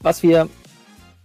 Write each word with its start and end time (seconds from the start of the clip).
was 0.00 0.22
wir 0.22 0.48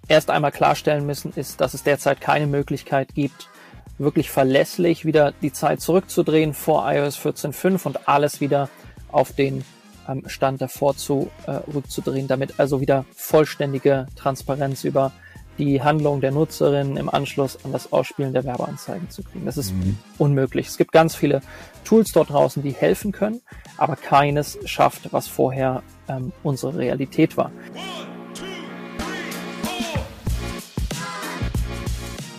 erst 0.07 0.29
einmal 0.29 0.51
klarstellen 0.51 1.05
müssen, 1.05 1.33
ist, 1.35 1.61
dass 1.61 1.73
es 1.73 1.83
derzeit 1.83 2.21
keine 2.21 2.47
Möglichkeit 2.47 3.15
gibt, 3.15 3.49
wirklich 3.97 4.29
verlässlich 4.29 5.05
wieder 5.05 5.33
die 5.41 5.53
Zeit 5.53 5.81
zurückzudrehen 5.81 6.53
vor 6.53 6.89
iOS 6.91 7.17
14.5 7.17 7.85
und 7.85 8.07
alles 8.07 8.41
wieder 8.41 8.69
auf 9.11 9.31
den 9.31 9.63
ähm, 10.07 10.23
Stand 10.27 10.61
davor 10.61 10.95
zu, 10.97 11.31
äh, 11.47 11.51
rückzudrehen, 11.73 12.27
damit 12.27 12.59
also 12.59 12.81
wieder 12.81 13.05
vollständige 13.15 14.07
Transparenz 14.15 14.83
über 14.83 15.11
die 15.57 15.81
Handlung 15.81 16.19
der 16.19 16.31
Nutzerin 16.31 16.97
im 16.97 17.09
Anschluss 17.09 17.57
an 17.63 17.71
das 17.71 17.93
Ausspielen 17.93 18.33
der 18.33 18.43
Werbeanzeigen 18.43 19.09
zu 19.09 19.23
kriegen. 19.23 19.45
Das 19.45 19.57
ist 19.57 19.73
mhm. 19.73 19.97
unmöglich. 20.17 20.67
Es 20.67 20.77
gibt 20.77 20.91
ganz 20.91 21.15
viele 21.15 21.41
Tools 21.85 22.11
dort 22.11 22.29
draußen, 22.29 22.61
die 22.61 22.71
helfen 22.71 23.13
können, 23.13 23.41
aber 23.77 23.95
keines 23.95 24.59
schafft, 24.65 25.13
was 25.13 25.29
vorher 25.29 25.81
ähm, 26.09 26.33
unsere 26.43 26.77
Realität 26.77 27.37
war. 27.37 27.51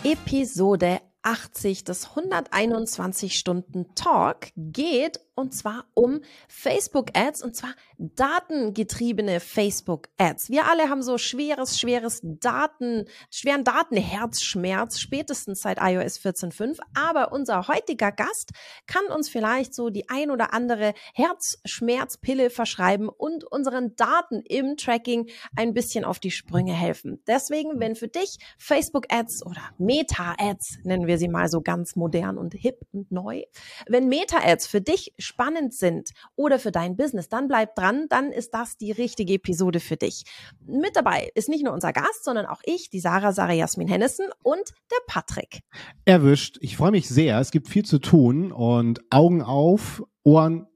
Episode 0.07 1.01
80 1.27 1.83
des 1.83 2.11
121 2.11 3.33
Stunden 3.33 3.93
Talk 3.95 4.47
geht 4.55 5.19
und 5.37 5.53
zwar 5.53 5.85
um 5.93 6.21
Facebook-Ads 6.47 7.43
und 7.43 7.55
zwar 7.55 7.75
datengetriebene 7.99 9.39
Facebook-Ads. 9.39 10.49
Wir 10.49 10.65
alle 10.65 10.89
haben 10.89 11.03
so 11.03 11.17
schweres, 11.19 11.79
schweres 11.79 12.21
Daten, 12.23 13.05
schweren 13.29 13.63
Datenherzschmerz, 13.63 14.99
spätestens 14.99 15.61
seit 15.61 15.77
iOS 15.79 16.19
14.5. 16.19 16.79
Aber 16.95 17.31
unser 17.31 17.67
heutiger 17.67 18.11
Gast 18.11 18.51
kann 18.87 19.05
uns 19.15 19.29
vielleicht 19.29 19.75
so 19.75 19.89
die 19.89 20.09
ein 20.09 20.31
oder 20.31 20.53
andere 20.55 20.93
Herzschmerzpille 21.13 22.49
verschreiben 22.49 23.07
und 23.07 23.43
unseren 23.43 23.95
Daten 23.95 24.41
im 24.41 24.75
Tracking 24.75 25.29
ein 25.55 25.75
bisschen 25.75 26.03
auf 26.03 26.19
die 26.19 26.31
Sprünge 26.31 26.73
helfen. 26.73 27.21
Deswegen, 27.27 27.79
wenn 27.79 27.95
für 27.95 28.07
dich 28.07 28.37
Facebook-Ads 28.57 29.45
oder 29.45 29.61
Meta-Ads, 29.77 30.79
nennen 30.83 31.05
wir 31.05 31.16
sie 31.17 31.27
mal 31.27 31.49
so 31.49 31.61
ganz 31.61 31.95
modern 31.95 32.37
und 32.37 32.53
hip 32.53 32.79
und 32.91 33.11
neu, 33.11 33.43
wenn 33.87 34.07
Meta-Ads 34.07 34.67
für 34.67 34.81
dich 34.81 35.13
spannend 35.17 35.73
sind 35.73 36.11
oder 36.35 36.59
für 36.59 36.71
dein 36.71 36.95
Business, 36.95 37.29
dann 37.29 37.47
bleib 37.47 37.75
dran, 37.75 38.05
dann 38.09 38.31
ist 38.31 38.53
das 38.53 38.77
die 38.77 38.91
richtige 38.91 39.33
Episode 39.33 39.79
für 39.79 39.97
dich. 39.97 40.23
Mit 40.65 40.95
dabei 40.95 41.29
ist 41.35 41.49
nicht 41.49 41.63
nur 41.63 41.73
unser 41.73 41.93
Gast, 41.93 42.23
sondern 42.23 42.45
auch 42.45 42.61
ich, 42.65 42.89
die 42.89 42.99
Sarah, 42.99 43.31
Sarah 43.31 43.53
Jasmin 43.53 43.87
Hennessen 43.87 44.27
und 44.43 44.73
der 44.91 44.97
Patrick. 45.07 45.61
Erwischt. 46.05 46.57
Ich 46.61 46.77
freue 46.77 46.91
mich 46.91 47.07
sehr. 47.07 47.39
Es 47.39 47.51
gibt 47.51 47.67
viel 47.67 47.85
zu 47.85 47.99
tun 47.99 48.51
und 48.51 49.01
Augen 49.09 49.41
auf, 49.41 50.03
Ohren 50.23 50.67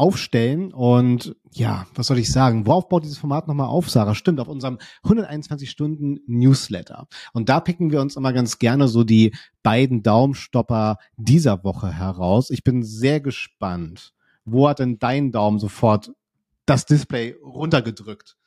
aufstellen 0.00 0.72
und 0.72 1.36
ja, 1.52 1.86
was 1.94 2.06
soll 2.06 2.18
ich 2.18 2.32
sagen? 2.32 2.66
Worauf 2.66 2.88
baut 2.88 3.04
dieses 3.04 3.18
Format 3.18 3.46
nochmal 3.46 3.66
auf, 3.66 3.90
Sarah? 3.90 4.14
Stimmt, 4.14 4.40
auf 4.40 4.48
unserem 4.48 4.78
121 5.02 5.68
Stunden 5.68 6.20
Newsletter. 6.26 7.06
Und 7.34 7.50
da 7.50 7.60
picken 7.60 7.90
wir 7.90 8.00
uns 8.00 8.16
immer 8.16 8.32
ganz 8.32 8.58
gerne 8.58 8.88
so 8.88 9.04
die 9.04 9.34
beiden 9.62 10.02
Daumenstopper 10.02 10.96
dieser 11.18 11.64
Woche 11.64 11.92
heraus. 11.92 12.48
Ich 12.48 12.64
bin 12.64 12.82
sehr 12.82 13.20
gespannt. 13.20 14.14
Wo 14.46 14.68
hat 14.70 14.78
denn 14.78 14.98
dein 14.98 15.32
Daumen 15.32 15.58
sofort 15.58 16.12
das 16.64 16.86
Display 16.86 17.36
runtergedrückt? 17.44 18.38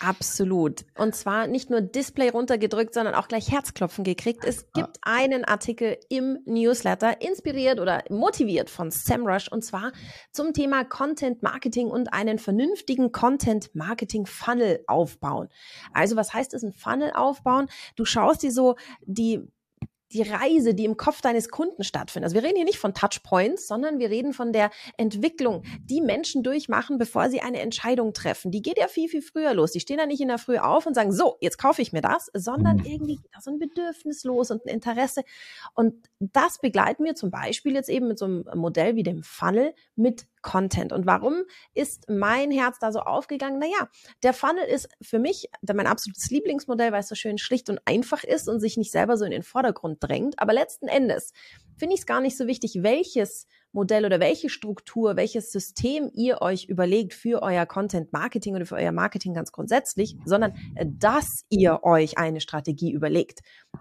Absolut. 0.00 0.84
Und 0.98 1.14
zwar 1.14 1.46
nicht 1.46 1.70
nur 1.70 1.80
Display 1.80 2.28
runtergedrückt, 2.28 2.92
sondern 2.92 3.14
auch 3.14 3.28
gleich 3.28 3.50
Herzklopfen 3.50 4.04
gekriegt. 4.04 4.44
Es 4.44 4.70
gibt 4.72 4.98
ah. 5.02 5.16
einen 5.16 5.44
Artikel 5.44 5.96
im 6.10 6.38
Newsletter, 6.44 7.22
inspiriert 7.22 7.80
oder 7.80 8.04
motiviert 8.10 8.68
von 8.68 8.90
SEMrush, 8.90 9.48
und 9.50 9.64
zwar 9.64 9.92
zum 10.30 10.52
Thema 10.52 10.84
Content 10.84 11.42
Marketing 11.42 11.88
und 11.88 12.12
einen 12.12 12.38
vernünftigen 12.38 13.12
Content 13.12 13.74
Marketing 13.74 14.26
Funnel 14.26 14.84
aufbauen. 14.86 15.48
Also 15.92 16.16
was 16.16 16.34
heißt 16.34 16.52
es, 16.54 16.62
ein 16.62 16.72
Funnel 16.72 17.12
aufbauen? 17.14 17.68
Du 17.96 18.04
schaust 18.04 18.42
dir 18.42 18.52
so 18.52 18.76
die 19.06 19.40
die 20.14 20.22
Reise, 20.22 20.74
die 20.74 20.84
im 20.84 20.96
Kopf 20.96 21.20
deines 21.20 21.48
Kunden 21.48 21.84
stattfindet. 21.84 22.26
Also 22.26 22.36
wir 22.36 22.44
reden 22.44 22.56
hier 22.56 22.64
nicht 22.64 22.78
von 22.78 22.94
Touchpoints, 22.94 23.66
sondern 23.66 23.98
wir 23.98 24.10
reden 24.10 24.32
von 24.32 24.52
der 24.52 24.70
Entwicklung, 24.96 25.64
die 25.82 26.00
Menschen 26.00 26.42
durchmachen, 26.42 26.98
bevor 26.98 27.28
sie 27.28 27.40
eine 27.40 27.60
Entscheidung 27.60 28.12
treffen. 28.14 28.50
Die 28.50 28.62
geht 28.62 28.78
ja 28.78 28.88
viel, 28.88 29.08
viel 29.08 29.22
früher 29.22 29.52
los. 29.54 29.72
Die 29.72 29.80
stehen 29.80 29.98
da 29.98 30.06
nicht 30.06 30.20
in 30.20 30.28
der 30.28 30.38
Früh 30.38 30.58
auf 30.58 30.86
und 30.86 30.94
sagen, 30.94 31.12
so, 31.12 31.36
jetzt 31.40 31.58
kaufe 31.58 31.82
ich 31.82 31.92
mir 31.92 32.00
das, 32.00 32.30
sondern 32.32 32.78
mhm. 32.78 32.86
irgendwie 32.86 33.16
geht 33.16 33.34
da 33.34 33.40
so 33.40 33.50
ein 33.50 33.58
Bedürfnis 33.58 34.24
los 34.24 34.50
und 34.50 34.64
ein 34.64 34.68
Interesse. 34.68 35.22
Und 35.74 36.08
das 36.20 36.58
begleiten 36.58 37.04
wir 37.04 37.14
zum 37.14 37.30
Beispiel 37.30 37.74
jetzt 37.74 37.88
eben 37.88 38.08
mit 38.08 38.18
so 38.18 38.26
einem 38.26 38.44
Modell 38.54 38.94
wie 38.96 39.02
dem 39.02 39.22
Funnel 39.22 39.74
mit 39.96 40.26
Content. 40.44 40.92
Und 40.92 41.06
warum 41.06 41.42
ist 41.74 42.08
mein 42.08 42.52
Herz 42.52 42.78
da 42.78 42.92
so 42.92 43.00
aufgegangen? 43.00 43.58
Naja, 43.58 43.88
der 44.22 44.32
Funnel 44.32 44.64
ist 44.64 44.88
für 45.02 45.18
mich 45.18 45.48
mein 45.62 45.88
absolutes 45.88 46.30
Lieblingsmodell, 46.30 46.92
weil 46.92 47.00
es 47.00 47.08
so 47.08 47.16
schön 47.16 47.38
schlicht 47.38 47.68
und 47.70 47.80
einfach 47.86 48.22
ist 48.22 48.48
und 48.48 48.60
sich 48.60 48.76
nicht 48.76 48.92
selber 48.92 49.16
so 49.16 49.24
in 49.24 49.32
den 49.32 49.42
Vordergrund 49.42 49.98
drängt. 50.00 50.38
Aber 50.38 50.52
letzten 50.52 50.86
Endes 50.86 51.32
finde 51.76 51.94
ich 51.94 52.00
es 52.00 52.06
gar 52.06 52.20
nicht 52.20 52.36
so 52.36 52.46
wichtig, 52.46 52.78
welches 52.82 53.46
Modell 53.74 54.06
oder 54.06 54.20
welche 54.20 54.48
Struktur, 54.48 55.16
welches 55.16 55.50
System 55.50 56.10
ihr 56.14 56.40
euch 56.40 56.66
überlegt 56.66 57.12
für 57.12 57.42
euer 57.42 57.66
Content 57.66 58.12
Marketing 58.12 58.54
oder 58.54 58.66
für 58.66 58.76
euer 58.76 58.92
Marketing 58.92 59.34
ganz 59.34 59.50
grundsätzlich, 59.50 60.16
sondern 60.24 60.54
äh, 60.76 60.86
dass 60.86 61.44
ihr 61.50 61.80
euch 61.82 62.16
eine 62.16 62.40
Strategie 62.40 62.92
überlegt. 62.92 63.40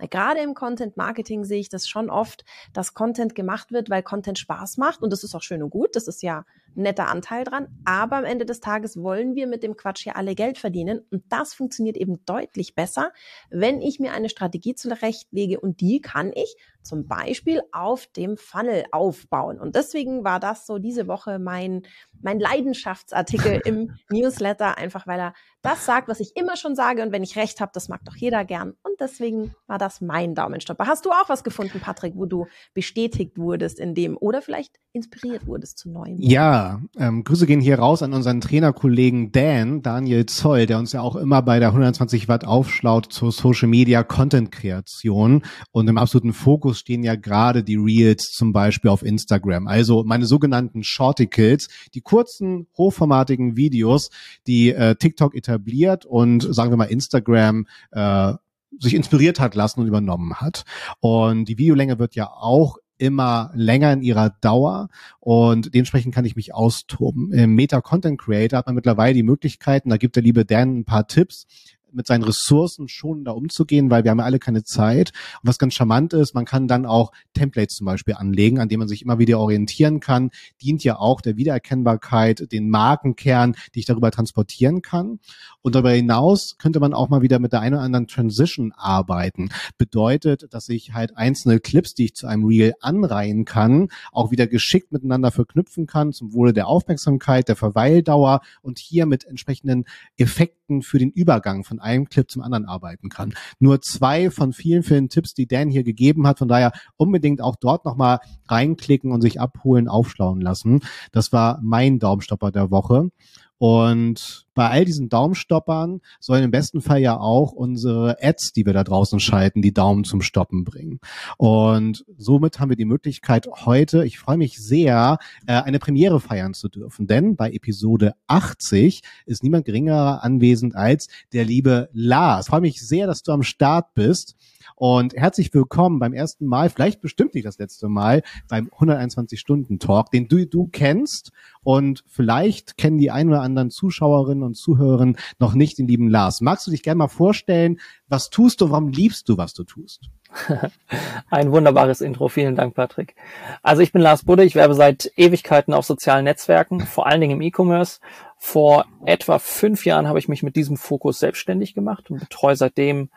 Gerade 0.10 0.42
im 0.42 0.56
Content 0.56 0.98
Marketing 0.98 1.46
sehe 1.46 1.60
ich 1.60 1.70
das 1.70 1.88
schon 1.88 2.10
oft, 2.10 2.44
dass 2.74 2.96
Content 2.96 3.36
gemacht 3.36 3.72
wird, 3.72 3.90
weil 3.90 4.02
Content 4.02 4.40
Spaß 4.40 4.78
macht 4.78 5.04
und 5.04 5.14
das 5.14 5.24
ist 5.24 5.36
auch 5.36 5.44
schön 5.44 5.62
und 5.62 5.70
gut, 5.70 5.96
das 5.96 6.08
ist 6.08 6.24
ja 6.24 6.46
netter 6.76 7.08
Anteil 7.08 7.44
dran, 7.44 7.68
aber 7.86 8.18
am 8.18 8.26
Ende 8.26 8.46
des 8.46 8.60
Tages 8.60 9.02
wollen 9.02 9.36
wir 9.36 9.48
mit 9.48 9.64
dem 9.64 9.76
Quatsch 9.76 10.04
hier 10.04 10.16
alle 10.16 10.36
Geld 10.36 10.58
verdienen 10.58 11.02
und 11.12 11.24
das 11.30 11.54
funktioniert 11.54 11.98
eben 11.98 12.26
deutlich 12.26 12.76
besser, 12.76 13.12
wenn 13.50 13.82
ich 13.82 14.00
mir 14.00 14.14
eine 14.14 14.30
Strategie 14.30 14.76
zurechtlege 14.76 15.60
und 15.60 15.82
die 15.82 16.02
kann 16.02 16.32
ich 16.34 16.56
zum 16.84 17.08
Beispiel 17.08 17.62
auf 17.72 18.08
dem 18.08 18.38
Funnel 18.38 18.84
aufbauen. 18.92 19.60
Und 19.60 19.76
deswegen 19.76 20.24
war 20.24 20.40
das 20.40 20.68
so 20.68 20.80
diese 20.80 21.08
Woche 21.08 21.40
mein, 21.40 21.84
mein 22.24 22.40
Leidenschaftsartikel 22.40 23.62
im 23.66 23.92
Newsletter, 24.10 24.78
einfach 24.78 25.08
weil 25.08 25.20
er 25.20 25.34
das 25.64 25.86
sagt, 25.86 26.10
was 26.10 26.20
ich 26.20 26.36
immer 26.36 26.58
schon 26.58 26.76
sage. 26.76 27.02
Und 27.02 27.12
wenn 27.12 27.24
ich 27.24 27.38
recht 27.38 27.62
habe, 27.62 27.72
das 27.74 27.88
mag 27.88 28.04
doch 28.04 28.16
jeder 28.16 28.44
gern. 28.44 28.74
Und 28.84 29.00
deswegen 29.00 29.56
war 29.66 29.78
das 29.78 30.02
mein 30.02 30.36
Daumenstopper. 30.36 30.88
Hast 30.88 31.06
du 31.06 31.12
auch 31.12 31.30
was 31.30 31.44
gefunden, 31.44 31.80
Patrick, 31.80 32.14
wo 32.16 32.26
du 32.26 32.48
bestätigt 32.74 33.38
wurdest 33.38 33.80
in 33.80 33.96
dem 33.96 34.18
oder 34.18 34.42
vielleicht 34.42 34.80
inspiriert 34.92 35.48
wurdest 35.48 35.80
zu 35.80 35.90
neuem? 35.90 36.18
Ja, 36.20 36.82
ähm, 36.98 37.24
Grüße 37.24 37.48
gehen 37.48 37.62
hier 37.62 37.80
raus 37.80 38.04
an 38.04 38.14
unseren 38.14 38.42
Trainerkollegen 38.42 39.32
Dan, 39.32 39.82
Daniel 39.82 40.26
Zoll, 40.26 40.66
der 40.66 40.80
uns 40.80 40.92
ja 40.92 41.02
auch 41.02 41.16
immer 41.16 41.42
bei 41.42 41.60
der 41.60 41.70
120 41.70 42.28
Watt 42.28 42.46
aufschlaut 42.46 43.12
zur 43.14 43.32
Social 43.32 43.70
Media 43.70 44.04
Content 44.04 44.52
Kreation. 44.52 45.44
Und 45.72 45.88
im 45.88 45.98
absoluten 45.98 46.34
Fokus 46.34 46.80
stehen 46.80 47.04
ja 47.04 47.16
gerade 47.16 47.64
die 47.64 47.78
Reels 47.78 48.32
zum 48.32 48.52
Beispiel 48.52 48.90
auf 48.90 49.02
Instagram. 49.02 49.68
Also 49.68 50.04
meine 50.04 50.26
sogenannten 50.26 50.84
Shorticles, 50.84 51.70
die 51.94 52.02
kurzen, 52.14 52.68
hochformatigen 52.78 53.58
Videos, 53.58 54.12
die 54.46 54.72
äh, 54.72 54.94
TikTok 54.96 55.34
etabliert 55.34 56.06
und 56.06 56.42
sagen 56.42 56.72
wir 56.72 56.78
mal 56.78 56.84
Instagram 56.84 57.66
äh, 57.90 58.34
sich 58.80 58.94
inspiriert 58.94 59.40
hat 59.40 59.56
lassen 59.56 59.80
und 59.80 59.88
übernommen 59.88 60.36
hat. 60.36 60.64
Und 61.00 61.46
die 61.46 61.58
Videolänge 61.58 61.98
wird 61.98 62.14
ja 62.14 62.30
auch 62.30 62.78
immer 63.00 63.50
länger 63.56 63.92
in 63.94 64.04
ihrer 64.04 64.30
Dauer 64.42 64.90
und 65.22 65.74
dementsprechend 65.74 66.14
kann 66.14 66.26
ich 66.26 66.36
mich 66.36 66.54
austoben. 66.54 67.34
Im 67.34 67.56
Meta 67.56 67.82
Content 67.82 68.22
Creator 68.22 68.60
hat 68.60 68.68
man 68.68 68.76
mittlerweile 68.76 69.16
die 69.16 69.24
Möglichkeiten, 69.24 69.90
da 69.90 69.98
gibt 69.98 70.16
der 70.16 70.22
liebe 70.22 70.46
Dan 70.46 70.82
ein 70.82 70.86
paar 70.86 71.08
Tipps, 71.08 71.48
mit 71.94 72.08
seinen 72.08 72.24
Ressourcen 72.24 72.88
schon 72.88 73.24
da 73.24 73.32
umzugehen, 73.32 73.90
weil 73.90 74.04
wir 74.04 74.12
haben 74.12 74.20
ja 74.20 74.26
alle 74.26 74.40
keine 74.40 74.64
Zeit. 74.64 75.12
Und 75.42 75.50
was 75.50 75.60
ganz 75.60 75.74
charmant 75.74 76.14
ist, 76.14 76.34
man 76.34 76.46
kann 76.46 76.68
dann 76.68 76.86
auch 76.86 77.12
Templates 77.34 77.76
zum 77.76 77.86
Beispiel 77.86 78.16
anlegen, 78.16 78.60
an 78.60 78.70
denen 78.70 78.80
man 78.80 78.88
sich 78.88 79.02
immer 79.02 79.20
wieder 79.20 79.40
orientieren 79.40 80.00
kann. 80.00 80.32
Dient 80.62 80.84
ja 80.84 80.98
auch 80.98 81.22
der 81.22 81.38
Wiedererkennbarkeit, 81.38 82.52
den 82.52 82.70
Markenkern, 82.70 83.56
die 83.74 83.80
ich 83.80 83.86
darüber 83.86 84.12
transportieren 84.12 84.82
kann. 84.82 85.20
Und 85.62 85.76
darüber 85.76 85.92
hinaus 85.92 86.56
könnte 86.58 86.80
man 86.80 86.94
auch 86.94 87.10
mal 87.10 87.22
wieder 87.22 87.40
mit 87.40 87.54
der 87.54 87.62
einen 87.62 87.76
oder 87.76 87.84
anderen 87.84 88.08
Transition 88.08 88.72
arbeiten. 88.74 89.50
Bedeutet, 89.78 90.54
dass 90.54 90.70
ich 90.70 90.94
halt 90.94 91.18
einzelne 91.18 91.60
Clips, 91.60 91.94
die 91.94 92.06
ich 92.06 92.16
zu 92.16 92.28
einem 92.28 92.46
Reel 92.46 92.74
anreihen 92.82 93.46
kann, 93.46 93.90
auch 94.12 94.32
wieder 94.32 94.48
geschickt 94.48 94.92
miteinander 94.92 95.32
verknüpfen 95.32 95.88
kann, 95.88 96.14
zum 96.14 96.34
Wohle 96.34 96.54
der 96.54 96.68
Aufmerksamkeit, 96.68 97.48
der 97.48 97.56
Verweildauer 97.56 98.42
und 98.62 98.80
hier 98.80 99.06
mit 99.06 99.26
entsprechenden 99.26 99.86
Effekten 100.18 100.63
für 100.82 100.98
den 100.98 101.12
Übergang 101.12 101.64
von 101.64 101.80
einem 101.80 102.10
Clip 102.10 102.30
zum 102.30 102.42
anderen 102.42 102.66
arbeiten 102.66 103.10
kann. 103.10 103.34
Nur 103.60 103.82
zwei 103.82 104.32
von 104.32 104.54
vielen, 104.54 104.84
vielen 104.84 105.10
Tipps, 105.10 105.34
die 105.34 105.48
Dan 105.48 105.70
hier 105.70 105.84
gegeben 105.84 106.26
hat. 106.26 106.40
Von 106.40 106.48
daher 106.48 106.72
unbedingt 106.96 107.42
auch 107.42 107.56
dort 107.56 107.86
nochmal 107.86 108.20
reinklicken 108.48 109.12
und 109.12 109.22
sich 109.22 109.40
abholen, 109.40 109.88
aufschlauen 109.88 110.42
lassen. 110.42 110.82
Das 111.12 111.34
war 111.34 111.60
mein 111.62 112.00
Daumenstopper 112.00 112.52
der 112.52 112.72
Woche. 112.72 113.10
Und 113.58 114.43
bei 114.54 114.70
all 114.70 114.86
diesen 114.86 115.10
Daumenstoppern 115.10 116.02
sollen 116.20 116.44
im 116.44 116.52
besten 116.52 116.82
Fall 116.82 117.00
ja 117.00 117.18
auch 117.18 117.52
unsere 117.52 118.18
Ads, 118.22 118.54
die 118.54 118.66
wir 118.66 118.74
da 118.74 118.84
draußen 118.84 119.20
schalten, 119.20 119.62
die 119.62 119.74
Daumen 119.74 120.04
zum 120.04 120.22
Stoppen 120.22 120.64
bringen. 120.64 121.00
Und 121.38 122.06
somit 122.18 122.60
haben 122.60 122.70
wir 122.70 122.76
die 122.76 122.86
Möglichkeit 122.86 123.48
heute, 123.66 124.06
ich 124.06 124.20
freue 124.20 124.38
mich 124.38 124.58
sehr, 124.58 125.18
äh, 125.48 125.54
eine 125.54 125.80
Premiere 125.80 126.20
feiern 126.20 126.54
zu 126.54 126.70
dürfen. 126.70 127.08
Denn 127.08 127.36
bei 127.36 127.52
Episode 127.52 128.14
80 128.28 129.02
ist 129.26 129.44
niemand 129.44 129.66
geringer 129.66 130.24
anwesend 130.24 130.76
als 130.76 131.08
der 131.34 131.46
liebe 131.46 131.90
Lars. 131.94 132.46
Ich 132.46 132.50
freue 132.50 132.62
mich 132.62 132.82
sehr, 132.82 133.08
dass 133.08 133.24
du 133.24 133.32
am 133.32 133.44
Start 133.44 133.94
bist. 133.94 134.36
Und 134.76 135.14
herzlich 135.14 135.54
willkommen 135.54 136.00
beim 136.00 136.14
ersten 136.14 136.46
Mal, 136.46 136.70
vielleicht 136.70 137.02
bestimmt 137.02 137.34
nicht 137.36 137.46
das 137.46 137.58
letzte 137.58 137.90
Mal, 137.90 138.24
beim 138.50 138.70
121-Stunden-Talk, 138.70 140.12
den 140.12 140.28
du, 140.28 140.46
du 140.46 140.68
kennst. 140.68 141.32
Und 141.64 142.04
vielleicht 142.08 142.78
kennen 142.78 142.98
die 142.98 143.12
ein 143.12 143.30
oder 143.30 143.42
anderen 143.42 143.70
Zuschauerinnen 143.70 144.43
und 144.44 144.56
Zuhörer 144.56 145.14
noch 145.40 145.54
nicht 145.54 145.78
den 145.78 145.88
lieben 145.88 146.10
Lars. 146.10 146.42
Magst 146.42 146.68
du 146.68 146.72
dich 146.72 146.84
gerne 146.84 147.00
mal 147.00 147.08
vorstellen, 147.08 147.80
was 148.08 148.30
tust 148.30 148.62
du, 148.62 148.70
warum 148.70 148.90
liebst 148.90 149.30
du, 149.30 149.38
was 149.38 149.54
du 149.54 149.64
tust? 149.64 150.10
Ein 151.30 151.52
wunderbares 151.52 152.02
Intro. 152.02 152.28
Vielen 152.28 152.56
Dank, 152.56 152.74
Patrick. 152.76 153.16
Also 153.62 153.82
ich 153.82 153.92
bin 153.92 154.02
Lars 154.02 154.24
Budde. 154.24 154.44
Ich 154.44 154.56
werbe 154.56 154.74
seit 154.74 155.12
Ewigkeiten 155.16 155.74
auf 155.74 155.86
sozialen 155.86 156.26
Netzwerken, 156.26 156.82
vor 156.82 157.08
allen 157.08 157.22
Dingen 157.22 157.40
im 157.40 157.42
E-Commerce. 157.42 158.00
Vor 158.38 158.86
etwa 159.06 159.40
fünf 159.40 159.86
Jahren 159.86 160.08
habe 160.08 160.20
ich 160.20 160.28
mich 160.28 160.44
mit 160.44 160.56
diesem 160.56 160.78
Fokus 160.78 161.20
selbstständig 161.20 161.74
gemacht 161.74 162.10
und 162.10 162.20
betreue 162.20 162.56
seitdem 162.56 163.10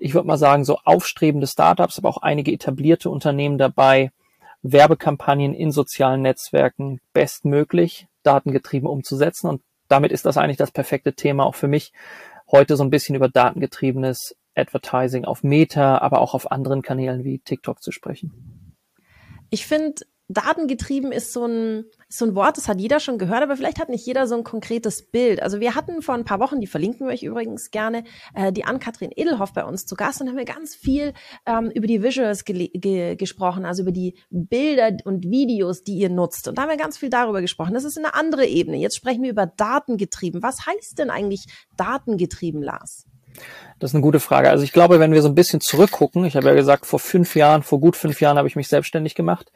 ich 0.00 0.14
würde 0.14 0.26
mal 0.26 0.38
sagen, 0.38 0.64
so 0.64 0.78
aufstrebende 0.84 1.46
Startups, 1.46 1.98
aber 1.98 2.08
auch 2.08 2.16
einige 2.18 2.52
etablierte 2.52 3.10
Unternehmen 3.10 3.58
dabei, 3.58 4.10
Werbekampagnen 4.62 5.54
in 5.54 5.70
sozialen 5.70 6.22
Netzwerken 6.22 7.00
bestmöglich 7.12 8.08
datengetrieben 8.22 8.88
umzusetzen. 8.88 9.48
Und 9.48 9.62
damit 9.90 10.12
ist 10.12 10.24
das 10.26 10.36
eigentlich 10.36 10.56
das 10.56 10.70
perfekte 10.70 11.14
Thema 11.14 11.44
auch 11.44 11.54
für 11.54 11.68
mich, 11.68 11.92
heute 12.50 12.76
so 12.76 12.84
ein 12.84 12.90
bisschen 12.90 13.14
über 13.14 13.28
datengetriebenes 13.28 14.36
Advertising 14.54 15.24
auf 15.24 15.42
Meta, 15.42 15.98
aber 15.98 16.20
auch 16.20 16.34
auf 16.34 16.50
anderen 16.50 16.82
Kanälen 16.82 17.24
wie 17.24 17.38
TikTok 17.38 17.82
zu 17.82 17.92
sprechen. 17.92 18.76
Ich 19.50 19.66
finde, 19.66 20.02
datengetrieben 20.30 21.10
ist 21.10 21.32
so 21.32 21.44
ein, 21.44 21.84
so 22.08 22.24
ein 22.24 22.34
Wort, 22.34 22.56
das 22.56 22.68
hat 22.68 22.80
jeder 22.80 23.00
schon 23.00 23.18
gehört, 23.18 23.42
aber 23.42 23.56
vielleicht 23.56 23.80
hat 23.80 23.88
nicht 23.88 24.06
jeder 24.06 24.26
so 24.26 24.36
ein 24.36 24.44
konkretes 24.44 25.02
Bild. 25.02 25.42
Also 25.42 25.60
wir 25.60 25.74
hatten 25.74 26.02
vor 26.02 26.14
ein 26.14 26.24
paar 26.24 26.38
Wochen, 26.38 26.60
die 26.60 26.66
verlinken 26.66 27.06
wir 27.06 27.12
euch 27.12 27.24
übrigens 27.24 27.70
gerne, 27.70 28.04
äh, 28.34 28.52
die 28.52 28.64
Ann-Kathrin 28.64 29.10
Edelhoff 29.14 29.52
bei 29.52 29.64
uns 29.64 29.86
zu 29.86 29.96
Gast 29.96 30.20
und 30.20 30.28
haben 30.28 30.36
wir 30.36 30.44
ganz 30.44 30.74
viel 30.74 31.12
ähm, 31.46 31.70
über 31.74 31.86
die 31.86 32.02
Visuals 32.02 32.44
ge 32.44 33.16
gesprochen, 33.16 33.64
also 33.64 33.82
über 33.82 33.92
die 33.92 34.16
Bilder 34.30 34.96
und 35.04 35.28
Videos, 35.28 35.82
die 35.82 35.98
ihr 35.98 36.10
nutzt. 36.10 36.46
Und 36.46 36.58
da 36.58 36.62
haben 36.62 36.70
wir 36.70 36.76
ganz 36.76 36.96
viel 36.96 37.10
darüber 37.10 37.40
gesprochen. 37.40 37.74
Das 37.74 37.84
ist 37.84 37.98
eine 37.98 38.14
andere 38.14 38.46
Ebene. 38.46 38.76
Jetzt 38.76 38.96
sprechen 38.96 39.22
wir 39.22 39.30
über 39.30 39.46
datengetrieben. 39.46 40.42
Was 40.42 40.66
heißt 40.66 40.98
denn 40.98 41.10
eigentlich 41.10 41.46
datengetrieben, 41.76 42.62
Lars? 42.62 43.06
Das 43.80 43.92
ist 43.92 43.94
eine 43.94 44.02
gute 44.02 44.20
Frage. 44.20 44.50
Also 44.50 44.62
ich 44.62 44.72
glaube, 44.72 45.00
wenn 45.00 45.12
wir 45.12 45.22
so 45.22 45.28
ein 45.28 45.34
bisschen 45.34 45.62
zurückgucken, 45.62 46.26
ich 46.26 46.36
habe 46.36 46.48
ja 46.48 46.54
gesagt, 46.54 46.84
vor 46.84 46.98
fünf 46.98 47.34
Jahren, 47.34 47.62
vor 47.62 47.80
gut 47.80 47.96
fünf 47.96 48.20
Jahren 48.20 48.36
habe 48.36 48.46
ich 48.46 48.54
mich 48.54 48.68
selbstständig 48.68 49.14
gemacht. 49.14 49.50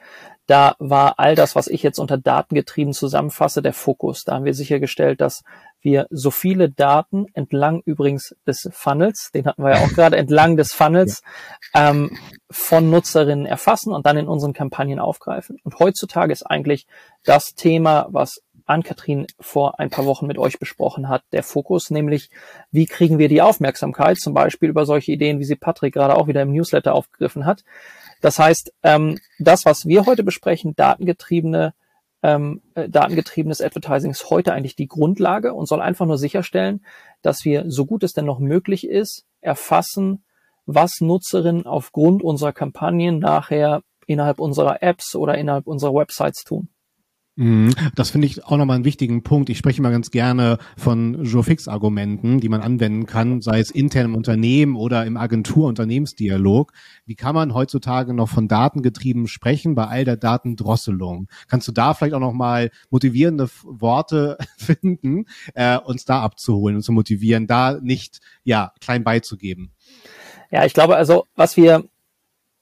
Da 0.46 0.76
war 0.78 1.18
all 1.18 1.34
das, 1.34 1.54
was 1.54 1.68
ich 1.68 1.82
jetzt 1.82 1.98
unter 1.98 2.16
datengetrieben 2.16 2.94
zusammenfasse, 2.94 3.60
der 3.60 3.74
Fokus. 3.74 4.24
Da 4.24 4.32
haben 4.34 4.46
wir 4.46 4.54
sichergestellt, 4.54 5.20
dass 5.20 5.42
wir 5.82 6.06
so 6.08 6.30
viele 6.30 6.70
Daten 6.70 7.26
entlang 7.34 7.82
übrigens 7.84 8.34
des 8.46 8.66
Funnels, 8.72 9.30
den 9.34 9.44
hatten 9.44 9.62
wir 9.62 9.76
ja 9.76 9.84
auch 9.84 9.88
gerade, 9.94 10.16
entlang 10.16 10.56
des 10.56 10.72
Funnels 10.72 11.20
ja. 11.74 11.90
ähm, 11.90 12.16
von 12.50 12.88
Nutzerinnen 12.88 13.44
erfassen 13.44 13.92
und 13.92 14.06
dann 14.06 14.16
in 14.16 14.26
unseren 14.26 14.54
Kampagnen 14.54 15.00
aufgreifen. 15.00 15.58
Und 15.64 15.78
heutzutage 15.78 16.32
ist 16.32 16.44
eigentlich 16.44 16.86
das 17.24 17.54
Thema, 17.54 18.06
was 18.10 18.40
Ann-Kathrin 18.66 19.26
vor 19.40 19.78
ein 19.78 19.90
paar 19.90 20.06
Wochen 20.06 20.26
mit 20.26 20.38
euch 20.38 20.58
besprochen 20.58 21.08
hat, 21.08 21.22
der 21.32 21.42
Fokus, 21.42 21.90
nämlich 21.90 22.30
wie 22.70 22.86
kriegen 22.86 23.18
wir 23.18 23.28
die 23.28 23.42
Aufmerksamkeit, 23.42 24.18
zum 24.18 24.34
Beispiel 24.34 24.70
über 24.70 24.86
solche 24.86 25.12
Ideen, 25.12 25.38
wie 25.38 25.44
sie 25.44 25.56
Patrick 25.56 25.94
gerade 25.94 26.16
auch 26.16 26.26
wieder 26.26 26.42
im 26.42 26.52
Newsletter 26.52 26.94
aufgegriffen 26.94 27.46
hat. 27.46 27.64
Das 28.20 28.38
heißt, 28.38 28.72
ähm, 28.82 29.18
das, 29.38 29.64
was 29.64 29.86
wir 29.86 30.06
heute 30.06 30.24
besprechen, 30.24 30.74
datengetriebene, 30.76 31.74
ähm, 32.22 32.62
äh, 32.74 32.88
datengetriebenes 32.88 33.60
Advertising 33.60 34.10
ist 34.10 34.30
heute 34.30 34.54
eigentlich 34.54 34.76
die 34.76 34.88
Grundlage 34.88 35.52
und 35.52 35.66
soll 35.66 35.82
einfach 35.82 36.06
nur 36.06 36.16
sicherstellen, 36.16 36.84
dass 37.20 37.44
wir, 37.44 37.64
so 37.70 37.84
gut 37.84 38.02
es 38.02 38.14
denn 38.14 38.24
noch 38.24 38.38
möglich 38.38 38.88
ist, 38.88 39.26
erfassen, 39.42 40.24
was 40.66 41.00
Nutzerinnen 41.00 41.66
aufgrund 41.66 42.22
unserer 42.22 42.52
Kampagnen 42.52 43.18
nachher 43.18 43.82
innerhalb 44.06 44.38
unserer 44.40 44.82
Apps 44.82 45.14
oder 45.14 45.36
innerhalb 45.36 45.66
unserer 45.66 45.94
Websites 45.94 46.44
tun. 46.44 46.68
Mhm. 47.36 47.74
Das 47.96 48.10
finde 48.10 48.28
ich 48.28 48.44
auch 48.44 48.56
nochmal 48.56 48.76
einen 48.76 48.84
wichtigen 48.84 49.24
Punkt. 49.24 49.50
Ich 49.50 49.58
spreche 49.58 49.78
immer 49.78 49.90
ganz 49.90 50.12
gerne 50.12 50.58
von 50.76 51.24
Joe-Fix-Argumenten, 51.24 52.38
die 52.38 52.48
man 52.48 52.60
anwenden 52.60 53.06
kann, 53.06 53.40
sei 53.40 53.58
es 53.58 53.72
intern 53.72 54.06
im 54.06 54.14
Unternehmen 54.14 54.76
oder 54.76 55.04
im 55.04 55.16
Agentur-Unternehmensdialog. 55.16 56.72
Wie 57.06 57.16
kann 57.16 57.34
man 57.34 57.52
heutzutage 57.52 58.14
noch 58.14 58.28
von 58.28 58.46
Datengetrieben 58.46 59.26
sprechen 59.26 59.74
bei 59.74 59.86
all 59.86 60.04
der 60.04 60.16
Datendrosselung? 60.16 61.26
Kannst 61.48 61.66
du 61.66 61.72
da 61.72 61.94
vielleicht 61.94 62.14
auch 62.14 62.20
nochmal 62.20 62.70
motivierende 62.90 63.48
Worte 63.64 64.38
finden, 64.56 65.24
äh, 65.54 65.78
uns 65.78 66.04
da 66.04 66.22
abzuholen 66.22 66.76
und 66.76 66.82
zu 66.82 66.92
motivieren, 66.92 67.48
da 67.48 67.80
nicht 67.80 68.20
ja 68.44 68.72
klein 68.80 69.02
beizugeben? 69.02 69.72
Ja, 70.52 70.64
ich 70.64 70.72
glaube 70.72 70.94
also, 70.94 71.26
was 71.34 71.56
wir 71.56 71.84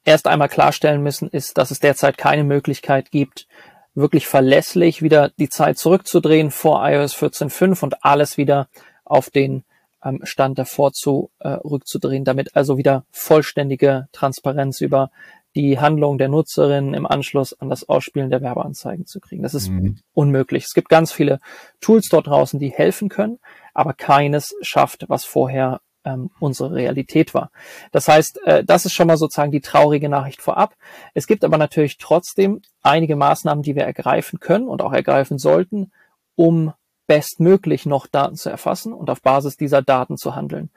erst 0.04 0.26
einmal 0.26 0.48
klarstellen 0.48 1.02
müssen, 1.02 1.28
ist, 1.28 1.58
dass 1.58 1.70
es 1.70 1.78
derzeit 1.78 2.16
keine 2.16 2.42
Möglichkeit 2.42 3.10
gibt, 3.10 3.46
wirklich 3.94 4.27
verlässlich 4.27 5.03
wieder 5.03 5.31
die 5.39 5.49
Zeit 5.49 5.79
zurückzudrehen 5.79 6.50
vor 6.50 6.87
iOS 6.89 7.15
14.5 7.15 7.83
und 7.83 8.05
alles 8.05 8.37
wieder 8.37 8.69
auf 9.05 9.31
den 9.31 9.65
ähm, 10.05 10.21
Stand 10.25 10.59
davor 10.59 10.93
zu 10.93 11.31
äh, 11.41 11.49
rückzudrehen, 11.49 12.25
damit 12.25 12.56
also 12.56 12.79
wieder 12.79 13.05
vollständige 13.11 14.09
Transparenz 14.12 14.81
über 14.81 15.11
die 15.55 15.79
Handlung 15.79 16.17
der 16.17 16.29
Nutzerin 16.29 16.94
im 16.94 17.06
Anschluss 17.06 17.53
an 17.53 17.69
das 17.69 17.87
Ausspielen 17.89 18.31
der 18.31 18.41
Werbeanzeigen 18.41 19.06
zu 19.06 19.21
kriegen. 19.21 19.43
Das 19.43 19.55
ist 19.55 19.69
mhm. 19.69 19.99
unmöglich. 20.15 20.65
Es 20.65 20.73
gibt 20.73 20.89
ganz 20.89 21.12
viele 21.12 21.41
Tools 21.81 22.09
dort 22.09 22.27
draußen, 22.27 22.59
die 22.59 22.71
helfen 22.71 23.11
können, 23.11 23.39
aber 23.75 23.93
keines 23.93 24.55
schafft, 24.62 25.05
was 25.09 25.25
vorher 25.25 25.81
ähm, 26.04 26.31
unsere 26.40 26.75
Realität 26.75 27.34
war. 27.34 27.50
Das 27.90 28.08
heißt, 28.08 28.43
äh, 28.44 28.64
das 28.64 28.87
ist 28.87 28.93
schon 28.93 29.06
mal 29.06 29.16
sozusagen 29.16 29.52
die 29.52 29.60
traurige 29.60 30.08
Nachricht 30.08 30.43
vorab. 30.43 30.75
Es 31.14 31.26
gibt 31.26 31.44
aber 31.44 31.58
natürlich 31.58 31.99
trotzdem 31.99 32.62
einige 32.82 33.16
Maßnahmen, 33.16 33.62
die 33.62 33.76
wir 33.76 33.84
ergreifen 33.84 34.40
können 34.40 34.69
und 34.69 34.82
auch 34.82 34.93
ergreifen 34.93 35.38
sollten, 35.38 35.93
um 36.34 36.72
bestmöglich 37.06 37.87
noch 37.87 38.06
Daten 38.06 38.37
zu 38.37 38.50
erfassen 38.50 38.93
und 38.93 39.10
auf 39.10 39.22
Basis 39.22 39.56
dieser 39.56 39.82
Daten 39.82 40.16
zu 40.16 40.34
handeln. 40.34 40.70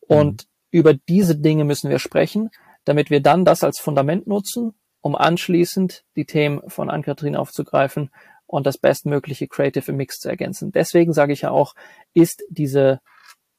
Und 0.00 0.44
mhm. 0.44 0.48
über 0.70 0.94
diese 0.94 1.36
Dinge 1.36 1.64
müssen 1.64 1.90
wir 1.90 1.98
sprechen, 1.98 2.50
damit 2.84 3.10
wir 3.10 3.20
dann 3.20 3.44
das 3.44 3.64
als 3.64 3.78
Fundament 3.78 4.26
nutzen, 4.26 4.74
um 5.00 5.16
anschließend 5.16 6.04
die 6.16 6.24
Themen 6.24 6.62
von 6.68 6.90
Ann-Kathrin 6.90 7.36
aufzugreifen 7.36 8.10
und 8.46 8.66
das 8.66 8.78
bestmögliche 8.78 9.48
Creative 9.48 9.92
Mix 9.92 10.18
zu 10.18 10.28
ergänzen. 10.28 10.72
Deswegen 10.72 11.12
sage 11.12 11.32
ich 11.32 11.42
ja 11.42 11.50
auch, 11.50 11.74
ist 12.14 12.42
diese 12.50 13.00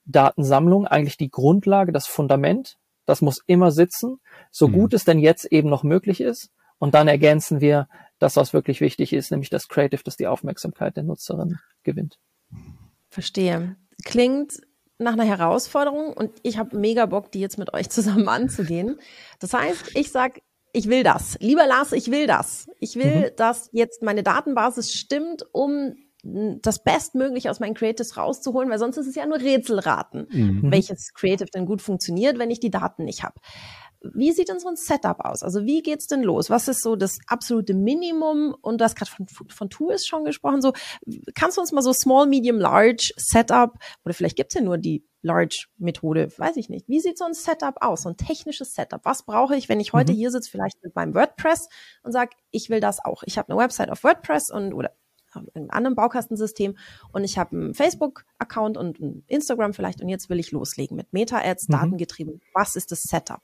Datensammlung 0.06 0.88
eigentlich 0.88 1.18
die 1.18 1.30
Grundlage, 1.30 1.92
das 1.92 2.08
Fundament. 2.08 2.78
Das 3.06 3.22
muss 3.22 3.42
immer 3.48 3.72
sitzen, 3.72 4.22
so 4.50 4.70
mhm. 4.70 4.74
gut 4.74 4.94
es 4.94 5.04
denn 5.04 5.20
jetzt 5.20 5.46
eben 5.46 5.70
noch 5.70 5.84
möglich 5.84 6.22
ist. 6.22 6.52
Und 6.78 6.94
dann 6.94 7.08
ergänzen 7.08 7.62
wir 7.62 7.88
das, 8.20 8.36
was 8.36 8.54
wirklich 8.54 8.82
wichtig 8.82 9.14
ist, 9.14 9.32
nämlich 9.32 9.50
das 9.50 9.68
Creative, 9.68 10.02
das 10.04 10.16
die 10.16 10.28
Aufmerksamkeit 10.28 10.96
der 10.96 11.04
Nutzerin 11.04 11.60
gewinnt. 11.84 12.18
Verstehe. 13.10 13.76
Klingt 14.06 14.62
nach 14.98 15.14
einer 15.14 15.26
Herausforderung 15.26 16.14
und 16.14 16.32
ich 16.44 16.58
habe 16.58 16.78
mega 16.78 17.06
Bock, 17.06 17.32
die 17.32 17.40
jetzt 17.40 17.58
mit 17.58 17.74
euch 17.74 17.90
zusammen 17.90 18.28
anzugehen. 18.28 19.00
Das 19.40 19.54
heißt, 19.54 19.96
ich 19.96 20.12
sag, 20.12 20.42
ich 20.72 20.88
will 20.88 21.04
das. 21.04 21.38
Lieber 21.40 21.68
Lars, 21.68 21.92
ich 21.92 22.10
will 22.10 22.26
das. 22.26 22.68
Ich 22.80 22.96
will, 22.96 23.32
mhm. 23.32 23.36
dass 23.36 23.70
jetzt 23.72 24.02
meine 24.02 24.24
Datenbasis 24.24 24.94
stimmt, 24.94 25.46
um 25.52 25.96
das 26.24 26.84
Bestmögliche 26.84 27.52
aus 27.52 27.60
meinen 27.60 27.74
Creatives 27.74 28.16
rauszuholen, 28.16 28.70
weil 28.70 28.80
sonst 28.80 28.98
ist 28.98 29.08
es 29.08 29.16
ja 29.16 29.26
nur 29.26 29.40
Rätselraten, 29.40 30.28
mhm. 30.32 30.72
welches 30.72 31.14
Creative 31.14 31.50
denn 31.54 31.66
gut 31.66 31.82
funktioniert, 31.82 32.40
wenn 32.40 32.50
ich 32.50 32.62
die 32.62 32.72
Daten 32.72 33.04
nicht 33.04 33.24
habe. 33.24 33.36
Wie 34.14 34.32
sieht 34.32 34.50
denn 34.50 34.60
so 34.60 34.68
ein 34.68 34.76
Setup 34.76 35.20
aus? 35.20 35.44
Also 35.44 35.66
wie 35.66 35.82
geht's 35.82 36.08
denn 36.08 36.24
los? 36.24 36.50
Was 36.50 36.68
ist 36.68 36.82
so 36.82 36.96
das 36.96 37.20
absolute 37.28 37.74
Minimum? 37.74 38.56
Und 38.62 38.80
du 38.80 38.86
hast 38.86 38.96
gerade 38.96 39.12
von, 39.12 39.28
von 39.50 39.70
Tools 39.70 40.06
schon 40.06 40.26
gesprochen. 40.26 40.62
So, 40.62 40.74
kannst 41.36 41.58
du 41.58 41.62
uns 41.62 41.72
mal 41.72 41.82
so 41.82 41.94
Small, 41.94 42.28
Medium, 42.28 42.58
Large 42.58 43.14
Setup 43.16 43.74
oder 44.04 44.14
vielleicht 44.14 44.36
gibt's 44.36 44.56
ja 44.56 44.62
nur 44.62 44.78
die 44.78 45.06
Large-Methode, 45.22 46.32
weiß 46.38 46.58
ich 46.58 46.68
nicht. 46.70 46.90
Wie 46.90 47.00
sieht 47.00 47.18
so 47.18 47.24
ein 47.24 47.34
Setup 47.34 47.76
aus, 47.80 48.02
so 48.02 48.10
ein 48.10 48.18
technisches 48.18 48.74
Setup? 48.74 49.00
Was 49.04 49.24
brauche 49.24 49.56
ich, 49.56 49.70
wenn 49.70 49.80
ich 49.80 49.94
heute 49.94 50.12
mhm. 50.12 50.18
hier 50.18 50.32
sitze, 50.32 50.52
vielleicht 50.52 50.84
mit 50.84 50.96
meinem 50.96 51.16
WordPress 51.16 51.70
und 52.04 52.12
sage, 52.12 52.32
ich 52.52 52.70
will 52.70 52.82
das 52.82 53.04
auch. 53.04 53.24
Ich 53.26 53.38
habe 53.38 53.50
eine 53.50 53.62
Website 53.62 53.90
auf 53.90 54.04
WordPress 54.04 54.52
und 54.52 54.74
oder 54.74 54.92
einem 55.36 55.70
anderen 55.70 55.96
Baukastensystem 55.96 56.78
und 57.12 57.24
ich 57.24 57.38
habe 57.38 57.56
einen 57.56 57.74
Facebook-Account 57.74 58.78
und 58.78 59.00
ein 59.00 59.24
Instagram 59.28 59.74
vielleicht 59.74 60.02
und 60.02 60.10
jetzt 60.10 60.30
will 60.30 60.40
ich 60.40 60.52
loslegen 60.52 60.98
mit 60.98 61.14
Meta-Ads, 61.14 61.68
mhm. 61.68 61.74
datengetrieben. 61.74 62.42
Was 62.54 62.76
ist 62.76 62.92
das 62.92 63.04
Setup? 63.04 63.42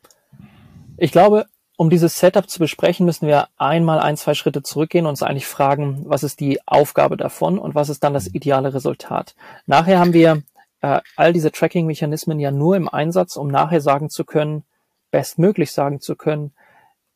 Ich 0.98 1.12
glaube, 1.12 1.46
um 1.77 1.89
dieses 1.89 2.19
Setup 2.19 2.50
zu 2.50 2.60
besprechen, 2.60 3.05
müssen 3.05 3.25
wir 3.25 3.48
einmal 3.58 4.00
ein, 4.00 4.17
zwei 4.17 4.34
Schritte 4.34 4.62
zurückgehen 4.62 5.05
und 5.05 5.12
uns 5.12 5.24
eigentlich 5.24 5.48
fragen, 5.48 6.03
was 6.05 6.24
ist 6.24 6.41
die 6.41 6.60
Aufgabe 6.65 7.15
davon 7.15 7.58
und 7.58 7.74
was 7.74 7.88
ist 7.88 8.03
dann 8.03 8.13
das 8.13 8.27
ideale 8.27 8.74
Resultat. 8.74 9.34
Nachher 9.65 9.98
haben 9.98 10.12
wir 10.12 10.43
äh, 10.81 11.00
all 11.15 11.31
diese 11.31 11.53
Tracking-Mechanismen 11.53 12.39
ja 12.39 12.51
nur 12.51 12.75
im 12.75 12.89
Einsatz, 12.89 13.38
um 13.38 13.48
nachher 13.48 13.79
sagen 13.79 14.10
zu 14.10 14.25
können, 14.25 14.63
bestmöglich 15.10 15.72
sagen 15.72 16.01
zu 16.01 16.17
können, 16.17 16.51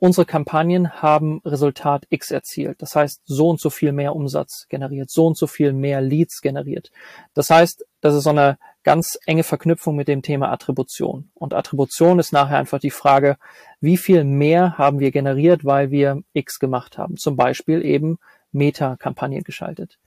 unsere 0.04 0.26
Kampagnen 0.26 1.02
haben 1.02 1.40
Resultat 1.46 2.06
X 2.10 2.30
erzielt. 2.30 2.82
Das 2.82 2.94
heißt, 2.94 3.22
so 3.24 3.48
und 3.48 3.62
so 3.62 3.70
viel 3.70 3.94
mehr 3.94 4.14
Umsatz 4.18 4.66
generiert, 4.68 5.10
so 5.10 5.26
und 5.28 5.38
so 5.38 5.48
viel 5.48 5.72
mehr 5.72 6.02
Leads 6.02 6.42
generiert. 6.42 6.92
Das 7.34 7.50
heißt, 7.50 7.86
das 8.02 8.14
ist 8.14 8.26
so 8.26 8.32
eine 8.32 8.58
ganz 8.84 9.18
enge 9.26 9.44
Verknüpfung 9.44 9.96
mit 9.96 10.10
dem 10.10 10.22
Thema 10.22 10.52
Attribution. 10.52 11.32
Und 11.36 11.54
Attribution 11.54 12.20
ist 12.20 12.34
nachher 12.34 12.58
einfach 12.58 12.80
die 12.80 12.92
Frage, 12.92 13.38
wie 13.80 13.96
viel 13.96 14.26
mehr 14.26 14.78
haben 14.78 15.00
wir 15.00 15.12
generiert, 15.12 15.64
weil 15.64 15.90
wir 15.90 16.22
X 16.34 16.60
gemacht 16.60 16.98
haben. 16.98 17.16
Zum 17.16 17.38
Beispiel 17.38 17.86
eben 17.86 18.18
Meta-Kampagne 18.52 19.42
geschaltet. 19.42 20.00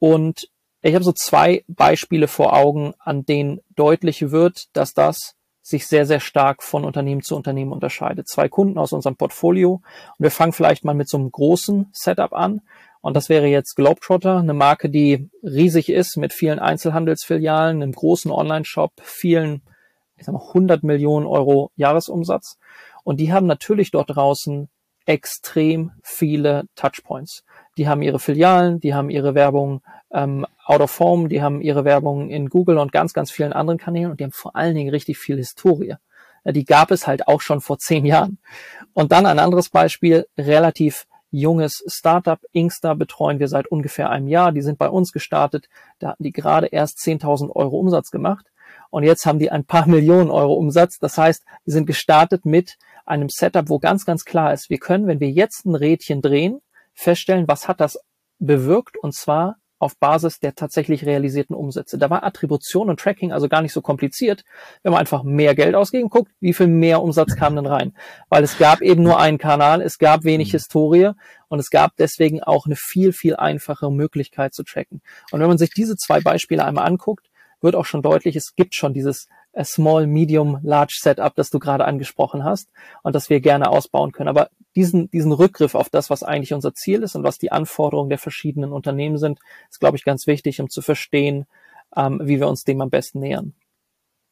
Und 0.00 0.50
ich 0.82 0.96
habe 0.96 1.04
so 1.04 1.12
zwei 1.12 1.62
Beispiele 1.68 2.26
vor 2.26 2.54
Augen, 2.54 2.92
an 2.98 3.24
denen 3.24 3.60
deutlich 3.76 4.32
wird, 4.32 4.64
dass 4.72 4.94
das 4.94 5.36
sich 5.68 5.86
sehr, 5.86 6.06
sehr 6.06 6.20
stark 6.20 6.62
von 6.62 6.84
Unternehmen 6.84 7.22
zu 7.22 7.36
Unternehmen 7.36 7.72
unterscheidet. 7.72 8.26
Zwei 8.26 8.48
Kunden 8.48 8.78
aus 8.78 8.92
unserem 8.92 9.16
Portfolio. 9.16 9.74
Und 9.74 10.22
wir 10.22 10.30
fangen 10.30 10.52
vielleicht 10.52 10.84
mal 10.84 10.94
mit 10.94 11.08
so 11.08 11.18
einem 11.18 11.30
großen 11.30 11.90
Setup 11.92 12.32
an. 12.32 12.62
Und 13.00 13.14
das 13.14 13.28
wäre 13.28 13.46
jetzt 13.46 13.76
Globetrotter, 13.76 14.38
eine 14.38 14.54
Marke, 14.54 14.88
die 14.88 15.28
riesig 15.42 15.88
ist 15.90 16.16
mit 16.16 16.32
vielen 16.32 16.58
Einzelhandelsfilialen, 16.58 17.82
einem 17.82 17.92
großen 17.92 18.30
Online-Shop, 18.30 18.92
vielen, 19.02 19.62
ich 20.16 20.24
sag 20.24 20.32
mal, 20.32 20.46
100 20.48 20.82
Millionen 20.82 21.26
Euro 21.26 21.70
Jahresumsatz. 21.76 22.58
Und 23.04 23.20
die 23.20 23.32
haben 23.32 23.46
natürlich 23.46 23.90
dort 23.90 24.16
draußen 24.16 24.68
extrem 25.04 25.92
viele 26.02 26.64
Touchpoints. 26.74 27.44
Die 27.78 27.88
haben 27.88 28.02
ihre 28.02 28.18
Filialen, 28.18 28.80
die 28.80 28.92
haben 28.92 29.08
ihre 29.08 29.34
Werbung 29.34 29.82
ähm, 30.12 30.46
out 30.64 30.80
of 30.80 30.98
home, 30.98 31.28
die 31.28 31.42
haben 31.42 31.60
ihre 31.60 31.84
Werbung 31.84 32.28
in 32.28 32.50
Google 32.50 32.78
und 32.78 32.92
ganz, 32.92 33.12
ganz 33.12 33.30
vielen 33.30 33.52
anderen 33.52 33.78
Kanälen 33.78 34.10
und 34.10 34.20
die 34.20 34.24
haben 34.24 34.32
vor 34.32 34.56
allen 34.56 34.74
Dingen 34.74 34.90
richtig 34.90 35.18
viel 35.18 35.36
Historie. 35.36 35.94
Die 36.44 36.64
gab 36.64 36.90
es 36.90 37.06
halt 37.06 37.28
auch 37.28 37.40
schon 37.40 37.60
vor 37.60 37.78
zehn 37.78 38.04
Jahren. 38.04 38.38
Und 38.94 39.12
dann 39.12 39.26
ein 39.26 39.38
anderes 39.38 39.68
Beispiel, 39.68 40.26
relativ 40.36 41.06
junges 41.30 41.84
Startup. 41.86 42.40
Inkster 42.52 42.94
betreuen 42.94 43.38
wir 43.38 43.48
seit 43.48 43.66
ungefähr 43.66 44.10
einem 44.10 44.28
Jahr. 44.28 44.52
Die 44.52 44.62
sind 44.62 44.78
bei 44.78 44.88
uns 44.88 45.12
gestartet. 45.12 45.68
Da 45.98 46.10
hatten 46.10 46.22
die 46.22 46.32
gerade 46.32 46.68
erst 46.68 46.98
10.000 46.98 47.54
Euro 47.54 47.78
Umsatz 47.78 48.10
gemacht. 48.10 48.46
Und 48.90 49.02
jetzt 49.02 49.26
haben 49.26 49.38
die 49.38 49.50
ein 49.50 49.64
paar 49.64 49.86
Millionen 49.88 50.30
Euro 50.30 50.54
Umsatz. 50.54 50.98
Das 50.98 51.18
heißt, 51.18 51.44
die 51.66 51.70
sind 51.70 51.86
gestartet 51.86 52.46
mit 52.46 52.78
einem 53.04 53.28
Setup, 53.28 53.68
wo 53.68 53.78
ganz, 53.78 54.04
ganz 54.04 54.24
klar 54.24 54.52
ist, 54.52 54.70
wir 54.70 54.78
können, 54.78 55.06
wenn 55.06 55.20
wir 55.20 55.30
jetzt 55.30 55.64
ein 55.64 55.74
Rädchen 55.74 56.20
drehen, 56.20 56.60
feststellen, 56.98 57.46
was 57.48 57.68
hat 57.68 57.80
das 57.80 57.98
bewirkt. 58.38 58.96
Und 58.98 59.14
zwar 59.14 59.56
auf 59.78 59.96
Basis 59.98 60.40
der 60.40 60.54
tatsächlich 60.54 61.06
realisierten 61.06 61.54
Umsätze. 61.54 61.98
Da 61.98 62.10
war 62.10 62.24
Attribution 62.24 62.90
und 62.90 62.98
Tracking 62.98 63.32
also 63.32 63.48
gar 63.48 63.62
nicht 63.62 63.72
so 63.72 63.80
kompliziert, 63.80 64.44
wenn 64.82 64.90
man 64.90 65.00
einfach 65.00 65.22
mehr 65.22 65.54
Geld 65.54 65.76
ausgeben 65.76 66.08
guckt, 66.08 66.32
wie 66.40 66.52
viel 66.52 66.66
mehr 66.66 67.00
Umsatz 67.00 67.36
kam 67.36 67.54
denn 67.54 67.66
rein. 67.66 67.94
Weil 68.28 68.42
es 68.42 68.58
gab 68.58 68.80
eben 68.80 69.04
nur 69.04 69.20
einen 69.20 69.38
Kanal, 69.38 69.80
es 69.80 69.98
gab 69.98 70.24
wenig 70.24 70.48
mhm. 70.48 70.52
Historie 70.52 71.10
und 71.46 71.60
es 71.60 71.70
gab 71.70 71.92
deswegen 71.96 72.42
auch 72.42 72.66
eine 72.66 72.76
viel, 72.76 73.12
viel 73.12 73.36
einfache 73.36 73.90
Möglichkeit 73.90 74.52
zu 74.52 74.64
tracken. 74.64 75.00
Und 75.30 75.40
wenn 75.40 75.48
man 75.48 75.58
sich 75.58 75.70
diese 75.70 75.96
zwei 75.96 76.20
Beispiele 76.20 76.64
einmal 76.64 76.86
anguckt, 76.86 77.28
wird 77.60 77.76
auch 77.76 77.86
schon 77.86 78.02
deutlich, 78.02 78.36
es 78.36 78.54
gibt 78.54 78.74
schon 78.74 78.94
dieses 78.94 79.28
Small, 79.64 80.06
Medium, 80.06 80.58
Large 80.62 80.98
Setup, 81.00 81.34
das 81.34 81.50
du 81.50 81.58
gerade 81.58 81.84
angesprochen 81.84 82.44
hast 82.44 82.70
und 83.02 83.14
das 83.14 83.30
wir 83.30 83.40
gerne 83.40 83.70
ausbauen 83.70 84.12
können. 84.12 84.28
Aber 84.28 84.50
diesen, 84.76 85.10
diesen 85.10 85.32
Rückgriff 85.32 85.74
auf 85.74 85.88
das, 85.88 86.10
was 86.10 86.22
eigentlich 86.22 86.54
unser 86.54 86.74
Ziel 86.74 87.02
ist 87.02 87.16
und 87.16 87.24
was 87.24 87.38
die 87.38 87.50
Anforderungen 87.52 88.10
der 88.10 88.18
verschiedenen 88.18 88.72
Unternehmen 88.72 89.18
sind, 89.18 89.40
ist, 89.70 89.80
glaube 89.80 89.96
ich, 89.96 90.04
ganz 90.04 90.26
wichtig, 90.26 90.60
um 90.60 90.68
zu 90.68 90.82
verstehen, 90.82 91.46
ähm, 91.96 92.20
wie 92.22 92.38
wir 92.38 92.48
uns 92.48 92.64
dem 92.64 92.80
am 92.80 92.90
besten 92.90 93.20
nähern. 93.20 93.54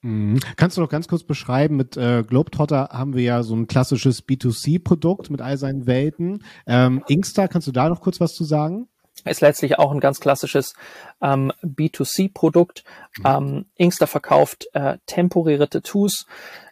Mhm. 0.02 0.38
Kannst 0.56 0.76
du 0.76 0.80
noch 0.82 0.88
ganz 0.88 1.08
kurz 1.08 1.24
beschreiben, 1.24 1.76
mit 1.76 1.96
äh, 1.96 2.22
Globetrotter 2.22 2.90
haben 2.92 3.14
wir 3.14 3.22
ja 3.22 3.42
so 3.42 3.56
ein 3.56 3.66
klassisches 3.66 4.24
B2C-Produkt 4.26 5.30
mit 5.30 5.40
all 5.40 5.56
seinen 5.56 5.86
Welten. 5.86 6.44
Ähm, 6.66 7.02
Inkster, 7.08 7.48
kannst 7.48 7.66
du 7.66 7.72
da 7.72 7.88
noch 7.88 8.00
kurz 8.00 8.20
was 8.20 8.34
zu 8.34 8.44
sagen? 8.44 8.88
Ist 9.24 9.40
letztlich 9.40 9.78
auch 9.78 9.92
ein 9.92 10.00
ganz 10.00 10.20
klassisches 10.20 10.74
ähm, 11.22 11.52
B2C-Produkt. 11.62 12.84
Mhm. 13.18 13.24
Ähm, 13.26 13.64
Inkster 13.76 14.06
verkauft 14.06 14.66
äh, 14.74 14.98
temporäre 15.06 15.68
Tattoos 15.68 16.26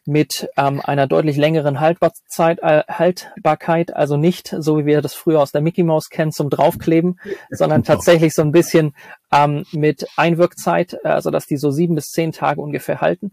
mit 0.06 0.48
ähm, 0.56 0.80
einer 0.84 1.06
deutlich 1.06 1.36
längeren 1.36 1.80
Haltbarzeit, 1.80 2.58
äh, 2.62 2.82
Haltbarkeit, 2.88 3.96
also 3.96 4.16
nicht 4.16 4.54
so 4.58 4.78
wie 4.78 4.86
wir 4.86 5.00
das 5.00 5.14
früher 5.14 5.40
aus 5.40 5.52
der 5.52 5.62
Mickey 5.62 5.82
Mouse 5.82 6.10
kennen 6.10 6.32
zum 6.32 6.50
draufkleben, 6.50 7.18
sondern 7.50 7.84
tatsächlich 7.84 8.34
so 8.34 8.42
ein 8.42 8.52
bisschen 8.52 8.94
ähm, 9.32 9.64
mit 9.72 10.06
Einwirkzeit, 10.16 10.98
äh, 11.04 11.08
also 11.08 11.30
dass 11.30 11.46
die 11.46 11.56
so 11.56 11.70
sieben 11.70 11.94
bis 11.94 12.08
zehn 12.08 12.32
Tage 12.32 12.60
ungefähr 12.60 13.00
halten 13.00 13.32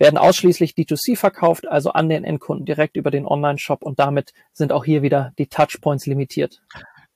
werden 0.00 0.16
ausschließlich 0.16 0.72
D2C 0.72 1.14
verkauft, 1.14 1.68
also 1.68 1.90
an 1.90 2.08
den 2.08 2.24
Endkunden 2.24 2.64
direkt 2.64 2.96
über 2.96 3.10
den 3.10 3.26
Online-Shop 3.26 3.82
und 3.82 3.98
damit 3.98 4.32
sind 4.54 4.72
auch 4.72 4.86
hier 4.86 5.02
wieder 5.02 5.34
die 5.36 5.46
Touchpoints 5.46 6.06
limitiert. 6.06 6.62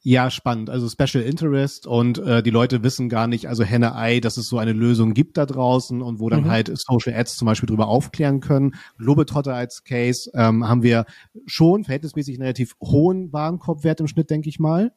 Ja, 0.06 0.30
spannend. 0.30 0.68
Also 0.68 0.86
Special 0.90 1.24
Interest 1.24 1.86
und 1.86 2.18
äh, 2.18 2.42
die 2.42 2.50
Leute 2.50 2.82
wissen 2.82 3.08
gar 3.08 3.26
nicht, 3.26 3.48
also 3.48 3.64
Henne-Ei, 3.64 4.20
dass 4.20 4.36
es 4.36 4.48
so 4.48 4.58
eine 4.58 4.74
Lösung 4.74 5.14
gibt 5.14 5.38
da 5.38 5.46
draußen 5.46 6.02
und 6.02 6.20
wo 6.20 6.28
dann 6.28 6.44
mhm. 6.44 6.50
halt 6.50 6.70
Social 6.74 7.18
Ads 7.18 7.36
zum 7.36 7.46
Beispiel 7.46 7.66
drüber 7.66 7.88
aufklären 7.88 8.40
können. 8.40 8.74
Globetrotter 8.98 9.54
als 9.54 9.82
Case 9.82 10.30
ähm, 10.34 10.68
haben 10.68 10.82
wir 10.82 11.06
schon 11.46 11.84
verhältnismäßig 11.84 12.34
einen 12.34 12.42
relativ 12.42 12.74
hohen 12.82 13.32
Warenkorbwert 13.32 14.00
im 14.00 14.06
Schnitt, 14.06 14.28
denke 14.28 14.50
ich 14.50 14.60
mal 14.60 14.92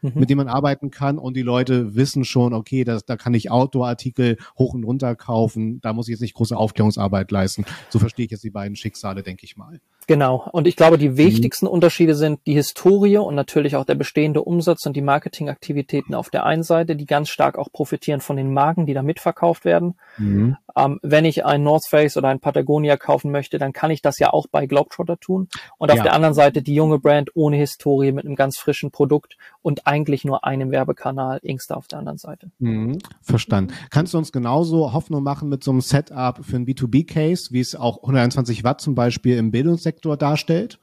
mhm. 0.00 0.12
mit 0.14 0.30
dem 0.30 0.38
man 0.38 0.48
arbeiten 0.48 0.90
kann 0.90 1.18
und 1.18 1.36
die 1.36 1.42
Leute 1.42 1.94
wissen 1.94 2.24
schon, 2.24 2.54
okay, 2.54 2.84
das, 2.84 3.04
da 3.04 3.16
kann 3.16 3.34
ich 3.34 3.50
Outdoor-Artikel 3.50 4.36
hoch 4.58 4.74
und 4.74 4.84
runter 4.84 5.16
kaufen, 5.16 5.80
da 5.80 5.92
muss 5.92 6.08
ich 6.08 6.12
jetzt 6.12 6.20
nicht 6.20 6.34
große 6.34 6.56
Aufklärungsarbeit 6.56 7.30
leisten. 7.30 7.64
So 7.88 7.98
verstehe 7.98 8.26
ich 8.26 8.30
jetzt 8.30 8.44
die 8.44 8.50
beiden 8.50 8.76
Schicksale, 8.76 9.22
denke 9.22 9.44
ich 9.44 9.56
mal. 9.56 9.80
Genau. 10.06 10.48
Und 10.52 10.68
ich 10.68 10.76
glaube, 10.76 10.98
die 10.98 11.10
mhm. 11.10 11.16
wichtigsten. 11.16 11.66
Unterschiede 11.66 12.14
sind 12.14 12.40
die 12.46 12.54
Historie 12.54 13.18
und 13.18 13.34
natürlich 13.34 13.74
auch 13.74 13.84
der 13.84 13.96
bestehende 13.96 14.42
Umsatz 14.42 14.86
und 14.86 14.94
die 14.94 15.02
Marketingaktivitäten 15.02 16.14
auf 16.14 16.30
der 16.30 16.46
einen 16.46 16.62
Seite, 16.62 16.94
die 16.94 17.06
ganz 17.06 17.28
stark 17.28 17.58
auch 17.58 17.72
profitieren 17.72 18.20
von 18.20 18.36
den 18.36 18.52
Marken, 18.52 18.86
die 18.86 18.94
da 18.94 19.02
mitverkauft 19.02 19.64
werden. 19.64 19.94
Mhm. 20.16 20.56
Ähm, 20.76 21.00
wenn 21.02 21.24
ich 21.24 21.44
ein 21.44 21.64
North 21.64 21.86
Face 21.88 22.16
oder 22.16 22.28
ein 22.28 22.38
Patagonia 22.38 22.96
kaufen 22.96 23.32
möchte, 23.32 23.58
dann 23.58 23.72
kann 23.72 23.90
ich 23.90 24.00
das 24.00 24.18
ja 24.18 24.32
auch 24.32 24.46
bei 24.46 24.66
Globetrotter 24.66 25.18
tun. 25.18 25.48
Und 25.78 25.90
auf 25.90 25.96
ja. 25.96 26.04
der 26.04 26.12
anderen 26.12 26.34
Seite 26.34 26.62
die 26.62 26.74
junge 26.74 27.00
Brand 27.00 27.30
ohne 27.34 27.56
Historie 27.56 28.12
mit 28.12 28.26
einem 28.26 28.36
ganz 28.36 28.58
frischen 28.58 28.92
Produkt 28.92 29.36
und 29.62 29.86
eigentlich 29.86 30.24
nur 30.24 30.44
einem 30.44 30.70
Werbekanal, 30.70 31.40
Inkster 31.42 31.76
auf 31.76 31.88
der 31.88 31.98
anderen 31.98 32.18
Seite. 32.18 32.50
Mhm. 32.60 32.98
Verstanden. 33.22 33.72
Kannst 33.90 34.14
du 34.14 34.18
uns 34.18 34.30
genauso 34.30 34.92
Hoffnung 34.92 35.24
machen 35.24 35.48
mit 35.48 35.64
so 35.64 35.72
einem 35.72 35.80
Setup 35.80 36.44
für 36.44 36.56
einen 36.56 36.66
B2B-Case, 36.66 37.48
wie 37.50 37.60
es 37.60 37.74
auch 37.74 38.02
121 38.02 38.62
Watt 38.62 38.80
zum 38.80 38.94
Beispiel 38.94 39.36
im 39.38 39.50
Bildungssektor 39.50 39.95
darstellt? 40.00 40.78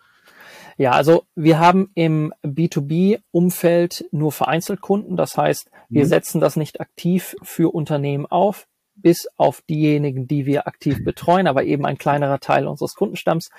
Ja, 0.78 0.92
also 0.92 1.24
wir 1.36 1.60
haben 1.60 1.92
im 1.94 2.34
B2B-Umfeld 2.44 4.06
nur 4.12 4.32
vereinzelt 4.32 4.82
Kunden. 4.82 5.16
Das 5.16 5.38
heißt, 5.38 5.70
wir 5.90 6.06
mhm. 6.06 6.10
setzen 6.10 6.42
das 6.42 6.56
nicht 6.56 6.82
aktiv 6.82 7.36
für 7.44 7.74
Unternehmen 7.74 8.26
auf 8.26 8.68
bis 8.96 9.28
auf 9.38 9.62
diejenigen, 9.62 10.28
die 10.28 10.46
wir 10.46 10.68
aktiv 10.68 11.04
betreuen, 11.04 11.48
aber 11.48 11.64
eben 11.64 11.86
ein 11.86 11.98
kleinerer 11.98 12.40
Teil 12.40 12.68
unseres 12.68 12.94
Kundenstamms. 12.94 13.50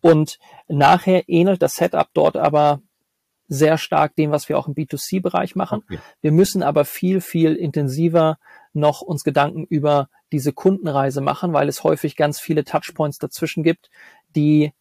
Und 0.00 0.38
nachher 0.68 1.28
ähnelt 1.28 1.62
das 1.62 1.74
Setup 1.74 2.08
dort 2.12 2.36
aber 2.36 2.80
sehr 3.46 3.78
stark 3.78 4.14
dem, 4.14 4.30
was 4.30 4.48
wir 4.48 4.58
auch 4.58 4.68
im 4.68 4.74
B2C-Bereich 4.74 5.56
machen. 5.56 5.82
Okay. 5.84 5.98
Wir 6.20 6.32
müssen 6.32 6.62
aber 6.62 6.84
viel, 6.84 7.20
viel 7.20 7.54
intensiver 7.54 8.38
noch 8.72 9.00
uns 9.00 9.24
Gedanken 9.24 9.64
über 9.64 10.08
diese 10.32 10.52
Kundenreise 10.52 11.20
machen, 11.20 11.52
weil 11.52 11.68
es 11.68 11.82
häufig 11.82 12.14
ganz 12.14 12.38
viele 12.38 12.64
Touchpoints 12.64 13.18
dazwischen 13.18 13.64
gibt, 13.64 13.90
die 14.34 14.72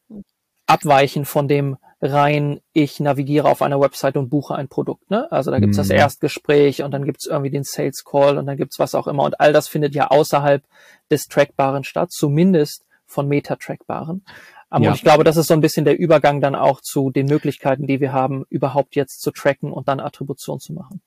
abweichen 0.65 1.25
von 1.25 1.47
dem 1.47 1.77
rein, 2.01 2.61
ich 2.71 2.99
navigiere 2.99 3.49
auf 3.49 3.61
einer 3.61 3.81
Website 3.81 4.15
und 4.15 4.29
buche 4.29 4.55
ein 4.55 4.69
Produkt. 4.69 5.09
Ne? 5.11 5.29
Also 5.31 5.51
da 5.51 5.59
gibt's 5.59 5.77
mhm. 5.77 5.81
das 5.81 5.89
Erstgespräch 5.89 6.83
und 6.83 6.91
dann 6.91 7.03
gibt's 7.03 7.25
irgendwie 7.25 7.51
den 7.51 7.63
Sales 7.63 8.03
Call 8.05 8.37
und 8.37 8.45
dann 8.45 8.57
gibt's 8.57 8.79
was 8.79 8.95
auch 8.95 9.07
immer. 9.07 9.23
Und 9.23 9.39
all 9.39 9.51
das 9.51 9.67
findet 9.67 9.95
ja 9.95 10.07
außerhalb 10.07 10.63
des 11.11 11.27
Trackbaren 11.27 11.83
statt, 11.83 12.11
zumindest 12.11 12.85
von 13.05 13.27
Meta-Trackbaren. 13.27 14.23
Um, 14.71 14.83
ja. 14.83 14.89
Und 14.89 14.95
ich 14.95 15.01
glaube, 15.01 15.23
das 15.23 15.35
ist 15.35 15.47
so 15.47 15.55
ein 15.55 15.61
bisschen 15.61 15.83
der 15.83 15.97
Übergang 15.97 16.41
dann 16.41 16.55
auch 16.55 16.79
zu 16.79 17.09
den 17.09 17.25
Möglichkeiten, 17.25 17.87
die 17.87 17.99
wir 17.99 18.13
haben, 18.13 18.45
überhaupt 18.49 18.95
jetzt 18.95 19.21
zu 19.21 19.31
tracken 19.31 19.73
und 19.73 19.87
dann 19.87 19.99
Attribution 19.99 20.59
zu 20.59 20.73
machen. 20.73 21.01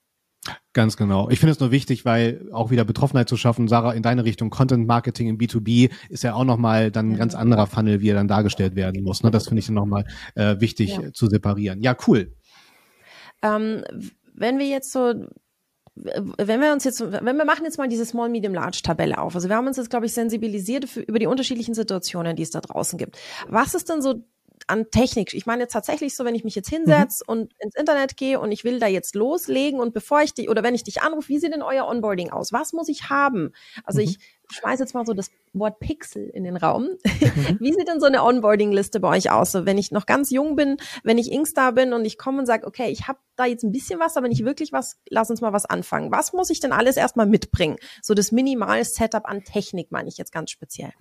Ganz 0.73 0.97
genau. 0.97 1.29
Ich 1.29 1.39
finde 1.39 1.53
es 1.53 1.59
nur 1.59 1.71
wichtig, 1.71 2.03
weil 2.03 2.49
auch 2.51 2.69
wieder 2.69 2.83
Betroffenheit 2.83 3.29
zu 3.29 3.37
schaffen, 3.37 3.67
Sarah, 3.67 3.93
in 3.93 4.03
deine 4.03 4.25
Richtung 4.25 4.49
Content 4.49 4.85
Marketing 4.87 5.27
im 5.29 5.37
B2B 5.37 5.91
ist 6.09 6.23
ja 6.23 6.33
auch 6.33 6.43
nochmal 6.43 6.91
dann 6.91 7.11
ein 7.11 7.17
ganz 7.17 7.35
anderer 7.35 7.67
Funnel, 7.67 8.01
wie 8.01 8.09
er 8.09 8.15
dann 8.15 8.27
dargestellt 8.27 8.75
werden 8.75 9.03
muss. 9.03 9.23
Ne? 9.23 9.31
Das 9.31 9.47
finde 9.47 9.59
ich 9.59 9.67
dann 9.67 9.75
nochmal 9.75 10.05
äh, 10.35 10.59
wichtig 10.59 10.97
ja. 10.97 11.13
zu 11.13 11.27
separieren. 11.27 11.81
Ja, 11.81 11.95
cool. 12.07 12.35
Ähm, 13.41 13.83
wenn 14.33 14.59
wir 14.59 14.67
jetzt 14.67 14.91
so 14.91 15.13
wenn 15.95 16.59
wir 16.59 16.73
uns 16.73 16.83
jetzt, 16.85 17.01
wenn 17.01 17.37
wir 17.37 17.45
machen 17.45 17.65
jetzt 17.65 17.77
mal 17.77 17.87
diese 17.87 18.05
Small, 18.05 18.29
Medium, 18.29 18.53
Large 18.53 18.79
Tabelle 18.83 19.19
auf. 19.19 19.35
Also 19.35 19.47
wir 19.47 19.55
haben 19.55 19.67
uns 19.67 19.77
jetzt, 19.77 19.91
glaube 19.91 20.07
ich, 20.07 20.13
sensibilisiert 20.13 20.89
für, 20.89 21.01
über 21.01 21.19
die 21.19 21.27
unterschiedlichen 21.27 21.75
Situationen, 21.75 22.35
die 22.35 22.41
es 22.41 22.49
da 22.49 22.61
draußen 22.61 22.97
gibt. 22.97 23.19
Was 23.47 23.75
ist 23.75 23.89
denn 23.89 24.01
so 24.01 24.25
an 24.67 24.89
Technik. 24.91 25.33
Ich 25.33 25.45
meine 25.45 25.63
jetzt 25.63 25.73
tatsächlich 25.73 26.15
so, 26.15 26.25
wenn 26.25 26.35
ich 26.35 26.43
mich 26.43 26.55
jetzt 26.55 26.69
hinsetze 26.69 27.23
mhm. 27.27 27.31
und 27.31 27.53
ins 27.59 27.75
Internet 27.75 28.17
gehe 28.17 28.39
und 28.39 28.51
ich 28.51 28.63
will 28.63 28.79
da 28.79 28.87
jetzt 28.87 29.15
loslegen 29.15 29.79
und 29.79 29.93
bevor 29.93 30.21
ich 30.21 30.33
dich 30.33 30.49
oder 30.49 30.63
wenn 30.63 30.75
ich 30.75 30.83
dich 30.83 31.01
anrufe, 31.01 31.29
wie 31.29 31.39
sieht 31.39 31.53
denn 31.53 31.61
euer 31.61 31.87
Onboarding 31.87 32.31
aus? 32.31 32.53
Was 32.53 32.73
muss 32.73 32.87
ich 32.89 33.09
haben? 33.09 33.51
Also 33.83 33.99
mhm. 33.99 34.07
ich 34.07 34.19
schmeiße 34.51 34.83
jetzt 34.83 34.93
mal 34.93 35.05
so 35.05 35.13
das 35.13 35.31
Wort 35.53 35.79
Pixel 35.79 36.29
in 36.29 36.43
den 36.43 36.57
Raum. 36.57 36.83
Mhm. 36.83 36.97
wie 37.59 37.73
sieht 37.73 37.87
denn 37.87 37.99
so 37.99 38.05
eine 38.05 38.23
Onboarding-Liste 38.23 38.99
bei 38.99 39.17
euch 39.17 39.31
aus? 39.31 39.51
So, 39.51 39.65
wenn 39.65 39.77
ich 39.77 39.91
noch 39.91 40.05
ganz 40.05 40.31
jung 40.31 40.55
bin, 40.55 40.77
wenn 41.03 41.17
ich 41.17 41.31
Ingstar 41.31 41.73
bin 41.73 41.93
und 41.93 42.05
ich 42.05 42.17
komme 42.17 42.39
und 42.39 42.45
sage, 42.45 42.65
okay, 42.67 42.89
ich 42.89 43.07
habe 43.07 43.19
da 43.35 43.45
jetzt 43.45 43.63
ein 43.63 43.71
bisschen 43.71 43.99
was, 43.99 44.17
aber 44.17 44.27
nicht 44.27 44.45
wirklich 44.45 44.71
was, 44.71 44.99
lass 45.09 45.29
uns 45.29 45.41
mal 45.41 45.53
was 45.53 45.65
anfangen. 45.65 46.11
Was 46.11 46.33
muss 46.33 46.49
ich 46.49 46.59
denn 46.59 46.71
alles 46.71 46.97
erstmal 46.97 47.25
mitbringen? 47.25 47.77
So 48.01 48.13
das 48.13 48.31
minimale 48.31 48.85
Setup 48.85 49.25
an 49.25 49.43
Technik 49.43 49.91
meine 49.91 50.09
ich 50.09 50.17
jetzt 50.17 50.31
ganz 50.31 50.51
speziell. 50.51 50.93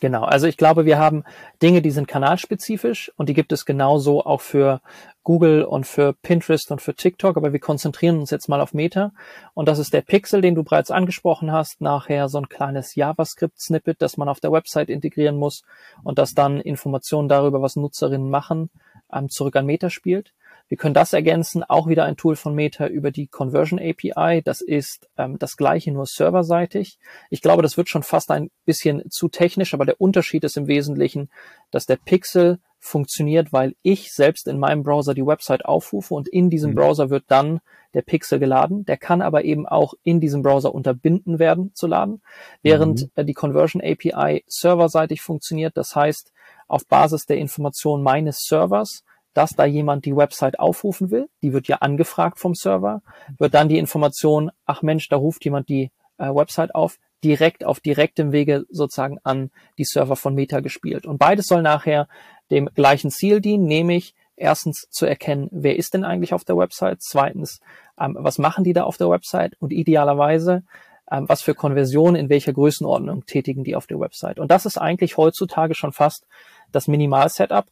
Genau, 0.00 0.22
also 0.22 0.46
ich 0.46 0.56
glaube, 0.56 0.84
wir 0.84 0.98
haben 0.98 1.24
Dinge, 1.60 1.82
die 1.82 1.90
sind 1.90 2.06
kanalspezifisch 2.06 3.10
und 3.16 3.28
die 3.28 3.34
gibt 3.34 3.52
es 3.52 3.64
genauso 3.64 4.24
auch 4.24 4.40
für 4.40 4.80
Google 5.24 5.64
und 5.64 5.86
für 5.86 6.12
Pinterest 6.12 6.70
und 6.70 6.80
für 6.80 6.94
TikTok, 6.94 7.36
aber 7.36 7.52
wir 7.52 7.58
konzentrieren 7.58 8.20
uns 8.20 8.30
jetzt 8.30 8.48
mal 8.48 8.60
auf 8.60 8.74
Meta. 8.74 9.12
Und 9.54 9.68
das 9.68 9.80
ist 9.80 9.92
der 9.92 10.02
Pixel, 10.02 10.40
den 10.40 10.54
du 10.54 10.62
bereits 10.62 10.92
angesprochen 10.92 11.50
hast, 11.50 11.80
nachher 11.80 12.28
so 12.28 12.38
ein 12.38 12.48
kleines 12.48 12.94
JavaScript-Snippet, 12.94 14.00
das 14.00 14.16
man 14.16 14.28
auf 14.28 14.38
der 14.40 14.52
Website 14.52 14.88
integrieren 14.88 15.36
muss 15.36 15.64
und 16.04 16.18
das 16.18 16.32
dann 16.32 16.60
Informationen 16.60 17.28
darüber, 17.28 17.60
was 17.60 17.74
Nutzerinnen 17.74 18.30
machen, 18.30 18.70
ähm, 19.12 19.28
zurück 19.28 19.56
an 19.56 19.66
Meta 19.66 19.90
spielt. 19.90 20.32
Wir 20.68 20.76
können 20.76 20.94
das 20.94 21.12
ergänzen, 21.12 21.64
auch 21.64 21.88
wieder 21.88 22.04
ein 22.04 22.16
Tool 22.16 22.36
von 22.36 22.54
Meta 22.54 22.86
über 22.86 23.10
die 23.10 23.26
Conversion 23.26 23.80
API. 23.80 24.42
Das 24.42 24.60
ist 24.60 25.08
ähm, 25.16 25.38
das 25.38 25.56
gleiche, 25.56 25.90
nur 25.92 26.06
serverseitig. 26.06 26.98
Ich 27.30 27.40
glaube, 27.40 27.62
das 27.62 27.76
wird 27.76 27.88
schon 27.88 28.02
fast 28.02 28.30
ein 28.30 28.50
bisschen 28.66 29.10
zu 29.10 29.28
technisch, 29.28 29.74
aber 29.74 29.86
der 29.86 30.00
Unterschied 30.00 30.44
ist 30.44 30.56
im 30.56 30.66
Wesentlichen, 30.66 31.30
dass 31.70 31.86
der 31.86 31.96
Pixel 31.96 32.58
funktioniert, 32.78 33.52
weil 33.52 33.74
ich 33.82 34.12
selbst 34.12 34.46
in 34.46 34.58
meinem 34.58 34.82
Browser 34.82 35.14
die 35.14 35.26
Website 35.26 35.64
aufrufe 35.64 36.14
und 36.14 36.28
in 36.28 36.50
diesem 36.50 36.72
mhm. 36.72 36.76
Browser 36.76 37.10
wird 37.10 37.24
dann 37.28 37.60
der 37.94 38.02
Pixel 38.02 38.38
geladen. 38.38 38.84
Der 38.84 38.96
kann 38.96 39.22
aber 39.22 39.44
eben 39.44 39.66
auch 39.66 39.94
in 40.04 40.20
diesem 40.20 40.42
Browser 40.42 40.74
unterbinden 40.74 41.38
werden 41.38 41.74
zu 41.74 41.86
laden, 41.86 42.22
während 42.62 43.02
mhm. 43.02 43.10
Äh, 43.16 43.24
die 43.24 43.34
Conversion 43.34 43.82
API 43.82 44.44
serverseitig 44.46 45.22
funktioniert. 45.22 45.76
Das 45.76 45.96
heißt, 45.96 46.32
auf 46.68 46.86
Basis 46.86 47.26
der 47.26 47.38
Information 47.38 48.02
meines 48.02 48.44
Servers 48.44 49.02
dass 49.38 49.50
da 49.50 49.64
jemand 49.64 50.04
die 50.04 50.16
Website 50.16 50.58
aufrufen 50.58 51.12
will. 51.12 51.28
Die 51.42 51.52
wird 51.52 51.68
ja 51.68 51.76
angefragt 51.76 52.40
vom 52.40 52.56
Server, 52.56 53.02
wird 53.38 53.54
dann 53.54 53.68
die 53.68 53.78
Information, 53.78 54.50
ach 54.66 54.82
Mensch, 54.82 55.08
da 55.08 55.14
ruft 55.14 55.44
jemand 55.44 55.68
die 55.68 55.92
äh, 56.18 56.26
Website 56.26 56.74
auf, 56.74 56.98
direkt 57.22 57.64
auf 57.64 57.78
direktem 57.78 58.32
Wege 58.32 58.64
sozusagen 58.68 59.18
an 59.22 59.52
die 59.78 59.84
Server 59.84 60.16
von 60.16 60.34
Meta 60.34 60.58
gespielt. 60.58 61.06
Und 61.06 61.18
beides 61.18 61.46
soll 61.46 61.62
nachher 61.62 62.08
dem 62.50 62.68
gleichen 62.74 63.12
Ziel 63.12 63.40
dienen, 63.40 63.66
nämlich 63.66 64.12
erstens 64.34 64.88
zu 64.90 65.06
erkennen, 65.06 65.46
wer 65.52 65.76
ist 65.76 65.94
denn 65.94 66.02
eigentlich 66.02 66.34
auf 66.34 66.42
der 66.42 66.56
Website, 66.56 66.98
zweitens, 67.00 67.60
ähm, 67.96 68.16
was 68.18 68.38
machen 68.38 68.64
die 68.64 68.72
da 68.72 68.82
auf 68.82 68.96
der 68.96 69.08
Website 69.08 69.54
und 69.60 69.72
idealerweise, 69.72 70.64
ähm, 71.12 71.28
was 71.28 71.42
für 71.42 71.54
Konversionen 71.54 72.16
in 72.16 72.28
welcher 72.28 72.52
Größenordnung 72.52 73.24
tätigen 73.24 73.62
die 73.62 73.76
auf 73.76 73.86
der 73.86 74.00
Website. 74.00 74.40
Und 74.40 74.50
das 74.50 74.66
ist 74.66 74.78
eigentlich 74.78 75.16
heutzutage 75.16 75.76
schon 75.76 75.92
fast 75.92 76.26
das 76.72 76.88
Minimal-Setup 76.88 77.66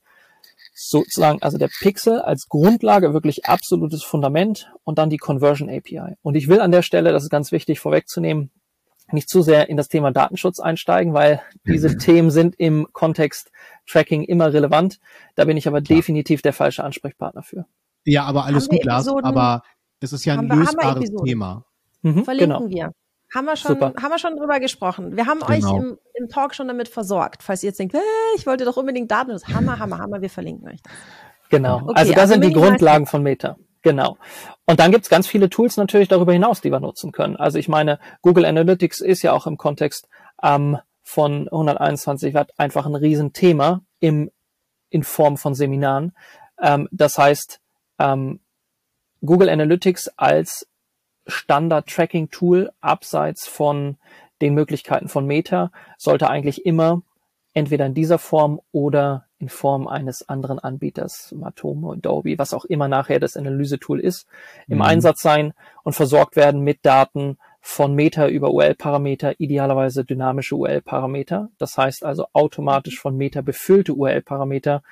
sozusagen, 0.76 1.40
also 1.40 1.56
der 1.56 1.68
Pixel 1.68 2.20
als 2.20 2.48
Grundlage 2.48 3.14
wirklich 3.14 3.46
absolutes 3.46 4.04
Fundament 4.04 4.70
und 4.84 4.98
dann 4.98 5.08
die 5.08 5.16
Conversion 5.16 5.70
API. 5.70 6.16
Und 6.22 6.34
ich 6.34 6.48
will 6.48 6.60
an 6.60 6.70
der 6.70 6.82
Stelle, 6.82 7.12
das 7.12 7.24
ist 7.24 7.30
ganz 7.30 7.50
wichtig 7.50 7.80
vorwegzunehmen, 7.80 8.50
nicht 9.10 9.30
zu 9.30 9.40
sehr 9.40 9.70
in 9.70 9.76
das 9.76 9.88
Thema 9.88 10.10
Datenschutz 10.10 10.60
einsteigen, 10.60 11.14
weil 11.14 11.40
diese 11.66 11.88
mhm. 11.88 11.98
Themen 11.98 12.30
sind 12.30 12.56
im 12.58 12.88
Kontext 12.92 13.50
Tracking 13.86 14.22
immer 14.22 14.52
relevant. 14.52 14.98
Da 15.34 15.46
bin 15.46 15.56
ich 15.56 15.66
aber 15.66 15.80
Klar. 15.80 15.96
definitiv 15.96 16.42
der 16.42 16.52
falsche 16.52 16.84
Ansprechpartner 16.84 17.42
für. 17.42 17.66
Ja, 18.04 18.24
aber 18.24 18.44
alles 18.44 18.68
gut, 18.68 18.84
Lars, 18.84 19.08
aber 19.08 19.62
es 20.00 20.12
ist 20.12 20.24
ja 20.24 20.34
ein 20.34 20.46
lösbares 20.46 21.10
Thema. 21.24 21.64
Mhm, 22.02 22.24
Verlinken 22.24 22.68
genau. 22.68 22.68
wir. 22.68 22.92
Haben 23.34 23.46
wir 23.46 23.56
schon, 23.56 23.72
Super. 23.72 23.92
haben 24.00 24.10
wir 24.10 24.18
schon 24.18 24.36
drüber 24.36 24.60
gesprochen. 24.60 25.16
Wir 25.16 25.26
haben 25.26 25.40
genau. 25.40 25.50
euch 25.52 25.76
im, 25.76 25.98
im, 26.14 26.28
Talk 26.28 26.54
schon 26.54 26.68
damit 26.68 26.88
versorgt. 26.88 27.42
Falls 27.42 27.62
ihr 27.62 27.68
jetzt 27.68 27.78
denkt, 27.78 27.94
hey, 27.94 28.02
ich 28.36 28.46
wollte 28.46 28.64
doch 28.64 28.76
unbedingt 28.76 29.10
Daten, 29.10 29.30
das 29.30 29.46
Hammer, 29.48 29.78
Hammer, 29.78 29.98
Hammer, 29.98 30.22
wir 30.22 30.30
verlinken 30.30 30.68
euch 30.68 30.80
das. 30.82 30.92
Genau. 31.48 31.76
Okay, 31.82 31.92
also 31.94 32.12
das 32.12 32.20
also 32.22 32.32
sind 32.34 32.44
die 32.44 32.52
Grundlagen 32.52 33.06
von 33.06 33.22
Meta. 33.22 33.56
Genau. 33.82 34.16
Und 34.64 34.80
dann 34.80 34.90
gibt's 34.90 35.08
ganz 35.08 35.26
viele 35.28 35.48
Tools 35.48 35.76
natürlich 35.76 36.08
darüber 36.08 36.32
hinaus, 36.32 36.60
die 36.60 36.70
wir 36.70 36.80
nutzen 36.80 37.12
können. 37.12 37.36
Also 37.36 37.58
ich 37.58 37.68
meine, 37.68 38.00
Google 38.22 38.44
Analytics 38.44 39.00
ist 39.00 39.22
ja 39.22 39.32
auch 39.32 39.46
im 39.46 39.56
Kontext 39.56 40.08
ähm, 40.42 40.78
von 41.02 41.48
121 41.48 42.34
Watt 42.34 42.50
einfach 42.58 42.86
ein 42.86 42.96
Riesenthema 42.96 43.82
im, 44.00 44.30
in 44.90 45.04
Form 45.04 45.36
von 45.36 45.54
Seminaren. 45.54 46.16
Ähm, 46.60 46.88
das 46.90 47.16
heißt, 47.16 47.60
ähm, 48.00 48.40
Google 49.24 49.48
Analytics 49.48 50.08
als 50.16 50.66
Standard-Tracking-Tool 51.26 52.70
abseits 52.80 53.46
von 53.46 53.96
den 54.40 54.54
Möglichkeiten 54.54 55.08
von 55.08 55.26
Meta 55.26 55.70
sollte 55.98 56.28
eigentlich 56.28 56.66
immer 56.66 57.02
entweder 57.54 57.86
in 57.86 57.94
dieser 57.94 58.18
Form 58.18 58.60
oder 58.70 59.26
in 59.38 59.48
Form 59.48 59.86
eines 59.86 60.28
anderen 60.28 60.58
Anbieters, 60.58 61.34
Matomo, 61.36 61.92
Adobe, 61.92 62.38
was 62.38 62.54
auch 62.54 62.64
immer 62.64 62.88
nachher 62.88 63.20
das 63.20 63.36
Analyse-Tool 63.36 64.00
ist, 64.00 64.26
im 64.66 64.78
mhm. 64.78 64.82
Einsatz 64.82 65.20
sein 65.22 65.52
und 65.82 65.94
versorgt 65.94 66.36
werden 66.36 66.62
mit 66.62 66.84
Daten 66.84 67.38
von 67.60 67.94
Meta 67.94 68.28
über 68.28 68.50
URL-Parameter, 68.52 69.40
idealerweise 69.40 70.04
dynamische 70.04 70.54
URL-Parameter. 70.54 71.50
Das 71.58 71.76
heißt 71.76 72.04
also 72.04 72.26
automatisch 72.32 73.00
von 73.00 73.16
Meta 73.16 73.40
befüllte 73.40 73.94
URL-Parameter, 73.94 74.82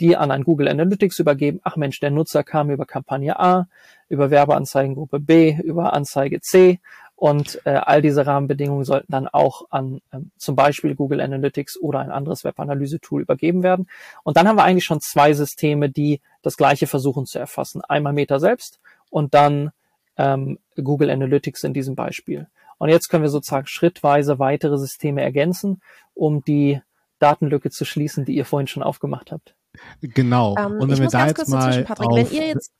die 0.00 0.16
an 0.16 0.30
ein 0.30 0.44
Google 0.44 0.68
Analytics 0.68 1.18
übergeben. 1.18 1.60
Ach 1.62 1.76
Mensch, 1.76 2.00
der 2.00 2.10
Nutzer 2.10 2.42
kam 2.42 2.70
über 2.70 2.86
Kampagne 2.86 3.38
A, 3.38 3.68
über 4.08 4.30
Werbeanzeigengruppe 4.30 5.20
B, 5.20 5.56
über 5.62 5.92
Anzeige 5.92 6.40
C 6.40 6.80
und 7.22 7.60
äh, 7.66 7.74
all 7.74 8.02
diese 8.02 8.26
Rahmenbedingungen 8.26 8.84
sollten 8.84 9.12
dann 9.12 9.28
auch 9.28 9.66
an 9.70 10.00
ähm, 10.12 10.32
zum 10.38 10.56
Beispiel 10.56 10.96
Google 10.96 11.20
Analytics 11.20 11.80
oder 11.80 12.00
ein 12.00 12.10
anderes 12.10 12.42
Webanalyse-Tool 12.42 13.22
übergeben 13.22 13.62
werden. 13.62 13.86
Und 14.24 14.36
dann 14.36 14.48
haben 14.48 14.56
wir 14.56 14.64
eigentlich 14.64 14.84
schon 14.84 15.00
zwei 15.00 15.32
Systeme, 15.32 15.88
die 15.88 16.20
das 16.42 16.56
gleiche 16.56 16.88
versuchen 16.88 17.24
zu 17.24 17.38
erfassen. 17.38 17.80
Einmal 17.82 18.12
Meta 18.12 18.40
selbst 18.40 18.80
und 19.08 19.34
dann 19.34 19.70
ähm, 20.16 20.58
Google 20.74 21.10
Analytics 21.10 21.62
in 21.62 21.72
diesem 21.72 21.94
Beispiel. 21.94 22.48
Und 22.78 22.88
jetzt 22.88 23.08
können 23.08 23.22
wir 23.22 23.30
sozusagen 23.30 23.68
schrittweise 23.68 24.40
weitere 24.40 24.76
Systeme 24.76 25.22
ergänzen, 25.22 25.80
um 26.14 26.42
die 26.42 26.80
Datenlücke 27.20 27.70
zu 27.70 27.84
schließen, 27.84 28.24
die 28.24 28.34
ihr 28.34 28.44
vorhin 28.44 28.66
schon 28.66 28.82
aufgemacht 28.82 29.30
habt. 29.30 29.54
Genau. 30.00 30.56
Ähm, 30.58 30.80
und 30.80 30.90
wenn 30.90 31.00
wir 31.00 31.08
da 31.08 31.26
jetzt 31.26 31.48
mal 31.48 31.84
Patrick, 31.84 32.08
auf, 32.08 32.16
wenn 32.16 32.30
ihr 32.30 32.46
jetzt 32.46 32.72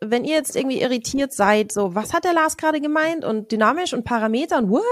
wenn 0.00 0.24
ihr 0.24 0.34
jetzt 0.34 0.56
irgendwie 0.56 0.80
irritiert 0.80 1.32
seid, 1.32 1.72
so, 1.72 1.94
was 1.94 2.12
hat 2.12 2.24
der 2.24 2.32
Lars 2.32 2.56
gerade 2.56 2.80
gemeint 2.80 3.24
und 3.24 3.52
dynamisch 3.52 3.94
und 3.94 4.04
Parameter 4.04 4.58
und 4.58 4.70
what? 4.70 4.84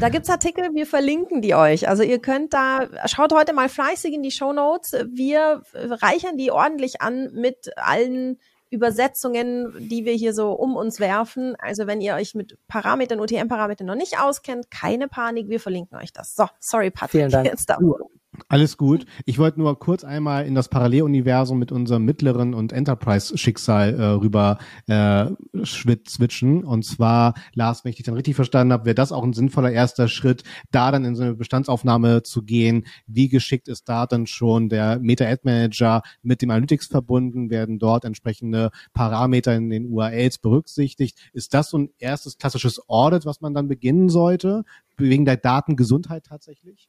Da 0.00 0.08
gibt's 0.08 0.30
Artikel, 0.30 0.72
wir 0.72 0.86
verlinken 0.86 1.42
die 1.42 1.54
euch. 1.54 1.88
Also 1.88 2.02
ihr 2.02 2.20
könnt 2.20 2.54
da, 2.54 2.88
schaut 3.06 3.32
heute 3.32 3.52
mal 3.52 3.68
fleißig 3.68 4.14
in 4.14 4.22
die 4.22 4.30
Show 4.30 4.52
Notes. 4.52 4.92
Wir 5.12 5.62
reichern 5.74 6.36
die 6.36 6.50
ordentlich 6.50 7.00
an 7.02 7.30
mit 7.32 7.76
allen 7.76 8.38
Übersetzungen, 8.70 9.88
die 9.88 10.04
wir 10.04 10.12
hier 10.12 10.32
so 10.32 10.52
um 10.52 10.76
uns 10.76 11.00
werfen. 11.00 11.56
Also 11.58 11.88
wenn 11.88 12.00
ihr 12.00 12.14
euch 12.14 12.34
mit 12.34 12.56
Parametern, 12.68 13.18
UTM-Parametern 13.18 13.86
noch 13.86 13.96
nicht 13.96 14.20
auskennt, 14.20 14.70
keine 14.70 15.08
Panik, 15.08 15.48
wir 15.48 15.58
verlinken 15.58 15.98
euch 15.98 16.12
das. 16.12 16.36
So, 16.36 16.46
sorry 16.60 16.90
Patrick, 16.90 17.10
Vielen 17.10 17.30
Dank. 17.30 17.46
jetzt 17.46 17.68
darüber. 17.68 17.98
Alles 18.48 18.76
gut. 18.76 19.06
Ich 19.26 19.38
wollte 19.38 19.60
nur 19.60 19.78
kurz 19.78 20.04
einmal 20.04 20.46
in 20.46 20.54
das 20.54 20.68
Paralleluniversum 20.68 21.58
mit 21.58 21.72
unserem 21.72 22.04
mittleren 22.04 22.54
und 22.54 22.72
Enterprise-Schicksal 22.72 23.94
äh, 23.94 24.04
rüber 24.04 24.58
äh, 24.86 25.26
switchen. 25.64 26.64
Und 26.64 26.84
zwar, 26.84 27.34
Lars, 27.54 27.84
wenn 27.84 27.90
ich 27.90 27.96
dich 27.96 28.06
dann 28.06 28.14
richtig 28.14 28.36
verstanden 28.36 28.72
habe, 28.72 28.86
wäre 28.86 28.94
das 28.94 29.12
auch 29.12 29.22
ein 29.22 29.32
sinnvoller 29.32 29.70
erster 29.70 30.08
Schritt, 30.08 30.44
da 30.70 30.90
dann 30.90 31.04
in 31.04 31.14
so 31.16 31.22
eine 31.22 31.34
Bestandsaufnahme 31.34 32.22
zu 32.22 32.42
gehen. 32.42 32.86
Wie 33.06 33.28
geschickt 33.28 33.68
ist 33.68 33.88
da 33.88 34.06
dann 34.06 34.26
schon 34.26 34.68
der 34.68 34.98
Meta-Ad 34.98 35.42
Manager 35.44 36.02
mit 36.22 36.42
dem 36.42 36.50
Analytics 36.50 36.86
verbunden? 36.86 37.50
Werden 37.50 37.78
dort 37.78 38.04
entsprechende 38.04 38.70
Parameter 38.92 39.54
in 39.54 39.70
den 39.70 39.86
URLs 39.86 40.38
berücksichtigt? 40.38 41.18
Ist 41.32 41.54
das 41.54 41.70
so 41.70 41.78
ein 41.78 41.90
erstes 41.98 42.38
klassisches 42.38 42.80
Audit, 42.88 43.26
was 43.26 43.40
man 43.40 43.54
dann 43.54 43.68
beginnen 43.68 44.08
sollte, 44.08 44.64
wegen 44.96 45.24
der 45.24 45.36
Datengesundheit 45.36 46.24
tatsächlich? 46.24 46.88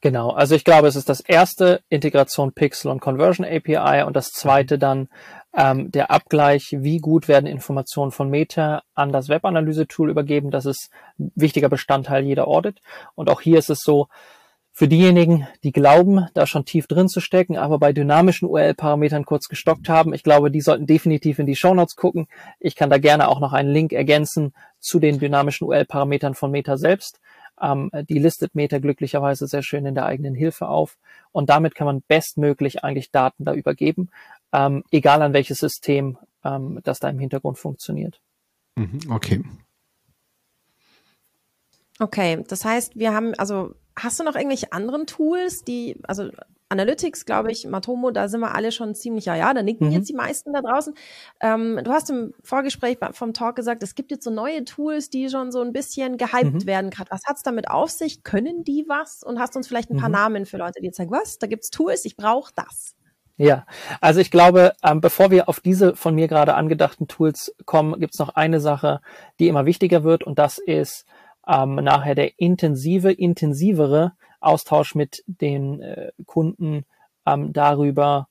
Genau, 0.00 0.30
also 0.30 0.54
ich 0.54 0.64
glaube, 0.64 0.88
es 0.88 0.96
ist 0.96 1.08
das 1.08 1.20
erste 1.20 1.82
Integration 1.88 2.52
Pixel 2.52 2.90
und 2.90 3.00
Conversion 3.00 3.46
API 3.46 4.04
und 4.04 4.16
das 4.16 4.30
zweite 4.30 4.78
dann 4.78 5.08
ähm, 5.54 5.90
der 5.90 6.10
Abgleich, 6.10 6.76
wie 6.78 6.98
gut 6.98 7.28
werden 7.28 7.46
Informationen 7.46 8.10
von 8.10 8.30
Meta 8.30 8.82
an 8.94 9.12
das 9.12 9.28
Webanalyse-Tool 9.28 10.10
übergeben. 10.10 10.50
Das 10.50 10.66
ist 10.66 10.90
ein 11.18 11.32
wichtiger 11.34 11.68
Bestandteil 11.68 12.24
jeder 12.24 12.48
Audit. 12.48 12.80
Und 13.14 13.30
auch 13.30 13.40
hier 13.40 13.58
ist 13.58 13.70
es 13.70 13.80
so, 13.80 14.08
für 14.72 14.88
diejenigen, 14.88 15.46
die 15.62 15.72
glauben, 15.72 16.26
da 16.32 16.46
schon 16.46 16.64
tief 16.64 16.86
drin 16.86 17.08
zu 17.08 17.20
stecken, 17.20 17.58
aber 17.58 17.78
bei 17.78 17.92
dynamischen 17.92 18.48
URL-Parametern 18.48 19.26
kurz 19.26 19.48
gestockt 19.48 19.88
haben, 19.88 20.14
ich 20.14 20.22
glaube, 20.22 20.50
die 20.50 20.60
sollten 20.60 20.86
definitiv 20.86 21.38
in 21.38 21.46
die 21.46 21.56
Shownotes 21.56 21.96
gucken. 21.96 22.28
Ich 22.60 22.76
kann 22.76 22.88
da 22.88 22.98
gerne 22.98 23.28
auch 23.28 23.40
noch 23.40 23.52
einen 23.52 23.70
Link 23.70 23.92
ergänzen 23.92 24.54
zu 24.78 24.98
den 24.98 25.18
dynamischen 25.18 25.66
URL-Parametern 25.66 26.34
von 26.34 26.50
Meta 26.50 26.78
selbst. 26.78 27.20
Ähm, 27.60 27.90
die 28.08 28.18
listet 28.18 28.54
Meta 28.54 28.78
glücklicherweise 28.78 29.46
sehr 29.46 29.62
schön 29.62 29.86
in 29.86 29.94
der 29.94 30.06
eigenen 30.06 30.34
Hilfe 30.34 30.68
auf. 30.68 30.98
Und 31.32 31.50
damit 31.50 31.74
kann 31.74 31.86
man 31.86 32.02
bestmöglich 32.06 32.84
eigentlich 32.84 33.10
Daten 33.10 33.44
da 33.44 33.54
übergeben, 33.54 34.10
ähm, 34.52 34.84
egal 34.90 35.22
an 35.22 35.32
welches 35.32 35.58
System 35.58 36.18
ähm, 36.44 36.80
das 36.84 37.00
da 37.00 37.08
im 37.08 37.18
Hintergrund 37.18 37.58
funktioniert. 37.58 38.20
Mhm, 38.76 39.00
okay. 39.10 39.44
Okay, 41.98 42.42
das 42.48 42.64
heißt, 42.64 42.96
wir 42.96 43.12
haben, 43.12 43.34
also 43.34 43.74
hast 43.94 44.18
du 44.18 44.24
noch 44.24 44.34
irgendwelche 44.34 44.72
anderen 44.72 45.06
Tools, 45.06 45.62
die, 45.64 45.96
also 46.04 46.30
Analytics, 46.70 47.26
glaube 47.26 47.50
ich, 47.50 47.66
Matomo, 47.66 48.12
da 48.12 48.28
sind 48.28 48.40
wir 48.40 48.54
alle 48.54 48.70
schon 48.70 48.94
ziemlich, 48.94 49.24
ja, 49.24 49.34
ja, 49.34 49.52
da 49.52 49.62
nicken 49.62 49.88
mhm. 49.88 49.92
jetzt 49.92 50.08
die 50.08 50.14
meisten 50.14 50.52
da 50.52 50.62
draußen. 50.62 50.94
Ähm, 51.40 51.80
du 51.82 51.90
hast 51.90 52.10
im 52.10 52.32
Vorgespräch 52.44 52.98
vom 53.12 53.34
Talk 53.34 53.56
gesagt, 53.56 53.82
es 53.82 53.96
gibt 53.96 54.12
jetzt 54.12 54.24
so 54.24 54.30
neue 54.30 54.64
Tools, 54.64 55.10
die 55.10 55.28
schon 55.28 55.50
so 55.50 55.60
ein 55.62 55.72
bisschen 55.72 56.16
gehypt 56.16 56.52
mhm. 56.54 56.66
werden 56.66 56.90
gerade. 56.90 57.10
Was 57.10 57.22
hat's 57.26 57.42
damit 57.42 57.68
auf 57.68 57.90
sich? 57.90 58.22
Können 58.22 58.62
die 58.62 58.84
was? 58.88 59.24
Und 59.24 59.40
hast 59.40 59.54
du 59.54 59.58
uns 59.58 59.66
vielleicht 59.66 59.90
ein 59.90 59.96
paar 59.96 60.08
mhm. 60.08 60.14
Namen 60.14 60.46
für 60.46 60.58
Leute, 60.58 60.80
die 60.80 60.86
jetzt 60.86 60.96
sagen, 60.96 61.10
was, 61.10 61.38
da 61.38 61.48
gibt's 61.48 61.70
Tools, 61.70 62.04
ich 62.04 62.16
brauche 62.16 62.52
das. 62.54 62.94
Ja, 63.36 63.64
also 64.00 64.20
ich 64.20 64.30
glaube, 64.30 64.74
ähm, 64.84 65.00
bevor 65.00 65.30
wir 65.30 65.48
auf 65.48 65.60
diese 65.60 65.96
von 65.96 66.14
mir 66.14 66.28
gerade 66.28 66.54
angedachten 66.54 67.08
Tools 67.08 67.54
kommen, 67.64 67.98
gibt's 67.98 68.18
noch 68.18 68.28
eine 68.28 68.60
Sache, 68.60 69.00
die 69.38 69.48
immer 69.48 69.66
wichtiger 69.66 70.04
wird 70.04 70.24
und 70.24 70.38
das 70.38 70.58
ist 70.58 71.06
ähm, 71.48 71.76
nachher 71.76 72.14
der 72.14 72.38
intensive, 72.38 73.10
intensivere 73.10 74.12
Austausch 74.40 74.94
mit 74.94 75.22
den 75.26 75.80
äh, 75.80 76.12
Kunden 76.26 76.84
ähm, 77.26 77.52
darüber, 77.52 78.28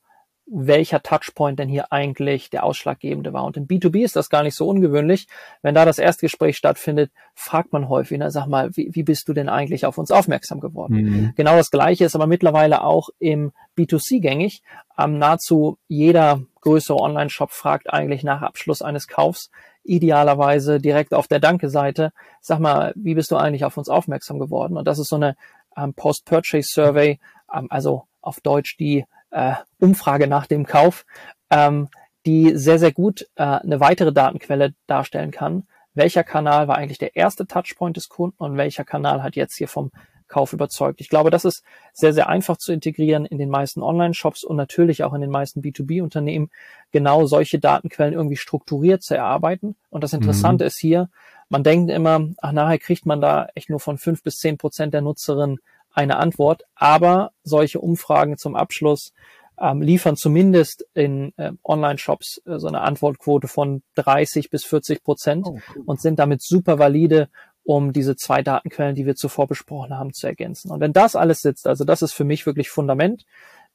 welcher 0.52 1.04
Touchpoint 1.04 1.60
denn 1.60 1.70
hier 1.70 1.92
eigentlich 1.92 2.50
der 2.50 2.64
ausschlaggebende 2.64 3.34
war. 3.34 3.46
Und 3.46 3.56
im 3.56 3.68
B2B 3.68 4.04
ist 4.04 4.16
das 4.16 4.30
gar 4.30 4.42
nicht 4.42 4.56
so 4.56 4.68
ungewöhnlich. 4.68 5.28
Wenn 5.62 5.76
da 5.76 5.86
das 5.86 6.00
Erstgespräch 6.00 6.58
stattfindet, 6.58 7.12
fragt 7.36 7.72
man 7.72 7.88
häufig, 7.88 8.18
na, 8.18 8.32
sag 8.32 8.48
mal, 8.48 8.76
wie, 8.76 8.90
wie 8.94 9.04
bist 9.04 9.28
du 9.30 9.34
denn 9.34 9.48
eigentlich 9.48 9.86
auf 9.86 10.00
uns 10.00 10.10
aufmerksam 10.10 10.60
geworden? 10.60 10.96
Mhm. 10.96 11.34
Genau 11.36 11.56
das 11.56 11.70
Gleiche 11.70 12.06
ist 12.06 12.16
aber 12.16 12.26
mittlerweile 12.26 12.84
auch 12.84 13.10
im 13.20 13.52
B2C 13.78 14.22
gängig. 14.22 14.64
Ähm, 14.98 15.20
nahezu 15.20 15.78
jeder 15.88 16.42
größere 16.62 16.98
Online-Shop 16.98 17.52
fragt 17.52 17.94
eigentlich 17.94 18.24
nach 18.24 18.42
Abschluss 18.42 18.82
eines 18.82 19.08
Kaufs, 19.08 19.52
idealerweise 19.84 20.80
direkt 20.80 21.14
auf 21.14 21.28
der 21.28 21.40
Danke-Seite, 21.40 22.12
sag 22.42 22.60
mal, 22.60 22.94
wie 22.96 23.16
bist 23.16 23.32
du 23.32 23.38
eigentlich 23.38 23.66
auf 23.66 23.78
uns 23.78 23.88
aufmerksam 23.88 24.40
geworden? 24.40 24.78
Und 24.78 24.86
das 24.86 25.00
ist 25.00 25.10
so 25.10 25.16
eine 25.16 25.36
ähm, 25.80 25.94
Post-Purchase-Survey, 25.94 27.20
ähm, 27.54 27.68
also 27.70 28.04
auf 28.22 28.42
Deutsch 28.42 28.78
die 28.78 29.06
äh, 29.32 29.54
Umfrage 29.80 30.28
nach 30.28 30.48
dem 30.48 30.66
Kauf, 30.66 31.06
ähm, 31.50 31.90
die 32.26 32.56
sehr, 32.56 32.80
sehr 32.80 32.92
gut 32.92 33.28
äh, 33.36 33.44
eine 33.44 33.80
weitere 33.80 34.12
Datenquelle 34.12 34.74
darstellen 34.88 35.32
kann. 35.32 35.68
Welcher 35.94 36.24
Kanal 36.24 36.68
war 36.68 36.78
eigentlich 36.78 36.98
der 36.98 37.16
erste 37.16 37.48
Touchpoint 37.48 37.98
des 37.98 38.10
Kunden 38.10 38.38
und 38.38 38.58
welcher 38.58 38.84
Kanal 38.84 39.24
hat 39.24 39.36
jetzt 39.36 39.58
hier 39.58 39.68
vom 39.68 39.92
Kauf 40.28 40.54
überzeugt? 40.54 41.02
Ich 41.02 41.10
glaube, 41.10 41.32
das 41.32 41.46
ist 41.46 41.64
sehr, 41.94 42.14
sehr 42.14 42.30
einfach 42.30 42.58
zu 42.58 42.72
integrieren 42.72 43.26
in 43.26 43.38
den 43.38 43.50
meisten 43.50 43.82
Online-Shops 43.82 44.44
und 44.44 44.56
natürlich 44.56 45.04
auch 45.04 45.14
in 45.14 45.22
den 45.22 45.32
meisten 45.32 45.62
B2B-Unternehmen, 45.62 46.52
genau 46.92 47.26
solche 47.26 47.60
Datenquellen 47.60 48.14
irgendwie 48.14 48.38
strukturiert 48.38 49.02
zu 49.02 49.16
erarbeiten. 49.16 49.76
Und 49.90 50.04
das 50.04 50.14
Interessante 50.14 50.66
mhm. 50.66 50.68
ist 50.68 50.78
hier, 50.78 51.10
man 51.50 51.64
denkt 51.64 51.92
immer, 51.92 52.30
ach, 52.38 52.52
nachher 52.52 52.80
kriegt 52.80 53.06
man 53.06 53.22
da 53.22 53.48
echt 53.56 53.70
nur 53.70 53.80
von 53.80 53.98
fünf 53.98 54.24
bis 54.24 54.38
zehn 54.38 54.58
Prozent 54.58 54.94
der 54.94 55.02
Nutzerinnen 55.02 55.60
eine 55.92 56.18
Antwort. 56.18 56.64
Aber 56.76 57.32
solche 57.44 57.80
Umfragen 57.80 58.38
zum 58.38 58.56
Abschluss 58.56 59.14
ähm, 59.60 59.82
liefern 59.82 60.16
zumindest 60.16 60.86
in 60.94 61.34
äh, 61.38 61.52
Online-Shops 61.64 62.42
äh, 62.46 62.60
so 62.60 62.68
eine 62.68 62.82
Antwortquote 62.82 63.48
von 63.48 63.82
30 63.96 64.50
bis 64.50 64.64
40 64.64 65.04
Prozent 65.04 65.46
oh, 65.48 65.60
cool. 65.76 65.84
und 65.86 66.00
sind 66.00 66.20
damit 66.20 66.42
super 66.42 66.80
valide, 66.80 67.30
um 67.64 67.94
diese 67.94 68.16
zwei 68.16 68.42
Datenquellen, 68.42 68.96
die 68.96 69.06
wir 69.06 69.16
zuvor 69.16 69.48
besprochen 69.48 69.98
haben, 69.98 70.14
zu 70.14 70.28
ergänzen. 70.28 70.72
Und 70.72 70.80
wenn 70.80 70.94
das 70.94 71.16
alles 71.16 71.42
sitzt, 71.42 71.68
also 71.68 71.84
das 71.84 72.02
ist 72.02 72.14
für 72.14 72.24
mich 72.24 72.46
wirklich 72.46 72.70
Fundament, 72.70 73.26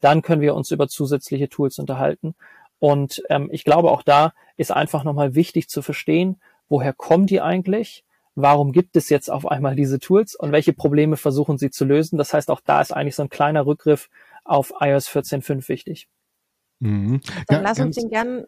dann 0.01 0.23
können 0.23 0.41
wir 0.41 0.55
uns 0.55 0.71
über 0.71 0.89
zusätzliche 0.89 1.49
Tools 1.49 1.79
unterhalten. 1.79 2.35
Und 2.79 3.23
ähm, 3.29 3.49
ich 3.53 3.65
glaube, 3.65 3.91
auch 3.91 4.03
da 4.03 4.33
ist 4.57 4.73
einfach 4.73 5.05
nochmal 5.05 5.35
wichtig 5.35 5.69
zu 5.69 5.83
verstehen, 5.83 6.41
woher 6.75 6.93
kommen 6.93 7.27
die 7.27 7.41
eigentlich? 7.41 8.05
warum 8.35 8.73
gibt 8.73 8.97
es 8.97 9.09
jetzt 9.09 9.31
auf 9.31 9.47
einmal 9.47 9.77
diese 9.77 9.99
Tools 9.99 10.35
und 10.35 10.53
welche 10.53 10.73
Probleme 10.73 11.17
versuchen 11.17 11.59
sie 11.59 11.71
zu 11.71 11.85
lösen. 11.85 12.19
Das 12.19 12.35
heißt, 12.35 12.51
auch 12.51 12.61
da 12.61 12.81
ist 12.81 12.93
eigentlich 12.93 13.15
so 13.15 13.23
ein 13.23 13.29
kleiner 13.29 13.67
Rückgriff 13.67 14.11
auf 14.45 14.73
iOS 14.81 15.09
14.5 15.09 15.69
wichtig. 15.69 16.09
Mhm. 16.81 17.21
Dann 17.47 17.63
ja, 17.63 17.69
lass 17.69 17.81
uns 17.81 17.97
den 17.97 18.11
gern 18.11 18.45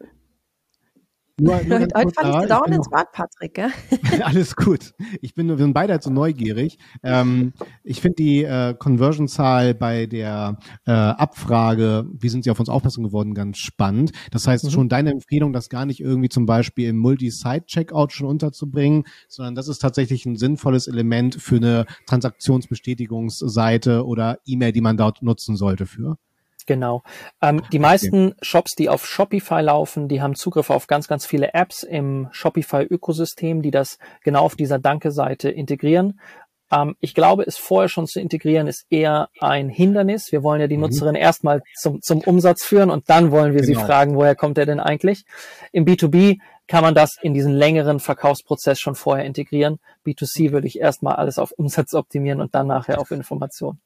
nur, 1.39 1.61
nur 1.63 1.79
Heute 1.79 2.11
fand 2.13 2.35
ich 2.35 2.41
dir 2.41 2.47
dauernd 2.47 2.75
ins 2.75 2.91
Wort, 2.91 3.11
Patrick. 3.11 3.53
Gell? 3.53 3.71
Alles 4.23 4.55
gut. 4.55 4.93
Ich 5.21 5.35
bin, 5.35 5.47
wir 5.47 5.57
sind 5.57 5.73
beide 5.73 5.93
halt 5.93 6.03
so 6.03 6.09
neugierig. 6.09 6.79
Ähm, 7.03 7.53
ich 7.83 8.01
finde 8.01 8.15
die 8.15 8.43
äh, 8.43 8.73
Conversion-Zahl 8.73 9.75
bei 9.75 10.07
der 10.07 10.57
äh, 10.85 10.91
Abfrage, 10.91 12.05
wie 12.11 12.29
sind 12.29 12.43
Sie 12.43 12.49
auf 12.49 12.59
uns 12.59 12.69
aufmerksam 12.69 13.03
geworden, 13.03 13.33
ganz 13.33 13.59
spannend. 13.59 14.11
Das 14.31 14.47
heißt 14.47 14.65
mhm. 14.65 14.69
schon 14.71 14.89
deine 14.89 15.11
Empfehlung, 15.11 15.53
das 15.53 15.69
gar 15.69 15.85
nicht 15.85 15.99
irgendwie 15.99 16.29
zum 16.29 16.45
Beispiel 16.45 16.89
im 16.89 16.97
Multi-Site-Checkout 16.97 18.13
schon 18.13 18.27
unterzubringen, 18.27 19.03
sondern 19.27 19.55
das 19.55 19.67
ist 19.67 19.79
tatsächlich 19.79 20.25
ein 20.25 20.37
sinnvolles 20.37 20.87
Element 20.87 21.35
für 21.35 21.57
eine 21.57 21.85
Transaktionsbestätigungsseite 22.07 24.05
oder 24.05 24.39
E-Mail, 24.45 24.71
die 24.71 24.81
man 24.81 24.97
dort 24.97 25.21
nutzen 25.21 25.55
sollte 25.55 25.85
für. 25.85 26.17
Genau. 26.67 27.01
Ähm, 27.41 27.63
die 27.71 27.79
meisten 27.79 28.35
Shops, 28.41 28.75
die 28.75 28.89
auf 28.89 29.07
Shopify 29.07 29.61
laufen, 29.61 30.09
die 30.09 30.21
haben 30.21 30.35
Zugriff 30.35 30.69
auf 30.69 30.85
ganz, 30.85 31.07
ganz 31.07 31.25
viele 31.25 31.53
Apps 31.53 31.81
im 31.81 32.27
Shopify-Ökosystem, 32.31 33.61
die 33.61 33.71
das 33.71 33.97
genau 34.23 34.43
auf 34.43 34.55
dieser 34.55 34.77
Danke-Seite 34.77 35.49
integrieren. 35.49 36.19
Ähm, 36.69 36.97
ich 36.99 37.15
glaube, 37.15 37.43
es 37.47 37.57
vorher 37.57 37.87
schon 37.87 38.05
zu 38.05 38.19
integrieren, 38.19 38.67
ist 38.67 38.85
eher 38.89 39.29
ein 39.39 39.69
Hindernis. 39.69 40.33
Wir 40.33 40.43
wollen 40.43 40.59
ja 40.59 40.67
die 40.67 40.75
mhm. 40.75 40.83
Nutzerin 40.83 41.15
erstmal 41.15 41.63
zum, 41.73 42.01
zum 42.01 42.19
Umsatz 42.19 42.65
führen 42.65 42.91
und 42.91 43.09
dann 43.09 43.31
wollen 43.31 43.53
wir 43.53 43.61
genau. 43.61 43.79
sie 43.79 43.85
fragen, 43.85 44.15
woher 44.15 44.35
kommt 44.35 44.57
er 44.57 44.65
denn 44.65 44.81
eigentlich? 44.81 45.23
Im 45.71 45.85
B2B 45.85 46.39
kann 46.67 46.83
man 46.83 46.95
das 46.95 47.15
in 47.21 47.33
diesen 47.33 47.53
längeren 47.53 48.01
Verkaufsprozess 48.01 48.77
schon 48.77 48.95
vorher 48.95 49.23
integrieren. 49.23 49.79
B2C 50.05 50.51
würde 50.51 50.67
ich 50.67 50.79
erstmal 50.79 51.15
alles 51.15 51.39
auf 51.39 51.51
Umsatz 51.51 51.93
optimieren 51.93 52.41
und 52.41 52.53
dann 52.55 52.67
nachher 52.67 52.99
auf 52.99 53.11
Information. 53.11 53.79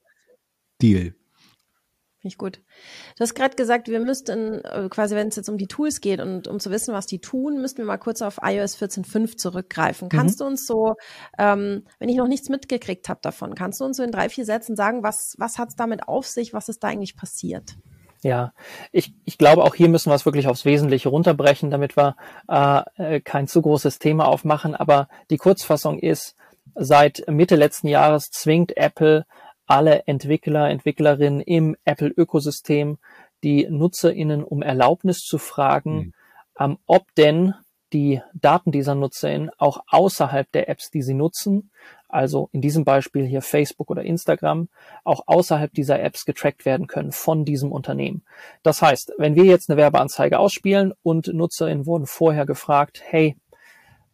Deal. 0.81 1.13
Finde 2.21 2.33
ich 2.33 2.37
gut. 2.37 2.59
Du 3.17 3.21
hast 3.21 3.33
gerade 3.33 3.55
gesagt, 3.55 3.87
wir 3.87 3.99
müssten, 3.99 4.63
äh, 4.63 4.89
quasi 4.91 5.15
wenn 5.15 5.29
es 5.29 5.37
jetzt 5.37 5.49
um 5.49 5.57
die 5.57 5.65
Tools 5.65 6.01
geht 6.01 6.21
und 6.21 6.47
um 6.47 6.59
zu 6.59 6.69
wissen, 6.69 6.93
was 6.93 7.07
die 7.07 7.17
tun, 7.17 7.59
müssten 7.59 7.79
wir 7.79 7.85
mal 7.85 7.97
kurz 7.97 8.21
auf 8.21 8.37
iOS 8.43 8.77
14.5 8.77 9.37
zurückgreifen. 9.37 10.05
Mhm. 10.05 10.09
Kannst 10.09 10.39
du 10.39 10.45
uns 10.45 10.67
so, 10.67 10.93
ähm, 11.39 11.83
wenn 11.97 12.09
ich 12.09 12.17
noch 12.17 12.27
nichts 12.27 12.49
mitgekriegt 12.49 13.09
habe 13.09 13.21
davon, 13.23 13.55
kannst 13.55 13.81
du 13.81 13.85
uns 13.85 13.97
so 13.97 14.03
in 14.03 14.11
drei, 14.11 14.29
vier 14.29 14.45
Sätzen 14.45 14.75
sagen, 14.75 15.01
was, 15.01 15.33
was 15.39 15.57
hat 15.57 15.69
es 15.69 15.75
damit 15.75 16.07
auf 16.07 16.27
sich, 16.27 16.53
was 16.53 16.69
ist 16.69 16.83
da 16.83 16.89
eigentlich 16.89 17.17
passiert? 17.17 17.75
Ja, 18.21 18.53
ich, 18.91 19.15
ich 19.25 19.39
glaube, 19.39 19.63
auch 19.63 19.73
hier 19.73 19.89
müssen 19.89 20.11
wir 20.11 20.15
es 20.15 20.27
wirklich 20.27 20.47
aufs 20.47 20.63
Wesentliche 20.63 21.09
runterbrechen, 21.09 21.71
damit 21.71 21.97
wir 21.97 22.15
äh, 22.47 23.19
kein 23.21 23.47
zu 23.47 23.63
großes 23.63 23.97
Thema 23.97 24.27
aufmachen. 24.27 24.75
Aber 24.75 25.07
die 25.31 25.37
Kurzfassung 25.37 25.97
ist, 25.97 26.35
seit 26.75 27.23
Mitte 27.27 27.55
letzten 27.55 27.87
Jahres 27.87 28.29
zwingt 28.29 28.77
Apple 28.77 29.25
alle 29.65 30.03
Entwickler, 30.07 30.69
Entwicklerinnen 30.69 31.41
im 31.41 31.75
Apple-Ökosystem 31.85 32.97
die 33.43 33.67
NutzerInnen 33.69 34.43
um 34.43 34.61
Erlaubnis 34.61 35.23
zu 35.23 35.37
fragen, 35.37 35.95
mhm. 35.95 36.13
ähm, 36.59 36.77
ob 36.85 37.13
denn 37.15 37.53
die 37.93 38.21
Daten 38.33 38.71
dieser 38.71 38.95
NutzerInnen 38.95 39.51
auch 39.57 39.83
außerhalb 39.87 40.49
der 40.51 40.69
Apps, 40.69 40.91
die 40.91 41.01
sie 41.01 41.13
nutzen, 41.13 41.71
also 42.07 42.49
in 42.51 42.61
diesem 42.61 42.85
Beispiel 42.85 43.25
hier 43.25 43.41
Facebook 43.41 43.89
oder 43.89 44.03
Instagram, 44.03 44.69
auch 45.03 45.23
außerhalb 45.25 45.73
dieser 45.73 46.01
Apps 46.01 46.25
getrackt 46.25 46.65
werden 46.65 46.87
können 46.87 47.11
von 47.11 47.43
diesem 47.43 47.71
Unternehmen. 47.71 48.23
Das 48.63 48.81
heißt, 48.81 49.13
wenn 49.17 49.35
wir 49.35 49.43
jetzt 49.43 49.69
eine 49.69 49.77
Werbeanzeige 49.77 50.39
ausspielen 50.39 50.93
und 51.03 51.27
NutzerInnen 51.27 51.85
wurden 51.85 52.05
vorher 52.05 52.45
gefragt, 52.45 53.01
hey, 53.05 53.35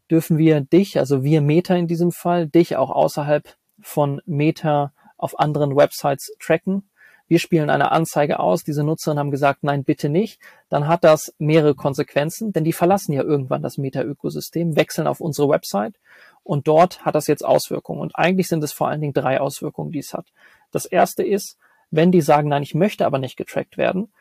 dürfen 0.10 0.38
wir 0.38 0.62
dich, 0.62 0.98
also 0.98 1.24
wir 1.24 1.42
Meta 1.42 1.76
in 1.76 1.88
diesem 1.88 2.12
Fall, 2.12 2.48
dich 2.48 2.78
auch 2.78 2.90
außerhalb 2.90 3.56
von 3.82 4.22
Meta 4.26 4.94
auf 5.18 5.40
anderen 5.40 5.76
Websites 5.76 6.34
tracken. 6.40 6.90
Wir 7.28 7.40
spielen 7.40 7.70
eine 7.70 7.92
Anzeige 7.92 8.40
aus, 8.40 8.64
diese 8.64 8.84
Nutzerinnen 8.84 9.20
haben 9.20 9.32
gesagt, 9.32 9.64
nein, 9.64 9.84
bitte 9.84 10.08
nicht. 10.08 10.40
Dann 10.70 10.88
hat 10.88 11.04
das 11.04 11.34
mehrere 11.40 11.76
Konsequenzen, 11.76 12.54
denn 12.54 12.64
die 12.64 12.72
verlassen 12.72 13.12
ja 13.12 13.22
irgendwann 13.22 13.62
das 13.62 13.78
Meta-Ökosystem, 13.78 14.78
wechseln 14.78 15.08
auf 15.08 15.20
unsere 15.20 15.50
Website 15.50 15.96
und 16.44 16.68
dort 16.68 17.04
hat 17.04 17.16
das 17.16 17.28
jetzt 17.28 17.44
Auswirkungen. 17.44 18.00
Und 18.00 18.16
eigentlich 18.16 18.48
sind 18.48 18.64
es 18.64 18.72
vor 18.72 18.88
allen 18.88 19.02
Dingen 19.02 19.14
drei 19.14 19.42
Auswirkungen, 19.42 19.92
die 19.92 20.00
es 20.00 20.14
hat. 20.14 20.28
Das 20.72 20.86
erste 20.86 21.24
ist, 21.24 21.58
wenn 21.92 22.12
die 22.12 22.22
sagen, 22.22 22.50
nein, 22.50 22.64
ich 22.64 22.74
möchte 22.74 23.06
aber 23.06 23.20
nicht 23.20 23.36
getrackt 23.36 23.78
werden 23.78 24.12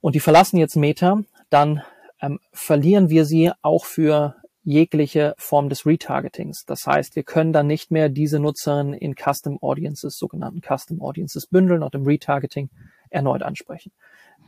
und 0.00 0.14
die 0.14 0.20
verlassen 0.20 0.56
jetzt 0.58 0.76
Meta, 0.76 1.22
dann 1.50 1.82
ähm, 2.20 2.38
verlieren 2.52 3.10
wir 3.10 3.24
sie 3.24 3.50
auch 3.62 3.84
für 3.84 4.36
jegliche 4.64 5.34
Form 5.36 5.68
des 5.68 5.86
Retargetings. 5.86 6.64
Das 6.64 6.86
heißt, 6.86 7.16
wir 7.16 7.22
können 7.22 7.52
dann 7.52 7.66
nicht 7.66 7.90
mehr 7.90 8.08
diese 8.08 8.40
Nutzerin 8.40 8.94
in 8.94 9.14
Custom 9.14 9.58
Audiences, 9.62 10.16
sogenannten 10.16 10.62
Custom 10.62 11.00
Audiences 11.02 11.46
bündeln 11.46 11.82
und 11.82 11.94
im 11.94 12.06
Retargeting 12.06 12.70
erneut 13.10 13.42
ansprechen. 13.42 13.92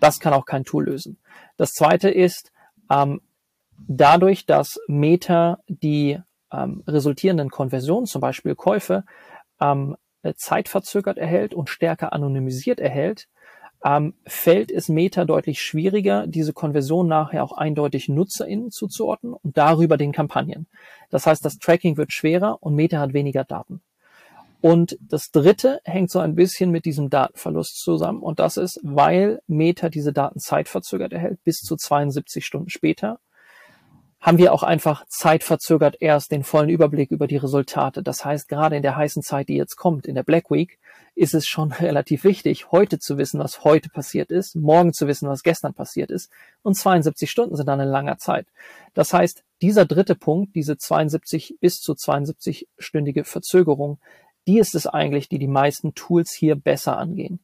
Das 0.00 0.18
kann 0.18 0.32
auch 0.32 0.46
kein 0.46 0.64
Tool 0.64 0.86
lösen. 0.86 1.18
Das 1.56 1.72
zweite 1.72 2.10
ist, 2.10 2.50
ähm, 2.90 3.20
dadurch, 3.86 4.46
dass 4.46 4.78
Meta 4.88 5.58
die 5.68 6.18
ähm, 6.52 6.82
resultierenden 6.86 7.50
Konversionen, 7.50 8.06
zum 8.06 8.20
Beispiel 8.20 8.54
Käufe, 8.54 9.04
ähm, 9.60 9.96
zeitverzögert 10.34 11.18
erhält 11.18 11.54
und 11.54 11.70
stärker 11.70 12.12
anonymisiert 12.12 12.80
erhält, 12.80 13.28
ähm, 13.86 14.14
fällt 14.26 14.72
es 14.72 14.88
Meta 14.88 15.24
deutlich 15.24 15.60
schwieriger, 15.60 16.26
diese 16.26 16.52
Konversion 16.52 17.06
nachher 17.06 17.44
auch 17.44 17.52
eindeutig 17.52 18.08
NutzerInnen 18.08 18.72
zuzuordnen 18.72 19.32
und 19.34 19.56
darüber 19.56 19.96
den 19.96 20.10
Kampagnen. 20.10 20.66
Das 21.10 21.24
heißt, 21.24 21.44
das 21.44 21.58
Tracking 21.58 21.96
wird 21.96 22.12
schwerer 22.12 22.58
und 22.60 22.74
Meta 22.74 22.98
hat 22.98 23.12
weniger 23.12 23.44
Daten. 23.44 23.80
Und 24.60 24.98
das 25.00 25.30
dritte 25.30 25.80
hängt 25.84 26.10
so 26.10 26.18
ein 26.18 26.34
bisschen 26.34 26.72
mit 26.72 26.84
diesem 26.84 27.10
Datenverlust 27.10 27.78
zusammen. 27.78 28.22
Und 28.22 28.40
das 28.40 28.56
ist, 28.56 28.80
weil 28.82 29.40
Meta 29.46 29.88
diese 29.88 30.12
Daten 30.12 30.40
zeitverzögert 30.40 31.12
erhält, 31.12 31.44
bis 31.44 31.60
zu 31.60 31.76
72 31.76 32.44
Stunden 32.44 32.70
später, 32.70 33.20
haben 34.26 34.38
wir 34.38 34.52
auch 34.52 34.64
einfach 34.64 35.04
zeitverzögert 35.06 35.98
erst 36.00 36.32
den 36.32 36.42
vollen 36.42 36.68
Überblick 36.68 37.12
über 37.12 37.28
die 37.28 37.36
Resultate. 37.36 38.02
Das 38.02 38.24
heißt, 38.24 38.48
gerade 38.48 38.74
in 38.74 38.82
der 38.82 38.96
heißen 38.96 39.22
Zeit, 39.22 39.48
die 39.48 39.54
jetzt 39.54 39.76
kommt, 39.76 40.04
in 40.04 40.16
der 40.16 40.24
Black 40.24 40.50
Week, 40.50 40.80
ist 41.14 41.32
es 41.32 41.46
schon 41.46 41.70
relativ 41.80 42.24
wichtig, 42.24 42.72
heute 42.72 42.98
zu 42.98 43.18
wissen, 43.18 43.38
was 43.38 43.62
heute 43.62 43.88
passiert 43.88 44.32
ist, 44.32 44.56
morgen 44.56 44.92
zu 44.92 45.06
wissen, 45.06 45.28
was 45.28 45.44
gestern 45.44 45.74
passiert 45.74 46.10
ist. 46.10 46.28
Und 46.62 46.74
72 46.74 47.30
Stunden 47.30 47.54
sind 47.54 47.68
dann 47.68 47.80
eine 47.80 47.88
lange 47.88 48.16
Zeit. 48.16 48.48
Das 48.94 49.12
heißt, 49.12 49.44
dieser 49.62 49.84
dritte 49.84 50.16
Punkt, 50.16 50.56
diese 50.56 50.76
72 50.76 51.58
bis 51.60 51.80
zu 51.80 51.92
72-stündige 51.92 53.22
Verzögerung, 53.22 53.98
die 54.48 54.58
ist 54.58 54.74
es 54.74 54.88
eigentlich, 54.88 55.28
die 55.28 55.38
die 55.38 55.46
meisten 55.46 55.94
Tools 55.94 56.32
hier 56.32 56.56
besser 56.56 56.98
angehen. 56.98 57.38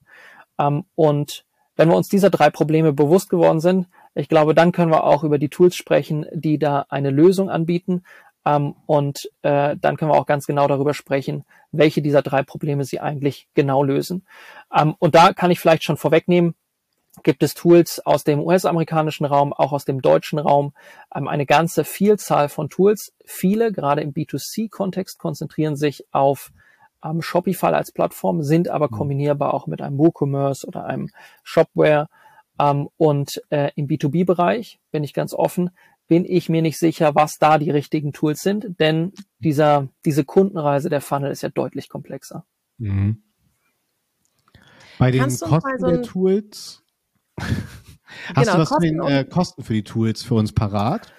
Ähm, 0.59 0.85
und 0.97 1.45
wenn 1.77 1.88
wir 1.88 1.97
uns 1.97 2.09
dieser 2.09 2.31
drei 2.31 2.51
Probleme 2.51 2.92
bewusst 2.92 3.31
geworden 3.31 3.61
sind, 3.61 3.87
ich 4.14 4.29
glaube, 4.29 4.55
dann 4.55 4.72
können 4.72 4.90
wir 4.90 5.05
auch 5.05 5.25
über 5.25 5.38
die 5.38 5.48
Tools 5.48 5.77
sprechen, 5.77 6.27
die 6.33 6.59
da 6.59 6.87
eine 6.88 7.11
Lösung 7.11 7.51
anbieten. 7.51 8.05
Ähm, 8.44 8.75
und 8.87 9.31
äh, 9.42 9.77
dann 9.81 9.96
können 9.96 10.11
wir 10.11 10.18
auch 10.18 10.27
ganz 10.27 10.46
genau 10.46 10.66
darüber 10.66 10.94
sprechen, 10.94 11.44
welche 11.70 12.03
dieser 12.03 12.22
drei 12.22 12.42
Probleme 12.42 12.85
sie 12.85 13.01
eigentlich 13.01 13.48
genau 13.55 13.83
lösen. 13.83 14.27
Ähm, 14.75 14.94
und 14.98 15.14
da 15.14 15.33
kann 15.33 15.51
ich 15.51 15.61
vielleicht 15.61 15.85
schon 15.85 15.96
vorwegnehmen, 15.96 16.55
gibt 17.22 17.42
es 17.42 17.55
Tools 17.55 18.01
aus 18.05 18.25
dem 18.25 18.40
US-amerikanischen 18.40 19.27
Raum, 19.27 19.53
auch 19.53 19.72
aus 19.72 19.85
dem 19.85 20.01
deutschen 20.01 20.38
Raum, 20.38 20.72
ähm, 21.14 21.29
eine 21.29 21.46
ganze 21.46 21.85
Vielzahl 21.85 22.48
von 22.48 22.68
Tools. 22.68 23.12
Viele, 23.25 23.72
gerade 23.72 24.03
im 24.03 24.12
B2C-Kontext, 24.12 25.18
konzentrieren 25.18 25.77
sich 25.77 26.05
auf 26.11 26.53
ähm, 27.05 27.22
Shopify 27.22 27.66
als 27.66 27.92
Plattform, 27.92 28.42
sind 28.42 28.68
aber 28.68 28.88
mhm. 28.88 28.96
kombinierbar 28.96 29.55
auch 29.55 29.66
mit 29.66 29.83
einem 29.83 29.98
WooCommerce 29.98 30.66
oder 30.66 30.85
einem 30.85 31.11
Shopware 31.42 32.09
ähm, 32.59 32.88
und 32.97 33.43
äh, 33.51 33.71
im 33.77 33.87
B2B-Bereich, 33.87 34.81
bin 34.91 35.05
ich 35.05 35.15
ganz 35.15 35.35
offen, 35.35 35.71
bin 36.09 36.25
ich 36.25 36.49
mir 36.49 36.62
nicht 36.62 36.79
sicher, 36.79 37.15
was 37.15 37.38
da 37.38 37.59
die 37.59 37.71
richtigen 37.71 38.12
Tools 38.12 38.43
sind, 38.43 38.79
denn 38.81 39.12
dieser, 39.38 39.88
diese 40.05 40.25
Kundenreise 40.25 40.88
der 40.88 41.01
Funnel 41.01 41.31
ist 41.31 41.43
ja 41.43 41.49
deutlich 41.49 41.88
komplexer. 41.88 42.45
Mhm. 42.79 43.23
Bei 44.99 45.11
den 45.11 45.23
Kosten 45.23 45.79
so 45.79 45.87
der 45.87 46.03
Tools, 46.03 46.83
hast 47.38 47.55
genau, 48.35 48.53
du 48.53 48.59
was 48.59 48.69
Kosten, 48.69 48.83
den 48.83 49.01
äh, 49.03 49.25
Kosten 49.25 49.62
für 49.62 49.73
die 49.73 49.85
Tools 49.85 50.23
für 50.23 50.35
uns 50.35 50.53
parat? 50.53 51.12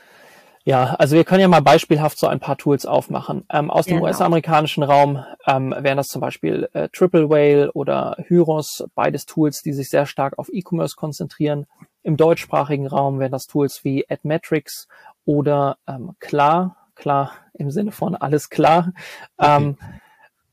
Ja, 0.65 0.95
also 0.95 1.17
wir 1.17 1.25
können 1.25 1.41
ja 1.41 1.49
mal 1.49 1.61
beispielhaft 1.61 2.17
so 2.17 2.27
ein 2.27 2.39
paar 2.39 2.57
Tools 2.57 2.85
aufmachen. 2.85 3.45
Ähm, 3.49 3.69
aus 3.69 3.85
dem 3.85 3.97
genau. 3.97 4.07
US-amerikanischen 4.07 4.83
Raum 4.83 5.23
ähm, 5.45 5.75
wären 5.77 5.97
das 5.97 6.07
zum 6.07 6.21
Beispiel 6.21 6.69
äh, 6.73 6.87
Triple 6.89 7.29
Whale 7.29 7.71
oder 7.73 8.15
Hyros, 8.27 8.85
beides 8.95 9.25
Tools, 9.25 9.61
die 9.61 9.73
sich 9.73 9.89
sehr 9.89 10.05
stark 10.05 10.39
auf 10.39 10.47
E-Commerce 10.53 10.95
konzentrieren. 10.95 11.65
Im 12.01 12.15
deutschsprachigen 12.15 12.87
Raum 12.87 13.19
wären 13.19 13.33
das 13.33 13.45
Tools 13.45 13.83
wie 13.83 14.05
AdMetrics 14.09 14.87
oder 15.25 15.77
ähm, 15.85 16.15
Klar, 16.19 16.77
klar 16.95 17.33
im 17.53 17.69
Sinne 17.69 17.91
von 17.91 18.15
alles 18.15 18.49
klar. 18.49 18.93
Okay. 19.37 19.57
Ähm, 19.57 19.77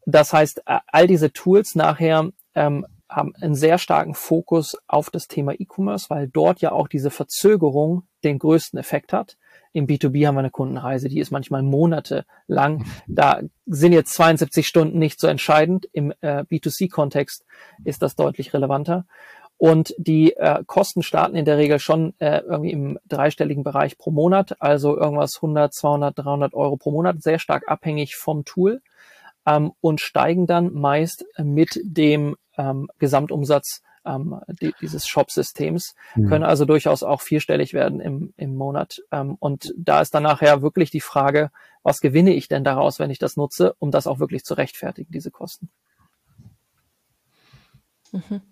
das 0.06 0.32
heißt, 0.32 0.62
äh, 0.66 0.78
all 0.88 1.06
diese 1.06 1.32
Tools 1.32 1.76
nachher 1.76 2.30
ähm, 2.56 2.84
haben 3.08 3.34
einen 3.40 3.54
sehr 3.54 3.78
starken 3.78 4.14
Fokus 4.14 4.76
auf 4.88 5.10
das 5.10 5.28
Thema 5.28 5.52
E-Commerce, 5.52 6.06
weil 6.08 6.28
dort 6.28 6.60
ja 6.60 6.72
auch 6.72 6.88
diese 6.88 7.10
Verzögerung 7.10 8.04
den 8.24 8.38
größten 8.38 8.78
Effekt 8.78 9.12
hat. 9.12 9.36
Im 9.72 9.86
B2B 9.86 10.26
haben 10.26 10.34
wir 10.34 10.40
eine 10.40 10.50
Kundenreise, 10.50 11.08
die 11.08 11.20
ist 11.20 11.30
manchmal 11.30 11.62
Monate 11.62 12.24
lang. 12.46 12.84
Da 13.06 13.40
sind 13.66 13.92
jetzt 13.92 14.12
72 14.14 14.66
Stunden 14.66 14.98
nicht 14.98 15.20
so 15.20 15.26
entscheidend. 15.28 15.88
Im 15.92 16.12
äh, 16.20 16.44
B2C-Kontext 16.44 17.44
ist 17.84 18.02
das 18.02 18.16
deutlich 18.16 18.52
relevanter. 18.52 19.06
Und 19.58 19.94
die 19.98 20.34
äh, 20.36 20.64
Kosten 20.66 21.02
starten 21.02 21.36
in 21.36 21.44
der 21.44 21.58
Regel 21.58 21.78
schon 21.78 22.14
äh, 22.18 22.38
irgendwie 22.38 22.72
im 22.72 22.98
dreistelligen 23.06 23.62
Bereich 23.62 23.98
pro 23.98 24.10
Monat, 24.10 24.56
also 24.58 24.96
irgendwas 24.96 25.36
100, 25.36 25.74
200, 25.74 26.18
300 26.18 26.54
Euro 26.54 26.78
pro 26.78 26.90
Monat, 26.90 27.22
sehr 27.22 27.38
stark 27.38 27.68
abhängig 27.68 28.16
vom 28.16 28.46
Tool 28.46 28.80
ähm, 29.46 29.72
und 29.82 30.00
steigen 30.00 30.46
dann 30.46 30.72
meist 30.72 31.26
mit 31.36 31.78
dem 31.84 32.36
ähm, 32.56 32.88
Gesamtumsatz 32.98 33.82
ähm, 34.04 34.40
die, 34.60 34.74
dieses 34.80 35.06
Shop-Systems, 35.06 35.94
mhm. 36.14 36.28
können 36.28 36.44
also 36.44 36.64
durchaus 36.64 37.02
auch 37.02 37.20
vierstellig 37.20 37.72
werden 37.74 38.00
im, 38.00 38.32
im 38.36 38.54
Monat. 38.54 39.02
Ähm, 39.10 39.36
und 39.38 39.72
da 39.76 40.00
ist 40.00 40.14
dann 40.14 40.22
nachher 40.22 40.62
wirklich 40.62 40.90
die 40.90 41.00
Frage, 41.00 41.50
was 41.82 42.00
gewinne 42.00 42.34
ich 42.34 42.48
denn 42.48 42.64
daraus, 42.64 42.98
wenn 42.98 43.10
ich 43.10 43.18
das 43.18 43.36
nutze, 43.36 43.74
um 43.78 43.90
das 43.90 44.06
auch 44.06 44.18
wirklich 44.18 44.44
zu 44.44 44.54
rechtfertigen, 44.54 45.12
diese 45.12 45.30
Kosten. 45.30 45.70
Mhm. 48.12 48.42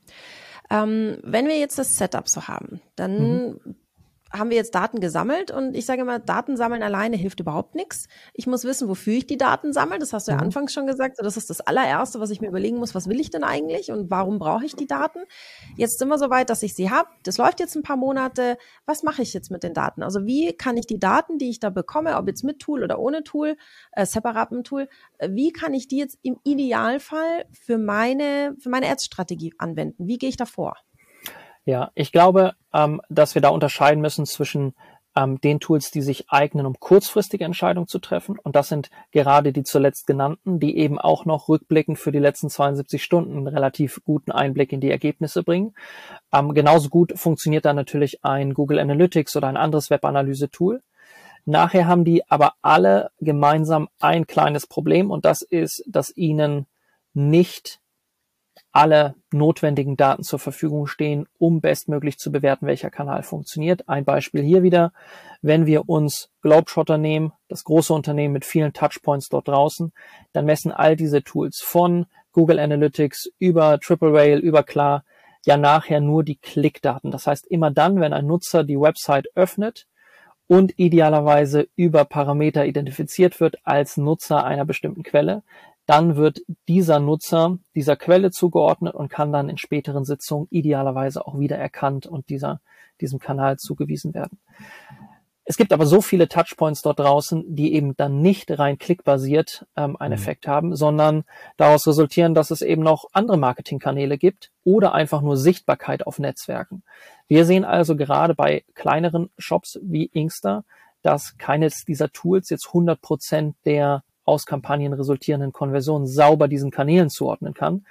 Ähm, 0.71 1.19
wenn 1.23 1.47
wir 1.47 1.59
jetzt 1.59 1.79
das 1.79 1.97
Setup 1.97 2.29
so 2.29 2.47
haben, 2.47 2.81
dann 2.95 3.51
mhm 3.53 3.77
haben 4.31 4.51
wir 4.51 4.57
jetzt 4.57 4.75
Daten 4.75 5.01
gesammelt 5.01 5.51
und 5.51 5.75
ich 5.75 5.87
sage 5.87 6.03
immer, 6.03 6.19
Daten 6.19 6.57
sammeln 6.57 6.83
alleine 6.83 7.17
hilft 7.17 7.41
überhaupt 7.41 7.75
nichts. 7.75 8.09
Ich 8.35 8.47
muss 8.47 8.65
wissen, 8.65 8.89
wofür 8.89 9.15
ich 9.15 9.27
die 9.27 9.39
Daten 9.39 9.73
sammle. 9.73 9.99
Das 9.99 10.13
hast 10.13 10.29
du 10.29 10.33
ja 10.33 10.39
mhm. 10.39 10.45
anfangs 10.45 10.73
schon 10.73 10.87
gesagt. 10.87 11.19
das 11.19 11.37
ist 11.37 11.51
das 11.51 11.61
allererste, 11.61 12.21
was 12.21 12.31
ich 12.31 12.41
mir 12.41 12.49
überlegen 12.49 12.79
muss, 12.79 12.95
was 12.95 13.09
will 13.09 13.21
ich 13.21 13.31
denn 13.31 13.45
eigentlich 13.45 13.91
und 13.91 14.11
warum 14.11 14.39
brauche 14.39 14.65
ich 14.65 14.75
die 14.75 14.87
Daten? 14.87 15.21
Jetzt 15.77 15.99
sind 15.99 16.09
wir 16.09 16.19
so 16.19 16.31
weit, 16.31 16.51
dass 16.51 16.63
ich 16.63 16.75
sie 16.75 16.91
habe. 16.91 17.09
Das 17.23 17.39
läuft 17.39 17.61
jetzt 17.61 17.75
ein 17.77 17.83
paar 17.83 17.97
Monate. 17.97 18.59
Was 18.87 19.03
mache 19.03 19.23
ich 19.23 19.33
jetzt 19.33 19.51
mit 19.51 19.63
den 19.63 19.75
Daten? 19.75 20.03
Also 20.03 20.27
wie 20.27 20.53
kann 20.53 20.77
ich 20.77 20.87
die 20.87 20.99
Daten, 20.99 21.39
die 21.39 21.51
ich 21.51 21.61
da 21.61 21.71
bekomme, 21.71 22.17
ob 22.17 22.29
jetzt 22.29 22.45
mit 22.45 22.61
Tool 22.61 22.83
oder 22.83 22.99
ohne 22.99 23.25
Tool, 23.25 23.57
äh, 23.93 24.05
separatem 24.05 24.65
Tool, 24.65 24.89
äh, 25.19 25.31
wie 25.33 25.53
kann 25.53 25.75
ich 25.75 25.89
die 25.89 25.99
jetzt 25.99 26.19
im 26.23 26.39
Idealfall 26.45 27.47
für 27.53 27.79
meine, 27.79 28.57
für 28.59 28.69
meine 28.69 28.89
Ads-Strategie 28.89 29.55
anwenden? 29.59 30.07
Wie 30.07 30.19
gehe 30.19 30.29
ich 30.29 30.37
da 30.37 30.45
vor? 30.47 30.77
Ja, 31.69 31.91
ich 31.95 32.13
glaube, 32.13 32.55
ähm, 32.73 33.03
dass 33.11 33.35
wir 33.35 33.43
da 33.43 33.51
unterscheiden 33.51 34.01
müssen 34.01 34.25
zwischen 34.25 34.73
ähm, 35.15 35.39
den 35.39 35.61
Tools, 35.61 35.91
die 35.91 36.01
sich 36.01 36.31
eignen, 36.31 36.65
um 36.65 36.81
kurzfristige 36.81 37.45
Entscheidungen 37.45 37.87
zu 37.87 37.99
treffen. 37.99 38.39
Und 38.39 38.57
das 38.57 38.71
sind 38.71 38.89
gerade 39.13 39.53
die 39.53 39.65
zuletzt 39.65 40.07
genannten, 40.07 40.61
die 40.61 40.79
eben 40.79 40.99
auch 40.99 41.27
noch 41.27 41.51
rückblickend 41.51 41.99
für 41.99 42.11
die 42.11 42.21
letzten 42.21 42.49
72 42.49 43.05
Stunden 43.05 43.37
einen 43.37 43.49
relativ 43.49 44.01
guten 44.07 44.33
Einblick 44.33 44.73
in 44.73 44.81
die 44.81 44.91
Ergebnisse 44.91 45.43
bringen. 45.43 45.75
Ähm, 46.33 46.55
genauso 46.55 46.89
gut 46.89 47.13
funktioniert 47.19 47.67
da 47.67 47.75
natürlich 47.75 48.25
ein 48.25 48.55
Google 48.55 48.79
Analytics 48.79 49.37
oder 49.37 49.49
ein 49.49 49.59
anderes 49.59 49.91
Webanalyse-Tool. 49.91 50.81
Nachher 51.45 51.87
haben 51.87 52.07
die 52.07 52.27
aber 52.31 52.55
alle 52.63 53.11
gemeinsam 53.21 53.91
ein 54.01 54.27
kleines 54.27 54.67
Problem 54.67 55.11
und 55.11 55.27
das 55.27 55.43
ist, 55.43 55.85
dass 55.87 56.17
ihnen 56.17 56.65
nicht 57.13 57.79
alle 58.73 59.15
notwendigen 59.33 59.97
Daten 59.97 60.23
zur 60.23 60.39
Verfügung 60.39 60.87
stehen, 60.87 61.27
um 61.39 61.61
bestmöglich 61.61 62.19
zu 62.19 62.31
bewerten, 62.31 62.67
welcher 62.67 62.91
Kanal 62.91 63.23
funktioniert. 63.23 63.89
Ein 63.89 64.05
Beispiel 64.05 64.43
hier 64.43 64.63
wieder. 64.63 64.93
Wenn 65.43 65.67
wir 65.67 65.89
uns 65.89 66.31
Globetrotter 66.43 66.99
nehmen, 66.99 67.33
das 67.49 67.65
große 67.65 67.93
Unternehmen 67.93 68.35
mit 68.35 68.45
vielen 68.45 68.73
Touchpoints 68.73 69.29
dort 69.29 69.49
draußen, 69.49 69.93
dann 70.33 70.45
messen 70.45 70.73
all 70.73 70.97
diese 70.97 71.23
Tools 71.23 71.61
von 71.65 72.07
Google 72.33 72.59
Analytics 72.59 73.31
über 73.39 73.81
Triple 73.81 74.13
Whale, 74.13 74.39
über 74.39 74.63
Klar, 74.63 75.05
ja 75.45 75.57
nachher 75.57 76.01
nur 76.01 76.25
die 76.25 76.37
Klickdaten. 76.37 77.11
Das 77.11 77.27
heißt, 77.27 77.47
immer 77.47 77.71
dann, 77.71 78.01
wenn 78.01 78.13
ein 78.13 78.27
Nutzer 78.27 78.65
die 78.65 78.79
Website 78.79 79.29
öffnet 79.35 79.87
und 80.47 80.79
idealerweise 80.79 81.69
über 81.77 82.05
Parameter 82.05 82.67
identifiziert 82.67 83.41
wird 83.41 83.57
als 83.65 83.97
Nutzer 83.97 84.45
einer 84.45 84.65
bestimmten 84.65 85.03
Quelle, 85.03 85.43
dann 85.89 86.17
wird 86.17 86.43
dieser 86.69 87.01
Nutzer 87.01 87.57
dieser 87.75 87.97
Quelle 87.97 88.31
zugeordnet 88.31 88.95
und 88.95 89.09
kann 89.09 89.33
dann 89.33 89.49
in 89.49 89.57
späteren 89.57 90.05
Sitzungen 90.05 90.47
idealerweise 90.51 91.27
auch 91.27 91.39
wieder 91.39 91.57
erkannt 91.57 92.07
und 92.07 92.29
dieser, 92.29 92.61
diesem 93.01 93.19
Kanal 93.19 93.57
zugewiesen 93.57 94.13
werden. 94.13 94.39
Es 95.47 95.57
gibt 95.57 95.73
aber 95.73 95.87
so 95.87 96.03
viele 96.03 96.29
Touchpoints 96.29 96.83
dort 96.83 96.99
draußen, 96.99 97.43
die 97.57 97.73
eben 97.73 97.97
dann 97.97 98.21
nicht 98.21 98.59
rein 98.59 98.77
klickbasiert 98.77 99.65
ähm, 99.77 99.97
einen 99.97 100.11
mhm. 100.13 100.21
Effekt 100.21 100.47
haben, 100.47 100.77
sondern 100.77 101.25
daraus 101.57 101.87
resultieren, 101.87 102.35
dass 102.35 102.51
es 102.51 102.61
eben 102.61 102.83
noch 102.83 103.07
andere 103.15 103.39
Marketingkanäle 103.39 104.19
gibt 104.19 104.51
oder 104.65 104.93
einfach 104.93 105.23
nur 105.23 105.39
Sichtbarkeit 105.39 106.07
auf 106.07 106.19
Netzwerken. 106.19 106.83
Wir 107.29 107.47
sehen 107.47 107.65
also 107.65 107.97
gerade 107.97 108.35
bei 108.35 108.63
kleineren 108.75 109.31
Shops 109.39 109.79
wie 109.83 110.05
Inkster, 110.05 110.65
dass 111.01 111.39
keines 111.39 111.87
dieser 111.87 112.13
Tools 112.13 112.51
jetzt 112.51 112.67
100 112.67 113.01
Prozent 113.01 113.57
der 113.65 114.03
aus 114.29 114.47
Kampagnen 114.47 114.93
resultierenden 114.93 115.53
Konversionen 115.53 116.07
sauber 116.07 116.47
diesen 116.49 116.71
Kanälen 116.71 117.11
zuordnen 117.11 117.55
kann. 117.55 117.87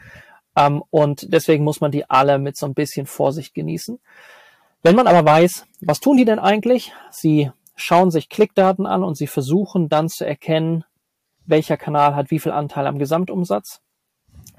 Ähm, 0.56 0.84
und 0.90 1.34
deswegen 1.34 1.64
muss 1.64 1.82
man 1.82 1.92
die 1.92 2.10
alle 2.10 2.40
mit 2.40 2.56
so 2.56 2.66
ein 2.66 2.74
bisschen 2.74 3.08
Vorsicht 3.08 3.54
genießen. 3.54 4.00
Wenn 4.84 4.96
man 4.96 5.08
aber 5.08 5.26
weiß, 5.26 5.66
was 5.82 6.00
tun 6.00 6.18
die 6.18 6.26
denn 6.26 6.40
eigentlich? 6.40 6.94
Sie 7.12 7.52
schauen 7.76 8.12
sich 8.12 8.30
Klickdaten 8.30 8.86
an 8.86 9.04
und 9.04 9.16
sie 9.16 9.28
versuchen 9.28 9.90
dann 9.90 10.10
zu 10.10 10.26
erkennen, 10.26 10.84
welcher 11.46 11.78
Kanal 11.78 12.16
hat 12.16 12.32
wie 12.32 12.40
viel 12.40 12.52
Anteil 12.52 12.88
am 12.88 13.00
Gesamtumsatz. 13.00 13.82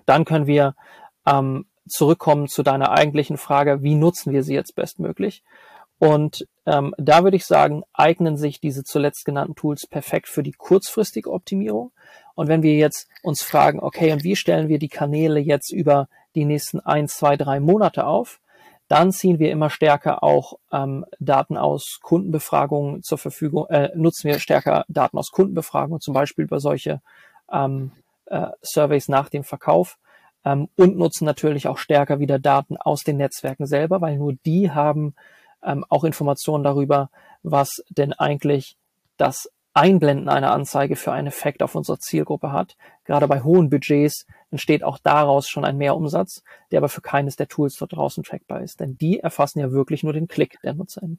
dann 0.07 0.25
können 0.25 0.47
wir 0.47 0.75
ähm, 1.27 1.67
zurückkommen 1.87 2.49
zu 2.49 2.62
deiner 2.62 2.91
eigentlichen 2.91 3.37
Frage, 3.37 3.83
wie 3.83 3.95
nutzen 3.95 4.33
wir 4.33 4.43
sie 4.43 4.55
jetzt 4.55 4.75
bestmöglich? 4.75 5.43
Und 5.98 6.46
ähm, 6.66 6.94
da 6.98 7.24
würde 7.24 7.37
ich 7.37 7.46
sagen, 7.46 7.82
eignen 7.92 8.37
sich 8.37 8.61
diese 8.61 8.84
zuletzt 8.84 9.24
genannten 9.24 9.56
Tools 9.56 9.87
perfekt 9.87 10.28
für 10.28 10.42
die 10.42 10.52
kurzfristige 10.52 11.32
Optimierung. 11.32 11.92
Und 12.34 12.48
wenn 12.48 12.62
wir 12.62 12.76
jetzt 12.76 13.08
uns 13.22 13.42
fragen, 13.42 13.80
okay, 13.80 14.12
und 14.12 14.22
wie 14.22 14.37
stellen 14.37 14.68
wir 14.68 14.78
die 14.78 14.88
Kanäle 14.88 15.40
jetzt 15.40 15.72
über 15.72 16.08
die 16.34 16.44
nächsten 16.44 16.78
ein, 16.78 17.08
zwei, 17.08 17.37
drei 17.37 17.58
Monate 17.58 18.06
auf, 18.06 18.40
dann 18.87 19.12
ziehen 19.12 19.38
wir 19.38 19.50
immer 19.50 19.70
stärker 19.70 20.22
auch 20.22 20.54
ähm, 20.72 21.04
Daten 21.18 21.56
aus 21.56 21.98
Kundenbefragungen 22.00 23.02
zur 23.02 23.18
Verfügung, 23.18 23.66
äh, 23.68 23.90
nutzen 23.94 24.28
wir 24.28 24.38
stärker 24.38 24.84
Daten 24.88 25.18
aus 25.18 25.30
Kundenbefragungen, 25.30 26.00
zum 26.00 26.14
Beispiel 26.14 26.44
über 26.44 26.58
solche 26.58 27.02
ähm, 27.52 27.92
äh, 28.26 28.46
Surveys 28.62 29.08
nach 29.08 29.28
dem 29.28 29.44
Verkauf 29.44 29.98
ähm, 30.44 30.68
und 30.76 30.96
nutzen 30.96 31.26
natürlich 31.26 31.68
auch 31.68 31.76
stärker 31.76 32.18
wieder 32.18 32.38
Daten 32.38 32.76
aus 32.78 33.04
den 33.04 33.18
Netzwerken 33.18 33.66
selber, 33.66 34.00
weil 34.00 34.16
nur 34.16 34.34
die 34.46 34.70
haben 34.70 35.14
ähm, 35.62 35.85
auch 35.88 36.05
Informationen 36.05 36.64
darüber, 36.64 37.11
was 37.42 37.83
denn 37.90 38.12
eigentlich 38.12 38.77
das 39.16 39.49
Einblenden 39.75 40.29
einer 40.29 40.53
Anzeige 40.53 40.97
für 40.97 41.12
einen 41.12 41.29
Effekt 41.29 41.62
auf 41.62 41.75
unsere 41.75 41.99
Zielgruppe 41.99 42.51
hat. 42.51 42.77
Gerade 43.05 43.29
bei 43.29 43.42
hohen 43.42 43.71
Budgets 43.71 44.27
entsteht 44.51 44.83
auch 44.83 44.99
daraus 44.99 45.49
schon 45.49 45.64
ein 45.64 45.77
Mehrumsatz, 45.77 46.42
der 46.71 46.79
aber 46.79 46.88
für 46.88 47.01
keines 47.01 47.37
der 47.37 47.49
Tools 47.49 47.77
dort 47.77 47.92
draußen 47.92 48.25
trackbar 48.25 48.62
ist. 48.62 48.81
Denn 48.81 48.97
die 48.99 49.21
erfassen 49.21 49.61
ja 49.61 49.71
wirklich 49.71 50.03
nur 50.03 50.12
den 50.12 50.27
Klick 50.27 50.59
der 50.62 50.75
Nutzerin. 50.75 51.18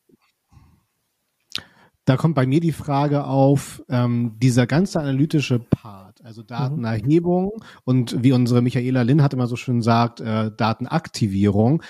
Da 2.10 2.18
kommt 2.18 2.34
bei 2.34 2.48
mir 2.48 2.60
die 2.60 2.72
Frage 2.72 3.26
auf, 3.26 3.84
ähm, 3.88 4.36
dieser 4.40 4.66
ganze 4.66 5.00
analytische 5.00 5.60
Part, 5.60 6.26
also 6.26 6.42
Datenerhebung 6.42 7.52
mhm. 7.56 7.64
und 7.86 8.24
wie 8.24 8.32
unsere 8.32 8.64
Michaela 8.64 9.04
Lin 9.04 9.22
hat 9.22 9.34
immer 9.34 9.46
so 9.46 9.56
schön 9.56 9.84
sagt, 9.84 10.20
äh, 10.20 10.50
Datenaktivierung 10.52 11.84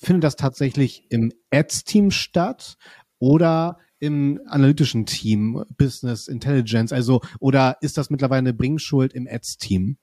findet 0.00 0.24
das 0.24 0.36
tatsächlich 0.36 1.04
im 1.10 1.32
Ads-Team 1.50 2.10
statt 2.10 2.76
oder 3.18 3.78
im 3.98 4.40
analytischen 4.46 5.04
Team, 5.04 5.64
Business 5.76 6.26
Intelligence, 6.26 6.92
also 6.92 7.20
oder 7.38 7.76
ist 7.82 7.98
das 7.98 8.08
mittlerweile 8.08 8.38
eine 8.38 8.54
Bringschuld 8.54 9.12
im 9.12 9.28
Ads-Team? 9.30 9.98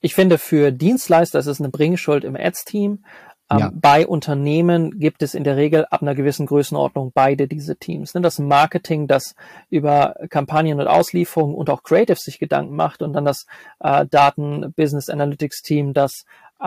Ich 0.00 0.14
finde, 0.14 0.38
für 0.38 0.72
Dienstleister 0.72 1.38
ist 1.38 1.46
es 1.46 1.60
eine 1.60 1.68
Bringschuld 1.68 2.24
im 2.24 2.34
Ads-Team. 2.34 3.04
Ähm, 3.50 3.58
ja. 3.58 3.70
Bei 3.74 4.06
Unternehmen 4.06 4.98
gibt 4.98 5.22
es 5.22 5.34
in 5.34 5.44
der 5.44 5.56
Regel 5.56 5.84
ab 5.90 6.02
einer 6.02 6.14
gewissen 6.14 6.46
Größenordnung 6.46 7.12
beide 7.14 7.46
diese 7.46 7.76
Teams. 7.76 8.14
Ne? 8.14 8.20
Das 8.20 8.38
Marketing, 8.38 9.08
das 9.08 9.34
über 9.68 10.14
Kampagnen 10.30 10.80
und 10.80 10.86
Auslieferungen 10.86 11.54
und 11.54 11.68
auch 11.68 11.82
Creative 11.82 12.16
sich 12.18 12.38
Gedanken 12.38 12.74
macht 12.74 13.02
und 13.02 13.12
dann 13.12 13.24
das 13.24 13.46
äh, 13.80 14.06
Daten 14.06 14.72
Business 14.74 15.08
Analytics 15.08 15.62
Team, 15.62 15.92
das 15.92 16.24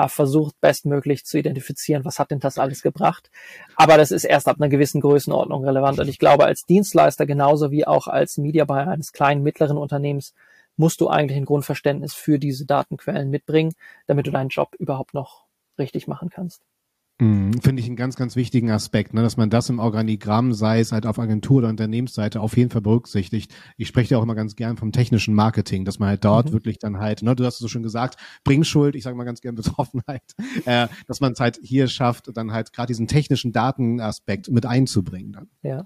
versucht 0.08 0.60
bestmöglich 0.60 1.26
zu 1.26 1.38
identifizieren, 1.38 2.04
was 2.04 2.20
hat 2.20 2.32
denn 2.32 2.40
das 2.40 2.58
alles 2.58 2.82
gebracht. 2.82 3.30
Aber 3.76 3.98
das 3.98 4.12
ist 4.12 4.24
erst 4.24 4.48
ab 4.48 4.58
einer 4.60 4.70
gewissen 4.70 5.02
Größenordnung 5.02 5.64
relevant. 5.64 6.00
Und 6.00 6.08
ich 6.08 6.20
glaube, 6.20 6.46
als 6.46 6.64
Dienstleister 6.64 7.26
genauso 7.26 7.72
wie 7.72 7.86
auch 7.86 8.08
als 8.08 8.38
Media 8.38 8.66
Buyer 8.66 8.88
eines 8.88 9.12
kleinen, 9.12 9.44
mittleren 9.44 9.78
Unternehmens 9.78 10.34
musst 10.76 11.02
du 11.02 11.08
eigentlich 11.08 11.38
ein 11.38 11.46
Grundverständnis 11.46 12.14
für 12.14 12.40
diese 12.40 12.66
Datenquellen 12.66 13.30
mitbringen, 13.30 13.74
damit 14.08 14.26
du 14.26 14.32
deinen 14.32 14.50
Job 14.50 14.74
überhaupt 14.80 15.14
noch 15.14 15.46
richtig 15.78 16.08
machen 16.08 16.30
kannst. 16.30 16.62
Mhm, 17.20 17.62
Finde 17.62 17.80
ich 17.80 17.86
einen 17.86 17.96
ganz, 17.96 18.16
ganz 18.16 18.36
wichtigen 18.36 18.72
Aspekt, 18.72 19.14
ne, 19.14 19.22
dass 19.22 19.38
man 19.38 19.52
das 19.52 19.70
im 19.70 19.78
Organigramm, 19.78 20.54
sei 20.54 20.80
es 20.80 20.92
halt 20.92 21.06
auf 21.06 21.20
Agentur- 21.20 21.60
oder 21.60 21.70
Unternehmensseite, 21.70 22.42
auf 22.42 22.58
jeden 22.58 22.72
Fall 22.72 22.82
berücksichtigt. 22.82 23.54
Ich 23.78 23.88
spreche 23.88 24.12
ja 24.12 24.18
auch 24.18 24.24
immer 24.24 24.34
ganz 24.34 24.56
gern 24.56 24.78
vom 24.78 24.92
technischen 24.92 25.36
Marketing, 25.36 25.86
dass 25.86 26.00
man 26.00 26.10
halt 26.10 26.26
dort 26.26 26.48
mhm. 26.48 26.54
wirklich 26.54 26.80
dann 26.80 26.98
halt, 26.98 27.22
ne, 27.22 27.36
du 27.36 27.46
hast 27.46 27.56
es 27.56 27.60
so 27.60 27.68
schon 27.68 27.84
gesagt, 27.84 28.20
Bringschuld, 28.44 28.96
ich 28.96 29.04
sage 29.04 29.16
mal 29.16 29.26
ganz 29.26 29.42
gern 29.42 29.54
Betroffenheit, 29.56 30.24
äh, 30.66 30.88
dass 31.08 31.20
man 31.22 31.34
es 31.34 31.40
halt 31.40 31.60
hier 31.62 31.88
schafft, 31.88 32.36
dann 32.36 32.52
halt 32.52 32.74
gerade 32.74 32.88
diesen 32.88 33.08
technischen 33.08 33.52
Datenaspekt 33.52 34.50
mit 34.50 34.66
einzubringen. 34.66 35.34
Dann. 35.34 35.50
Ja. 35.62 35.86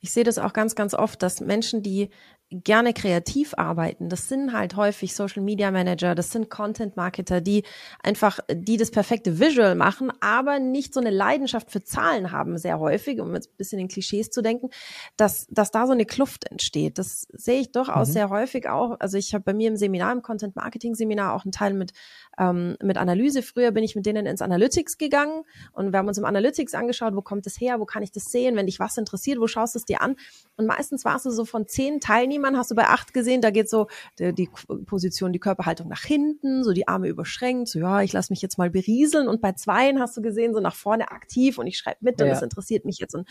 Ich 0.00 0.12
sehe 0.12 0.24
das 0.24 0.38
auch 0.38 0.52
ganz, 0.52 0.76
ganz 0.76 0.94
oft, 0.94 1.22
dass 1.22 1.40
Menschen, 1.40 1.82
die 1.82 2.08
gerne 2.50 2.92
kreativ 2.92 3.54
arbeiten. 3.56 4.08
Das 4.08 4.28
sind 4.28 4.52
halt 4.52 4.74
häufig 4.74 5.14
Social 5.14 5.42
Media 5.42 5.70
Manager, 5.70 6.16
das 6.16 6.32
sind 6.32 6.50
Content 6.50 6.96
Marketer, 6.96 7.40
die 7.40 7.62
einfach, 8.02 8.40
die 8.52 8.76
das 8.76 8.90
perfekte 8.90 9.38
Visual 9.38 9.76
machen, 9.76 10.12
aber 10.20 10.58
nicht 10.58 10.92
so 10.92 11.00
eine 11.00 11.10
Leidenschaft 11.10 11.70
für 11.70 11.84
Zahlen 11.84 12.32
haben, 12.32 12.58
sehr 12.58 12.80
häufig, 12.80 13.20
um 13.20 13.34
jetzt 13.34 13.50
ein 13.52 13.56
bisschen 13.56 13.78
in 13.78 13.86
Klischees 13.86 14.30
zu 14.30 14.42
denken, 14.42 14.70
dass, 15.16 15.46
dass 15.48 15.70
da 15.70 15.86
so 15.86 15.92
eine 15.92 16.06
Kluft 16.06 16.50
entsteht. 16.50 16.98
Das 16.98 17.28
sehe 17.32 17.60
ich 17.60 17.70
durchaus 17.70 18.08
mhm. 18.08 18.12
sehr 18.12 18.30
häufig 18.30 18.68
auch. 18.68 18.98
Also 18.98 19.16
ich 19.16 19.32
habe 19.32 19.44
bei 19.44 19.54
mir 19.54 19.68
im 19.68 19.76
Seminar, 19.76 20.12
im 20.12 20.22
Content 20.22 20.56
Marketing 20.56 20.96
Seminar 20.96 21.34
auch 21.34 21.44
einen 21.44 21.52
Teil 21.52 21.72
mit, 21.72 21.92
ähm, 22.36 22.76
mit 22.82 22.98
Analyse. 22.98 23.42
Früher 23.42 23.70
bin 23.70 23.84
ich 23.84 23.94
mit 23.94 24.06
denen 24.06 24.26
ins 24.26 24.42
Analytics 24.42 24.98
gegangen 24.98 25.44
und 25.72 25.92
wir 25.92 25.98
haben 26.00 26.08
uns 26.08 26.18
im 26.18 26.24
Analytics 26.24 26.74
angeschaut, 26.74 27.14
wo 27.14 27.22
kommt 27.22 27.46
das 27.46 27.60
her, 27.60 27.78
wo 27.78 27.84
kann 27.84 28.02
ich 28.02 28.10
das 28.10 28.24
sehen, 28.24 28.56
wenn 28.56 28.66
dich 28.66 28.80
was 28.80 28.96
interessiert, 28.98 29.38
wo 29.38 29.46
schaust 29.46 29.76
du 29.76 29.78
es 29.78 29.84
dir 29.84 30.02
an? 30.02 30.16
Und 30.56 30.66
meistens 30.66 31.04
warst 31.04 31.26
du 31.26 31.30
so 31.30 31.44
von 31.44 31.68
zehn 31.68 32.00
Teilnehmern 32.00 32.39
Niemand 32.40 32.56
hast 32.56 32.70
du 32.70 32.74
bei 32.74 32.86
acht 32.86 33.12
gesehen, 33.12 33.42
da 33.42 33.50
geht 33.50 33.68
so 33.68 33.88
die, 34.18 34.32
die 34.32 34.48
Position, 34.86 35.30
die 35.30 35.38
Körperhaltung 35.38 35.88
nach 35.88 36.02
hinten, 36.02 36.64
so 36.64 36.72
die 36.72 36.88
Arme 36.88 37.06
überschränkt, 37.08 37.68
so 37.68 37.78
ja, 37.78 38.00
ich 38.00 38.14
lasse 38.14 38.32
mich 38.32 38.40
jetzt 38.40 38.56
mal 38.56 38.70
berieseln. 38.70 39.28
Und 39.28 39.42
bei 39.42 39.52
zweien 39.52 40.00
hast 40.00 40.16
du 40.16 40.22
gesehen, 40.22 40.54
so 40.54 40.60
nach 40.60 40.74
vorne 40.74 41.10
aktiv 41.10 41.58
und 41.58 41.66
ich 41.66 41.76
schreibe 41.76 41.98
mit 42.00 42.18
und 42.18 42.28
ja. 42.28 42.32
das 42.32 42.42
interessiert 42.42 42.86
mich 42.86 42.98
jetzt. 42.98 43.14
Und 43.14 43.28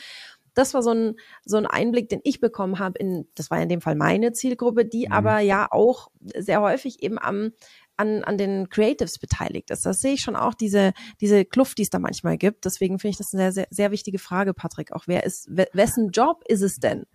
das 0.54 0.76
war 0.76 0.84
so 0.84 0.92
ein, 0.92 1.16
so 1.44 1.58
ein 1.58 1.66
Einblick, 1.66 2.10
den 2.10 2.20
ich 2.24 2.40
bekommen 2.40 2.78
habe 2.78 3.00
in, 3.00 3.28
das 3.34 3.50
war 3.50 3.60
in 3.60 3.70
dem 3.70 3.82
Fall 3.82 3.96
meine 3.96 4.32
Zielgruppe, 4.32 4.86
die 4.86 5.08
mhm. 5.08 5.14
aber 5.14 5.40
ja 5.40 5.68
auch 5.72 6.12
sehr 6.36 6.62
häufig 6.62 7.02
eben 7.02 7.18
am, 7.18 7.52
an, 7.98 8.24
an 8.24 8.38
den 8.38 8.70
Creatives 8.70 9.18
beteiligt 9.18 9.72
ist. 9.72 9.88
Das 9.88 10.02
sehe 10.02 10.14
ich 10.14 10.22
schon 10.22 10.36
auch, 10.36 10.54
diese, 10.54 10.94
diese 11.20 11.46
Kluft, 11.46 11.80
die 11.80 11.82
es 11.82 11.90
da 11.90 11.98
manchmal 11.98 12.38
gibt. 12.38 12.66
Deswegen 12.66 13.00
finde 13.00 13.12
ich 13.12 13.18
das 13.18 13.34
eine 13.34 13.42
sehr, 13.42 13.52
sehr, 13.52 13.68
sehr 13.72 13.92
wichtige 13.92 14.20
Frage, 14.20 14.54
Patrick. 14.54 14.92
Auch 14.92 15.06
wer 15.08 15.24
ist, 15.24 15.50
wessen 15.50 16.12
Job 16.12 16.44
ist 16.48 16.62
es 16.62 16.78
denn? 16.78 17.06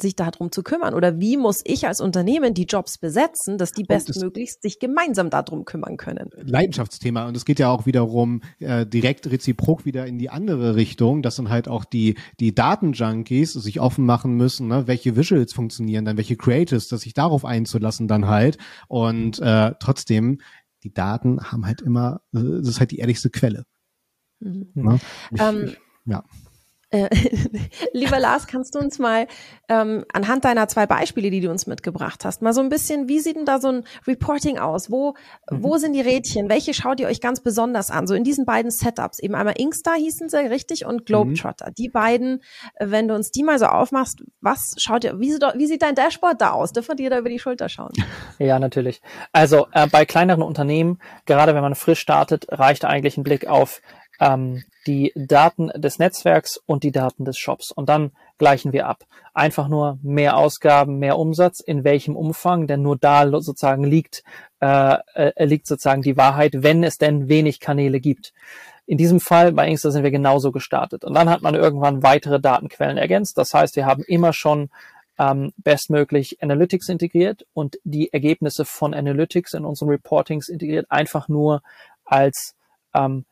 Sich 0.00 0.16
darum 0.16 0.52
zu 0.52 0.62
kümmern? 0.62 0.94
Oder 0.94 1.20
wie 1.20 1.36
muss 1.36 1.60
ich 1.64 1.86
als 1.86 2.00
Unternehmen 2.00 2.54
die 2.54 2.64
Jobs 2.64 2.98
besetzen, 2.98 3.58
dass 3.58 3.72
die 3.72 3.84
bestmöglichst 3.84 4.62
sich 4.62 4.78
gemeinsam 4.78 5.30
darum 5.30 5.64
kümmern 5.64 5.96
können? 5.96 6.30
Leidenschaftsthema. 6.36 7.26
Und 7.26 7.36
es 7.36 7.44
geht 7.44 7.58
ja 7.58 7.70
auch 7.70 7.86
wiederum 7.86 8.42
äh, 8.58 8.86
direkt 8.86 9.30
reziprok 9.30 9.84
wieder 9.84 10.06
in 10.06 10.18
die 10.18 10.30
andere 10.30 10.76
Richtung, 10.76 11.22
dass 11.22 11.36
dann 11.36 11.50
halt 11.50 11.68
auch 11.68 11.84
die, 11.84 12.16
die 12.40 12.54
Datenjunkies 12.54 13.52
sich 13.52 13.80
offen 13.80 14.06
machen 14.06 14.36
müssen, 14.36 14.68
ne? 14.68 14.86
welche 14.86 15.16
Visuals 15.16 15.52
funktionieren 15.52 16.04
dann, 16.04 16.16
welche 16.16 16.36
Creatives, 16.36 16.88
dass 16.88 17.02
sich 17.02 17.14
darauf 17.14 17.44
einzulassen 17.44 18.08
dann 18.08 18.28
halt. 18.28 18.58
Und 18.88 19.40
äh, 19.40 19.72
trotzdem, 19.78 20.40
die 20.82 20.92
Daten 20.92 21.40
haben 21.52 21.66
halt 21.66 21.80
immer, 21.80 22.22
äh, 22.32 22.40
das 22.40 22.68
ist 22.68 22.80
halt 22.80 22.90
die 22.90 22.98
ehrlichste 22.98 23.30
Quelle. 23.30 23.64
Mhm. 24.40 24.70
Ne? 24.74 25.00
Ich, 25.30 25.40
ähm, 25.40 25.72
ja. 26.06 26.24
Äh, 26.92 27.08
lieber 27.92 28.20
Lars, 28.20 28.46
kannst 28.46 28.74
du 28.74 28.78
uns 28.78 28.98
mal 28.98 29.26
ähm, 29.68 30.04
anhand 30.12 30.44
deiner 30.44 30.68
zwei 30.68 30.86
Beispiele, 30.86 31.30
die 31.30 31.40
du 31.40 31.50
uns 31.50 31.66
mitgebracht 31.66 32.24
hast, 32.24 32.42
mal 32.42 32.52
so 32.52 32.60
ein 32.60 32.68
bisschen, 32.68 33.08
wie 33.08 33.18
sieht 33.18 33.36
denn 33.36 33.46
da 33.46 33.60
so 33.60 33.68
ein 33.68 33.84
Reporting 34.06 34.58
aus? 34.58 34.90
Wo, 34.90 35.14
mhm. 35.50 35.62
wo 35.62 35.78
sind 35.78 35.94
die 35.94 36.02
Rädchen? 36.02 36.50
Welche 36.50 36.74
schaut 36.74 37.00
ihr 37.00 37.08
euch 37.08 37.20
ganz 37.20 37.40
besonders 37.40 37.90
an? 37.90 38.06
So 38.06 38.14
in 38.14 38.24
diesen 38.24 38.44
beiden 38.44 38.70
Setups, 38.70 39.18
eben 39.18 39.34
einmal 39.34 39.54
Inkster 39.56 39.94
hießen 39.94 40.28
sie, 40.28 40.46
richtig, 40.46 40.84
und 40.84 41.06
Globetrotter. 41.06 41.70
Mhm. 41.70 41.74
Die 41.74 41.88
beiden, 41.88 42.42
äh, 42.74 42.86
wenn 42.88 43.08
du 43.08 43.14
uns 43.14 43.30
die 43.30 43.42
mal 43.42 43.58
so 43.58 43.66
aufmachst, 43.66 44.22
was 44.42 44.74
schaut 44.78 45.04
ihr, 45.04 45.18
wie, 45.18 45.30
wie 45.30 45.66
sieht 45.66 45.82
dein 45.82 45.94
Dashboard 45.94 46.40
da 46.40 46.50
aus? 46.50 46.72
Dürfen 46.72 46.96
dir 46.96 47.08
da 47.08 47.18
über 47.18 47.30
die 47.30 47.38
Schulter 47.38 47.68
schauen? 47.68 47.92
Ja, 48.38 48.58
natürlich. 48.58 49.02
Also 49.32 49.68
äh, 49.72 49.86
bei 49.86 50.04
kleineren 50.04 50.42
Unternehmen, 50.42 50.98
gerade 51.26 51.54
wenn 51.54 51.62
man 51.62 51.74
frisch 51.74 52.00
startet, 52.00 52.46
reicht 52.50 52.84
eigentlich 52.84 53.16
ein 53.16 53.22
Blick 53.22 53.46
auf 53.46 53.80
ähm, 54.20 54.64
die 54.86 55.12
Daten 55.14 55.68
des 55.74 55.98
Netzwerks 55.98 56.60
und 56.66 56.82
die 56.82 56.92
Daten 56.92 57.24
des 57.24 57.38
Shops. 57.38 57.70
Und 57.70 57.88
dann 57.88 58.12
gleichen 58.38 58.72
wir 58.72 58.86
ab. 58.86 59.04
Einfach 59.34 59.68
nur 59.68 59.98
mehr 60.02 60.36
Ausgaben, 60.36 60.98
mehr 60.98 61.18
Umsatz, 61.18 61.60
in 61.60 61.84
welchem 61.84 62.16
Umfang, 62.16 62.66
denn 62.66 62.82
nur 62.82 62.96
da 62.96 63.28
sozusagen 63.40 63.84
liegt, 63.84 64.24
äh, 64.60 64.96
äh, 65.14 65.44
liegt 65.44 65.66
sozusagen 65.66 66.02
die 66.02 66.16
Wahrheit, 66.16 66.52
wenn 66.56 66.84
es 66.84 66.98
denn 66.98 67.28
wenig 67.28 67.60
Kanäle 67.60 68.00
gibt. 68.00 68.32
In 68.86 68.98
diesem 68.98 69.20
Fall 69.20 69.52
bei 69.52 69.68
Inkster 69.68 69.92
sind 69.92 70.02
wir 70.02 70.10
genauso 70.10 70.50
gestartet. 70.52 71.04
Und 71.04 71.14
dann 71.14 71.30
hat 71.30 71.42
man 71.42 71.54
irgendwann 71.54 72.02
weitere 72.02 72.40
Datenquellen 72.40 72.98
ergänzt. 72.98 73.38
Das 73.38 73.54
heißt, 73.54 73.76
wir 73.76 73.86
haben 73.86 74.02
immer 74.02 74.32
schon 74.32 74.70
ähm, 75.18 75.52
bestmöglich 75.56 76.42
Analytics 76.42 76.88
integriert 76.88 77.46
und 77.52 77.78
die 77.84 78.12
Ergebnisse 78.12 78.64
von 78.64 78.94
Analytics 78.94 79.54
in 79.54 79.64
unseren 79.64 79.90
Reportings 79.90 80.48
integriert, 80.48 80.86
einfach 80.90 81.28
nur 81.28 81.62
als 82.04 82.54
ähm, 82.94 83.24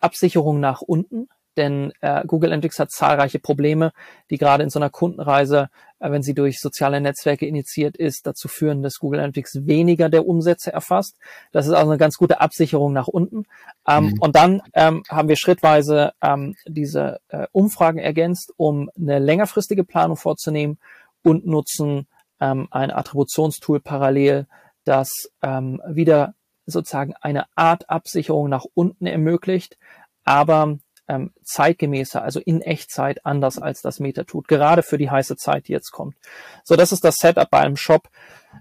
Absicherung 0.00 0.60
nach 0.60 0.80
unten, 0.80 1.28
denn 1.56 1.92
äh, 2.02 2.22
Google 2.26 2.50
Analytics 2.50 2.78
hat 2.78 2.90
zahlreiche 2.90 3.38
Probleme, 3.38 3.92
die 4.30 4.36
gerade 4.36 4.62
in 4.62 4.70
so 4.70 4.78
einer 4.78 4.90
Kundenreise, 4.90 5.70
äh, 6.00 6.10
wenn 6.10 6.22
sie 6.22 6.34
durch 6.34 6.60
soziale 6.60 7.00
Netzwerke 7.00 7.46
initiiert 7.46 7.96
ist, 7.96 8.26
dazu 8.26 8.48
führen, 8.48 8.82
dass 8.82 8.98
Google 8.98 9.20
Analytics 9.20 9.66
weniger 9.66 10.08
der 10.08 10.26
Umsätze 10.26 10.72
erfasst. 10.72 11.16
Das 11.52 11.66
ist 11.66 11.72
also 11.72 11.90
eine 11.90 11.98
ganz 11.98 12.16
gute 12.18 12.40
Absicherung 12.40 12.92
nach 12.92 13.08
unten. 13.08 13.46
Ähm, 13.88 14.06
mhm. 14.06 14.18
Und 14.20 14.36
dann 14.36 14.62
ähm, 14.74 15.02
haben 15.08 15.28
wir 15.28 15.36
schrittweise 15.36 16.12
ähm, 16.22 16.54
diese 16.66 17.20
äh, 17.28 17.46
Umfragen 17.52 17.98
ergänzt, 17.98 18.52
um 18.56 18.90
eine 18.96 19.18
längerfristige 19.18 19.84
Planung 19.84 20.16
vorzunehmen 20.16 20.78
und 21.22 21.46
nutzen 21.46 22.06
ähm, 22.38 22.68
ein 22.70 22.90
Attributionstool 22.90 23.80
parallel, 23.80 24.46
das 24.84 25.08
ähm, 25.42 25.80
wieder 25.88 26.34
sozusagen 26.66 27.14
eine 27.20 27.46
Art 27.54 27.88
Absicherung 27.88 28.48
nach 28.48 28.64
unten 28.74 29.06
ermöglicht, 29.06 29.78
aber 30.24 30.78
ähm, 31.08 31.32
zeitgemäßer, 31.44 32.22
also 32.22 32.40
in 32.40 32.60
Echtzeit 32.60 33.24
anders 33.24 33.58
als 33.58 33.80
das 33.80 34.00
Meta 34.00 34.24
tut, 34.24 34.48
gerade 34.48 34.82
für 34.82 34.98
die 34.98 35.10
heiße 35.10 35.36
Zeit, 35.36 35.68
die 35.68 35.72
jetzt 35.72 35.92
kommt. 35.92 36.16
So, 36.64 36.76
das 36.76 36.92
ist 36.92 37.04
das 37.04 37.16
Setup 37.16 37.48
bei 37.48 37.60
einem 37.60 37.76
Shop, 37.76 38.08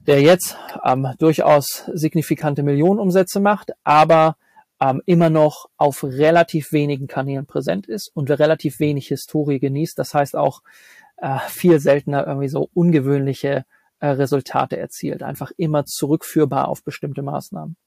der 0.06 0.22
jetzt 0.22 0.56
ähm, 0.84 1.08
durchaus 1.18 1.84
signifikante 1.94 2.64
Millionenumsätze 2.64 3.40
macht, 3.40 3.72
aber 3.84 4.38
ähm, 4.80 5.02
immer 5.06 5.30
noch 5.30 5.70
auf 5.78 6.04
relativ 6.04 6.72
wenigen 6.72 7.08
Kanälen 7.08 7.46
präsent 7.46 7.88
ist 7.88 8.12
und 8.14 8.30
relativ 8.30 8.80
wenig 8.80 9.08
Historie 9.08 9.60
genießt. 9.60 9.98
Das 9.98 10.14
heißt 10.14 10.36
auch 10.36 10.62
äh, 11.18 11.40
viel 11.48 11.80
seltener 11.80 12.28
irgendwie 12.28 12.50
so 12.50 12.70
ungewöhnliche 12.74 13.66
äh, 14.00 14.08
Resultate 14.08 14.78
erzielt. 14.78 15.24
Einfach 15.24 15.52
immer 15.58 15.86
zurückführbar 15.86 16.68
auf 16.68 16.84
bestimmte 16.84 17.22
Maßnahmen. 17.22 17.78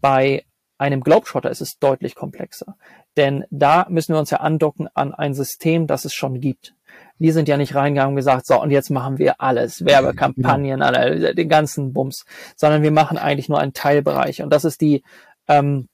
Bei 0.00 0.44
einem 0.78 1.02
Globetrotter 1.02 1.50
ist 1.50 1.60
es 1.60 1.78
deutlich 1.78 2.14
komplexer. 2.14 2.76
Denn 3.16 3.44
da 3.50 3.86
müssen 3.88 4.14
wir 4.14 4.20
uns 4.20 4.30
ja 4.30 4.38
andocken 4.38 4.88
an 4.94 5.12
ein 5.12 5.34
System, 5.34 5.86
das 5.86 6.04
es 6.04 6.14
schon 6.14 6.40
gibt. 6.40 6.74
Wir 7.18 7.32
sind 7.32 7.48
ja 7.48 7.56
nicht 7.56 7.74
reingegangen 7.74 8.12
und 8.12 8.16
gesagt, 8.16 8.46
so, 8.46 8.60
und 8.60 8.70
jetzt 8.70 8.90
machen 8.90 9.18
wir 9.18 9.40
alles, 9.40 9.84
Werbekampagnen, 9.84 10.82
alle, 10.82 11.34
den 11.34 11.48
ganzen 11.48 11.92
Bums, 11.92 12.24
sondern 12.56 12.82
wir 12.82 12.92
machen 12.92 13.18
eigentlich 13.18 13.48
nur 13.48 13.58
einen 13.58 13.72
Teilbereich. 13.72 14.42
Und 14.42 14.50
das 14.50 14.64
ist 14.64 14.80
die 14.80 15.02
ähm, 15.48 15.88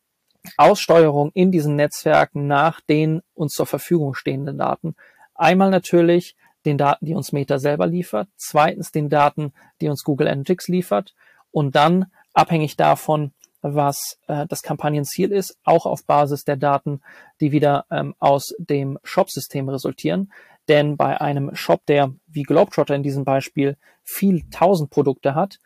Aussteuerung 0.59 1.31
in 1.33 1.51
diesen 1.51 1.77
Netzwerken 1.77 2.47
nach 2.47 2.81
den 2.83 3.23
uns 3.33 3.55
zur 3.55 3.67
Verfügung 3.67 4.15
stehenden 4.15 4.59
Daten. 4.59 4.95
Einmal 5.35 5.71
natürlich 5.71 6.37
den 6.67 6.79
Daten, 6.79 7.07
die 7.07 7.15
uns 7.15 7.33
Meta 7.33 7.59
selber 7.59 7.87
liefert, 7.87 8.29
zweitens 8.37 8.93
den 8.93 9.09
Daten, 9.09 9.53
die 9.81 9.89
uns 9.89 10.05
Google 10.05 10.29
Analytics 10.29 10.69
liefert 10.69 11.15
und 11.51 11.75
dann 11.75 12.07
abhängig 12.35 12.77
davon, 12.77 13.33
was 13.65 14.19
äh, 14.27 14.47
das 14.47 14.63
Kampagnenziel 14.63 15.33
ist, 15.33 15.57
auch 15.65 15.87
auf 15.87 16.05
Basis 16.05 16.45
der 16.45 16.57
Daten, 16.57 17.01
die 17.41 17.51
wieder 17.51 17.87
ähm, 17.91 18.15
aus 18.19 18.55
dem 18.59 18.99
Shop-System 19.03 19.69
resultieren. 19.71 20.31
Denn 20.69 20.97
bei 20.97 21.21
einem 21.21 21.55
Shop, 21.55 21.85
der 21.87 22.13
wie 22.27 22.43
Globetrotter 22.43 22.95
in 22.95 23.03
diesem 23.03 23.25
Beispiel 23.25 23.77
viel 24.03 24.43
tausend 24.51 24.91
Produkte 24.91 25.35
hat, 25.35 25.59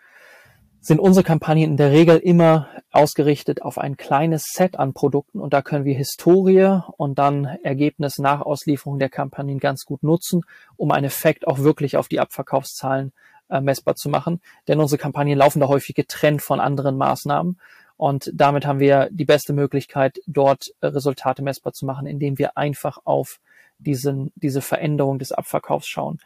sind 0.80 1.00
unsere 1.00 1.24
Kampagnen 1.24 1.72
in 1.72 1.76
der 1.76 1.90
Regel 1.90 2.18
immer 2.18 2.68
ausgerichtet 2.92 3.62
auf 3.62 3.78
ein 3.78 3.96
kleines 3.96 4.44
Set 4.54 4.78
an 4.78 4.94
Produkten 4.94 5.40
und 5.40 5.52
da 5.52 5.60
können 5.60 5.84
wir 5.84 5.96
Historie 5.96 6.80
und 6.96 7.18
dann 7.18 7.46
Ergebnis 7.64 8.18
nach 8.18 8.42
Auslieferung 8.42 9.00
der 9.00 9.08
Kampagnen 9.08 9.58
ganz 9.58 9.84
gut 9.84 10.04
nutzen, 10.04 10.42
um 10.76 10.92
einen 10.92 11.06
Effekt 11.06 11.48
auch 11.48 11.58
wirklich 11.58 11.96
auf 11.96 12.06
die 12.06 12.20
Abverkaufszahlen 12.20 13.12
äh, 13.50 13.60
messbar 13.60 13.96
zu 13.96 14.08
machen. 14.08 14.40
Denn 14.68 14.78
unsere 14.78 14.98
Kampagnen 14.98 15.36
laufen 15.36 15.60
da 15.60 15.66
häufig 15.66 15.96
getrennt 15.96 16.42
von 16.42 16.60
anderen 16.60 16.96
Maßnahmen 16.96 17.58
und 17.98 18.30
damit 18.32 18.64
haben 18.64 18.78
wir 18.78 19.08
die 19.10 19.24
beste 19.24 19.52
Möglichkeit, 19.52 20.20
dort 20.26 20.72
äh, 20.80 20.86
Resultate 20.86 21.42
messbar 21.42 21.72
zu 21.72 21.84
machen, 21.84 22.06
indem 22.06 22.38
wir 22.38 22.56
einfach 22.56 22.98
auf 23.04 23.40
diesen, 23.78 24.32
diese 24.36 24.60
Veränderung 24.60 25.18
des 25.18 25.32
Abverkaufs 25.32 25.88
schauen. 25.88 26.18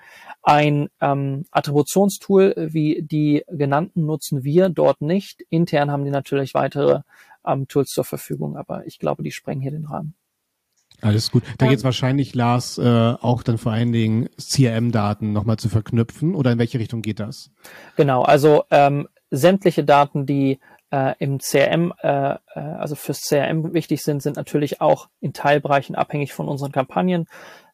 Ein 0.42 0.90
ähm, 1.00 1.46
Attributionstool 1.50 2.54
wie 2.56 3.02
die 3.02 3.44
genannten 3.48 4.04
nutzen 4.04 4.44
wir 4.44 4.68
dort 4.68 5.00
nicht. 5.00 5.44
Intern 5.48 5.90
haben 5.90 6.04
die 6.04 6.10
natürlich 6.10 6.52
weitere 6.52 7.00
ähm, 7.46 7.66
Tools 7.68 7.90
zur 7.90 8.04
Verfügung, 8.04 8.56
aber 8.56 8.86
ich 8.86 8.98
glaube, 8.98 9.22
die 9.22 9.32
sprengen 9.32 9.62
hier 9.62 9.72
den 9.72 9.86
Rahmen. 9.86 10.14
Alles 11.00 11.30
gut. 11.30 11.42
Da 11.56 11.66
geht 11.66 11.78
es 11.78 11.84
wahrscheinlich, 11.84 12.34
Lars, 12.34 12.76
äh, 12.76 12.82
auch 12.84 13.42
dann 13.42 13.56
vor 13.56 13.72
allen 13.72 13.92
Dingen 13.92 14.28
CRM-Daten 14.36 15.32
nochmal 15.32 15.56
zu 15.56 15.70
verknüpfen 15.70 16.34
oder 16.34 16.52
in 16.52 16.58
welche 16.58 16.78
Richtung 16.78 17.00
geht 17.00 17.18
das? 17.18 17.50
Genau, 17.96 18.22
also 18.22 18.64
ähm, 18.70 19.08
sämtliche 19.30 19.82
Daten, 19.82 20.26
die 20.26 20.60
äh, 20.92 21.14
im 21.18 21.38
CRM, 21.38 21.92
äh, 22.02 22.34
äh, 22.34 22.38
also 22.54 22.94
fürs 22.94 23.22
CRM 23.22 23.72
wichtig 23.72 24.02
sind, 24.02 24.22
sind 24.22 24.36
natürlich 24.36 24.80
auch 24.80 25.08
in 25.20 25.32
Teilbereichen 25.32 25.96
abhängig 25.96 26.34
von 26.34 26.48
unseren 26.48 26.70
Kampagnen. 26.70 27.26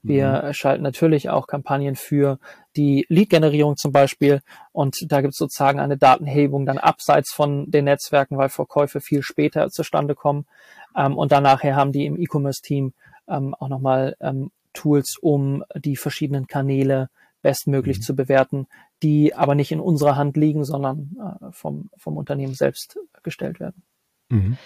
Wir 0.02 0.44
mhm. 0.46 0.52
schalten 0.52 0.84
natürlich 0.84 1.28
auch 1.28 1.48
Kampagnen 1.48 1.96
für 1.96 2.38
die 2.76 3.04
Lead-Generierung 3.08 3.76
zum 3.76 3.90
Beispiel 3.90 4.40
und 4.70 4.96
da 5.08 5.20
gibt 5.20 5.32
es 5.32 5.38
sozusagen 5.38 5.80
eine 5.80 5.98
Datenhebung 5.98 6.64
dann 6.64 6.78
abseits 6.78 7.32
von 7.34 7.68
den 7.68 7.86
Netzwerken, 7.86 8.38
weil 8.38 8.48
Verkäufe 8.48 9.00
viel 9.00 9.22
später 9.22 9.68
zustande 9.70 10.14
kommen. 10.14 10.46
Ähm, 10.96 11.18
und 11.18 11.32
dann 11.32 11.42
nachher 11.42 11.74
haben 11.74 11.90
die 11.90 12.06
im 12.06 12.16
E-Commerce-Team 12.16 12.92
ähm, 13.28 13.54
auch 13.54 13.68
nochmal 13.68 14.16
ähm, 14.20 14.52
Tools, 14.72 15.16
um 15.20 15.64
die 15.74 15.96
verschiedenen 15.96 16.46
Kanäle 16.46 17.10
bestmöglich 17.42 17.98
mhm. 17.98 18.02
zu 18.02 18.14
bewerten, 18.14 18.66
die 19.03 19.34
aber 19.34 19.55
nicht 19.55 19.72
in 19.72 19.80
unserer 19.80 20.16
Hand 20.16 20.36
liegen, 20.36 20.64
sondern 20.64 21.16
äh, 21.20 21.53
vom, 21.53 21.90
vom 21.96 22.16
Unternehmen 22.16 22.55
selbst 22.55 22.99
gestellt 23.22 23.61
werden. 23.61 23.82
Mhm. 24.28 24.59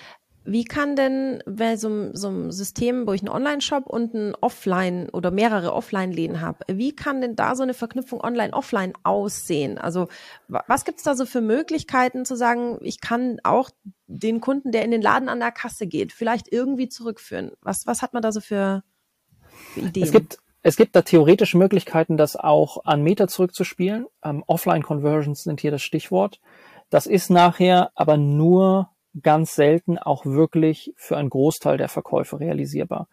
Wie 0.44 0.64
kann 0.64 0.96
denn 0.96 1.40
bei 1.46 1.76
so, 1.76 2.10
so 2.14 2.26
einem 2.26 2.50
System, 2.50 3.06
wo 3.06 3.12
ich 3.12 3.20
einen 3.20 3.28
Online-Shop 3.28 3.86
und 3.86 4.12
ein 4.12 4.34
Offline 4.40 5.08
oder 5.10 5.30
mehrere 5.30 5.72
Offline-Läden 5.72 6.40
habe, 6.40 6.64
wie 6.68 6.96
kann 6.96 7.20
denn 7.20 7.36
da 7.36 7.54
so 7.54 7.62
eine 7.62 7.74
Verknüpfung 7.74 8.20
Online-Offline 8.20 8.94
aussehen? 9.04 9.78
Also 9.78 10.08
was 10.48 10.84
gibt's 10.84 11.04
da 11.04 11.14
so 11.14 11.26
für 11.26 11.40
Möglichkeiten 11.40 12.24
zu 12.24 12.34
sagen, 12.34 12.78
ich 12.80 13.00
kann 13.00 13.38
auch 13.44 13.70
den 14.08 14.40
Kunden, 14.40 14.72
der 14.72 14.84
in 14.84 14.90
den 14.90 15.02
Laden 15.02 15.28
an 15.28 15.38
der 15.38 15.52
Kasse 15.52 15.86
geht, 15.86 16.12
vielleicht 16.12 16.52
irgendwie 16.52 16.88
zurückführen? 16.88 17.52
Was, 17.60 17.86
was 17.86 18.02
hat 18.02 18.12
man 18.12 18.22
da 18.22 18.32
so 18.32 18.40
für, 18.40 18.82
für 19.74 19.80
Ideen? 19.80 20.04
Es 20.04 20.10
gibt, 20.10 20.38
es 20.62 20.76
gibt 20.76 20.94
da 20.94 21.02
theoretische 21.02 21.58
Möglichkeiten, 21.58 22.16
das 22.16 22.36
auch 22.36 22.84
an 22.84 23.02
Meter 23.02 23.28
zurückzuspielen. 23.28 24.06
Ähm, 24.24 24.44
Offline-Conversions 24.46 25.42
sind 25.42 25.60
hier 25.60 25.70
das 25.70 25.82
Stichwort. 25.82 26.40
Das 26.90 27.06
ist 27.06 27.30
nachher 27.30 27.90
aber 27.94 28.16
nur 28.16 28.90
ganz 29.20 29.54
selten 29.54 29.98
auch 29.98 30.24
wirklich 30.24 30.92
für 30.96 31.16
einen 31.16 31.30
Großteil 31.30 31.78
der 31.78 31.88
Verkäufe 31.88 32.38
realisierbar. 32.38 33.08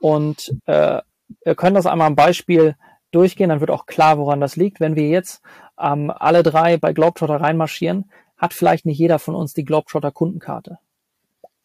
Und 0.00 0.54
äh, 0.66 1.00
wir 1.44 1.54
können 1.54 1.74
das 1.74 1.86
einmal 1.86 2.06
am 2.06 2.16
Beispiel 2.16 2.76
durchgehen, 3.10 3.48
dann 3.48 3.60
wird 3.60 3.70
auch 3.70 3.86
klar, 3.86 4.18
woran 4.18 4.40
das 4.40 4.56
liegt. 4.56 4.80
Wenn 4.80 4.96
wir 4.96 5.08
jetzt 5.08 5.42
ähm, 5.78 6.10
alle 6.14 6.42
drei 6.42 6.76
bei 6.76 6.92
Globetrotter 6.92 7.40
reinmarschieren, 7.40 8.10
hat 8.36 8.54
vielleicht 8.54 8.86
nicht 8.86 8.98
jeder 8.98 9.18
von 9.18 9.34
uns 9.34 9.54
die 9.54 9.64
Globetrotter 9.64 10.10
Kundenkarte. 10.10 10.78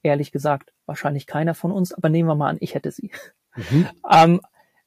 Ehrlich 0.02 0.32
gesagt, 0.32 0.74
wahrscheinlich 0.86 1.28
keiner 1.28 1.54
von 1.54 1.72
uns, 1.72 1.94
aber 1.94 2.10
nehmen 2.10 2.30
wir 2.30 2.36
mal 2.36 2.50
an, 2.50 2.58
ich 2.60 2.76
hätte 2.76 2.92
sie. 2.92 3.12
Mhm. 3.56 3.88
Ähm, 4.10 4.42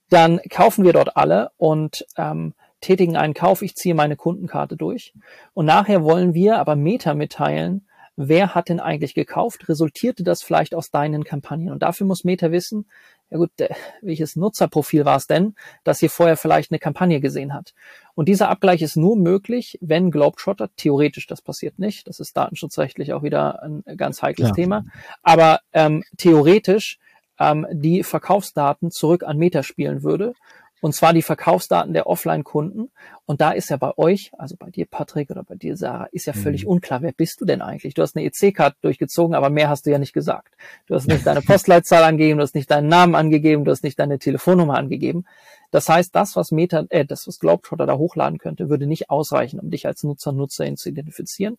dann 0.09 0.41
kaufen 0.51 0.85
wir 0.85 0.93
dort 0.93 1.17
alle 1.17 1.51
und 1.57 2.07
ähm, 2.17 2.55
tätigen 2.81 3.17
einen 3.17 3.35
Kauf. 3.35 3.63
Ich 3.63 3.75
ziehe 3.75 3.95
meine 3.95 4.17
Kundenkarte 4.17 4.77
durch. 4.77 5.13
Und 5.55 5.67
nachher 5.67 6.05
wollen 6.05 6.35
wir 6.35 6.59
aber 6.59 6.77
Meta 6.77 7.15
mitteilen, 7.15 7.87
wer 8.17 8.55
hat 8.55 8.69
denn 8.69 8.81
eigentlich 8.81 9.15
gekauft? 9.15 9.69
Resultierte 9.69 10.23
das 10.23 10.43
vielleicht 10.43 10.75
aus 10.75 10.91
deinen 10.91 11.25
Kampagnen? 11.25 11.73
Und 11.73 11.83
dafür 11.83 12.07
muss 12.07 12.25
Meta 12.25 12.51
wissen, 12.51 12.87
ja 13.31 13.39
gut, 13.39 13.51
äh, 13.61 13.75
welches 14.03 14.37
Nutzerprofil 14.37 15.05
war 15.05 15.17
es 15.17 15.27
denn, 15.27 15.55
das 15.85 16.01
hier 16.01 16.11
vorher 16.11 16.37
vielleicht 16.37 16.71
eine 16.71 16.79
Kampagne 16.79 17.21
gesehen 17.21 17.53
hat? 17.53 17.75
Und 18.15 18.29
dieser 18.29 18.49
Abgleich 18.49 18.83
ist 18.83 18.97
nur 18.97 19.17
möglich, 19.17 19.79
wenn 19.81 20.11
Globetrotter, 20.11 20.71
theoretisch, 20.77 21.27
das 21.27 21.43
passiert 21.43 21.79
nicht, 21.79 22.07
das 22.09 22.21
ist 22.21 22.37
datenschutzrechtlich 22.37 23.13
auch 23.13 23.23
wieder 23.23 23.63
ein 23.63 23.83
ganz 23.97 24.23
heikles 24.23 24.49
ja. 24.49 24.55
Thema, 24.55 24.85
aber 25.23 25.61
ähm, 25.73 26.05
theoretisch 26.17 26.99
ähm, 27.39 27.67
die 27.71 28.03
Verkaufsdaten 28.03 28.91
zurück 28.91 29.23
an 29.25 29.39
Meta 29.39 29.63
spielen 29.63 30.03
würde. 30.03 30.35
Und 30.83 30.93
zwar 30.93 31.15
die 31.15 31.23
Verkaufsdaten 31.23 31.95
der 31.95 32.07
Offline-Kunden. 32.07 32.91
Und 33.25 33.41
da 33.41 33.53
ist 33.53 33.71
ja 33.71 33.77
bei 33.79 33.97
euch, 33.97 34.31
also 34.37 34.57
bei 34.59 34.71
dir 34.71 34.87
Patrick 34.87 35.31
oder 35.31 35.43
bei 35.43 35.55
dir 35.55 35.77
Sarah, 35.77 36.09
ist 36.13 36.27
ja 36.27 36.35
völlig 36.35 36.65
mhm. 36.65 36.73
unklar, 36.73 37.01
wer 37.01 37.13
bist 37.13 37.41
du 37.41 37.47
denn 37.47 37.63
eigentlich? 37.63 37.95
Du 37.95 38.03
hast 38.03 38.15
eine 38.15 38.27
EC-Card 38.27 38.77
durchgezogen, 38.83 39.35
aber 39.35 39.49
mehr 39.49 39.71
hast 39.71 39.87
du 39.87 39.91
ja 39.91 39.99
nicht 39.99 40.13
gesagt. 40.13 40.55
Du 40.87 40.95
hast 40.95 41.09
nicht 41.09 41.27
deine 41.27 41.41
Postleitzahl 41.41 42.05
angegeben, 42.05 42.39
du 42.39 42.43
hast 42.43 42.55
nicht 42.55 42.71
deinen 42.71 42.89
Namen 42.89 43.15
angegeben, 43.15 43.65
du 43.65 43.71
hast 43.71 43.85
nicht 43.85 43.99
deine 43.99 44.19
Telefonnummer 44.19 44.77
angegeben. 44.77 45.25
Das 45.71 45.89
heißt, 45.89 46.15
das, 46.15 46.37
was 46.37 46.53
Meta, 46.53 46.85
äh, 46.91 47.07
das, 47.07 47.27
was 47.27 47.39
Globetrotter 47.39 47.87
da 47.87 47.97
hochladen 47.97 48.39
könnte, 48.39 48.69
würde 48.69 48.87
nicht 48.87 49.09
ausreichen, 49.09 49.59
um 49.59 49.71
dich 49.71 49.87
als 49.87 50.05
Nutzer, 50.05 50.33
Nutzerin 50.33 50.77
zu 50.77 50.91
identifizieren. 50.91 51.57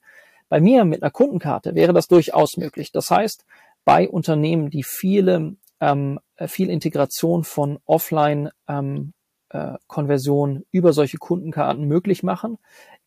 Bei 0.48 0.62
mir 0.62 0.86
mit 0.86 1.04
einer 1.04 1.12
Kundenkarte 1.12 1.76
wäre 1.76 1.92
das 1.92 2.08
durchaus 2.08 2.56
möglich. 2.56 2.92
Das 2.92 3.10
heißt, 3.12 3.46
bei 3.84 4.08
Unternehmen, 4.08 4.70
die 4.70 4.84
viele 4.84 5.56
ähm, 5.80 6.20
viel 6.48 6.70
Integration 6.70 7.44
von 7.44 7.80
Offline 7.86 8.50
ähm, 8.68 9.14
äh, 9.50 9.74
Konversion 9.88 10.64
über 10.72 10.94
solche 10.94 11.18
Kundenkarten 11.18 11.86
möglich 11.86 12.24
machen, 12.24 12.58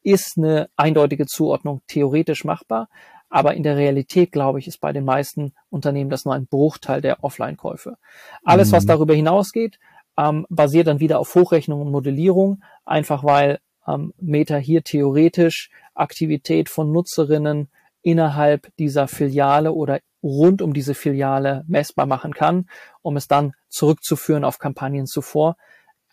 ist 0.03 0.39
eine 0.39 0.71
eindeutige 0.77 1.27
Zuordnung 1.27 1.83
theoretisch 1.87 2.45
machbar. 2.45 2.89
Aber 3.29 3.55
in 3.55 3.63
der 3.63 3.77
Realität, 3.77 4.33
glaube 4.33 4.59
ich, 4.59 4.67
ist 4.67 4.81
bei 4.81 4.93
den 4.93 5.05
meisten 5.05 5.53
Unternehmen 5.69 6.11
das 6.11 6.25
nur 6.25 6.35
ein 6.35 6.47
Bruchteil 6.47 7.01
der 7.01 7.23
Offline-Käufe. 7.23 7.97
Alles, 8.45 8.69
mhm. 8.71 8.77
was 8.77 8.87
darüber 8.87 9.15
hinausgeht, 9.15 9.79
ähm, 10.19 10.47
basiert 10.49 10.89
dann 10.89 11.01
wieder 11.01 11.21
auf 11.21 11.35
Hochrechnung 11.35 11.81
und 11.81 11.93
Modellierung, 11.93 12.63
einfach 12.85 13.23
weil 13.23 13.61
ähm, 13.87 14.13
Meta 14.19 14.57
hier 14.57 14.83
theoretisch 14.83 15.71
Aktivität 15.95 16.69
von 16.69 16.91
Nutzerinnen 16.91 17.69
innerhalb 18.03 18.75
dieser 18.79 19.07
Filiale 19.07 19.73
oder 19.73 20.01
rund 20.23 20.63
um 20.63 20.73
diese 20.73 20.95
Filiale 20.95 21.65
messbar 21.67 22.07
machen 22.07 22.35
kann, 22.35 22.69
um 23.03 23.17
es 23.17 23.29
dann 23.29 23.55
zurückzuführen 23.69 24.45
auf 24.45 24.59
Kampagnen 24.59 25.07
zuvor. 25.07 25.57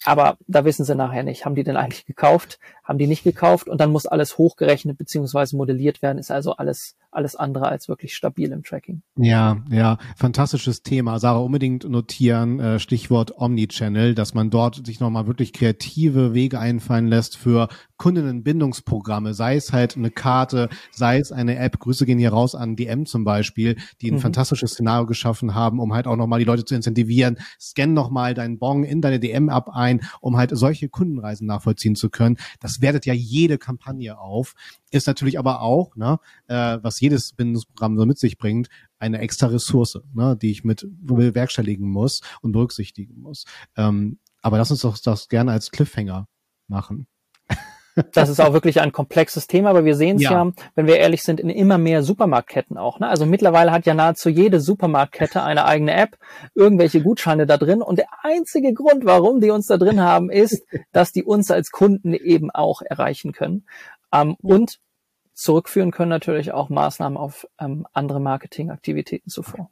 Aber 0.03 0.37
da 0.47 0.63
wissen 0.63 0.85
sie 0.85 0.95
nachher 0.95 1.23
nicht, 1.23 1.45
haben 1.45 1.55
die 1.55 1.63
denn 1.63 1.77
eigentlich 1.77 2.05
gekauft, 2.05 2.59
haben 2.83 2.99
die 2.99 3.07
nicht 3.07 3.23
gekauft? 3.23 3.67
Und 3.67 3.81
dann 3.81 3.91
muss 3.91 4.05
alles 4.05 4.37
hochgerechnet 4.37 4.97
beziehungsweise 4.97 5.57
modelliert 5.57 6.01
werden, 6.01 6.19
ist 6.19 6.31
also 6.31 6.55
alles 6.55 6.95
alles 7.11 7.35
andere 7.35 7.69
als 7.69 7.87
wirklich 7.87 8.15
stabil 8.15 8.51
im 8.51 8.63
Tracking. 8.63 9.01
Ja, 9.15 9.63
ja, 9.69 9.97
fantastisches 10.15 10.83
Thema. 10.83 11.19
Sarah, 11.19 11.39
unbedingt 11.39 11.89
notieren, 11.89 12.59
äh, 12.59 12.79
Stichwort 12.79 13.33
Omnichannel, 13.37 14.13
dass 14.13 14.33
man 14.33 14.49
dort 14.49 14.85
sich 14.85 14.99
nochmal 14.99 15.27
wirklich 15.27 15.53
kreative 15.53 16.33
Wege 16.33 16.59
einfallen 16.59 17.07
lässt 17.07 17.37
für 17.37 17.69
Kundinnenbindungsprogramme, 17.97 19.33
sei 19.33 19.55
es 19.55 19.73
halt 19.73 19.97
eine 19.97 20.11
Karte, 20.11 20.69
sei 20.91 21.17
es 21.17 21.31
eine 21.31 21.57
App. 21.57 21.79
Grüße 21.79 22.05
gehen 22.05 22.19
hier 22.19 22.31
raus 22.31 22.53
an 22.55 22.75
DM 22.75 23.05
zum 23.05 23.23
Beispiel, 23.23 23.77
die 24.01 24.11
ein 24.11 24.15
mhm. 24.15 24.19
fantastisches 24.19 24.71
Szenario 24.71 25.05
geschaffen 25.05 25.55
haben, 25.55 25.79
um 25.79 25.93
halt 25.93 26.07
auch 26.07 26.15
nochmal 26.15 26.39
die 26.39 26.45
Leute 26.45 26.65
zu 26.65 26.75
incentivieren. 26.75 27.37
Scan 27.59 27.87
nochmal 27.87 28.33
deinen 28.33 28.59
Bon 28.59 28.83
in 28.83 29.01
deine 29.01 29.19
DM-App 29.19 29.69
ein, 29.69 30.01
um 30.21 30.37
halt 30.37 30.51
solche 30.53 30.89
Kundenreisen 30.89 31.47
nachvollziehen 31.47 31.95
zu 31.95 32.09
können. 32.09 32.37
Das 32.59 32.81
wertet 32.81 33.05
ja 33.05 33.13
jede 33.13 33.57
Kampagne 33.57 34.19
auf 34.19 34.53
ist 34.91 35.07
natürlich 35.07 35.39
aber 35.39 35.61
auch, 35.61 35.95
ne, 35.95 36.19
äh, 36.47 36.77
was 36.81 36.99
jedes 36.99 37.33
Bindungsprogramm 37.33 37.97
so 37.97 38.05
mit 38.05 38.17
sich 38.17 38.37
bringt, 38.37 38.69
eine 38.99 39.19
extra 39.19 39.47
Ressource, 39.47 39.99
ne, 40.13 40.37
die 40.41 40.51
ich 40.51 40.63
mit 40.63 40.87
bewerkstelligen 40.89 41.89
muss 41.89 42.21
und 42.41 42.51
berücksichtigen 42.51 43.19
muss. 43.21 43.45
Ähm, 43.75 44.19
aber 44.41 44.57
lass 44.57 44.71
uns 44.71 44.81
doch 44.81 44.97
das 44.97 45.27
gerne 45.27 45.51
als 45.51 45.71
Cliffhanger 45.71 46.27
machen. 46.67 47.07
Das 48.13 48.29
ist 48.29 48.39
auch 48.39 48.53
wirklich 48.53 48.79
ein 48.79 48.91
komplexes 48.91 49.47
Thema, 49.47 49.71
aber 49.71 49.83
wir 49.83 49.95
sehen 49.95 50.17
es 50.17 50.21
ja. 50.21 50.31
ja. 50.31 50.51
wenn 50.75 50.85
wir 50.85 50.97
ehrlich 50.97 51.23
sind, 51.23 51.39
in 51.39 51.49
immer 51.49 51.79
mehr 51.79 52.03
Supermarktketten 52.03 52.77
auch. 52.77 52.99
Ne? 52.99 53.07
Also 53.07 53.25
mittlerweile 53.25 53.71
hat 53.71 53.87
ja 53.87 53.95
nahezu 53.95 54.29
jede 54.29 54.59
Supermarktkette 54.59 55.41
eine 55.41 55.65
eigene 55.65 55.95
App, 55.95 56.15
irgendwelche 56.53 57.01
Gutscheine 57.01 57.47
da 57.47 57.57
drin. 57.57 57.81
Und 57.81 57.97
der 57.97 58.09
einzige 58.21 58.75
Grund, 58.75 59.05
warum 59.05 59.41
die 59.41 59.49
uns 59.49 59.65
da 59.65 59.77
drin 59.77 59.99
haben, 59.99 60.29
ist, 60.29 60.63
dass 60.91 61.11
die 61.11 61.23
uns 61.23 61.49
als 61.49 61.71
Kunden 61.71 62.13
eben 62.13 62.51
auch 62.51 62.83
erreichen 62.83 63.31
können. 63.31 63.65
Ähm, 64.11 64.35
und 64.41 64.79
zurückführen 65.33 65.91
können 65.91 66.09
natürlich 66.09 66.51
auch 66.51 66.69
Maßnahmen 66.69 67.17
auf 67.17 67.45
ähm, 67.59 67.85
andere 67.93 68.19
Marketingaktivitäten 68.19 69.29
zuvor. 69.29 69.69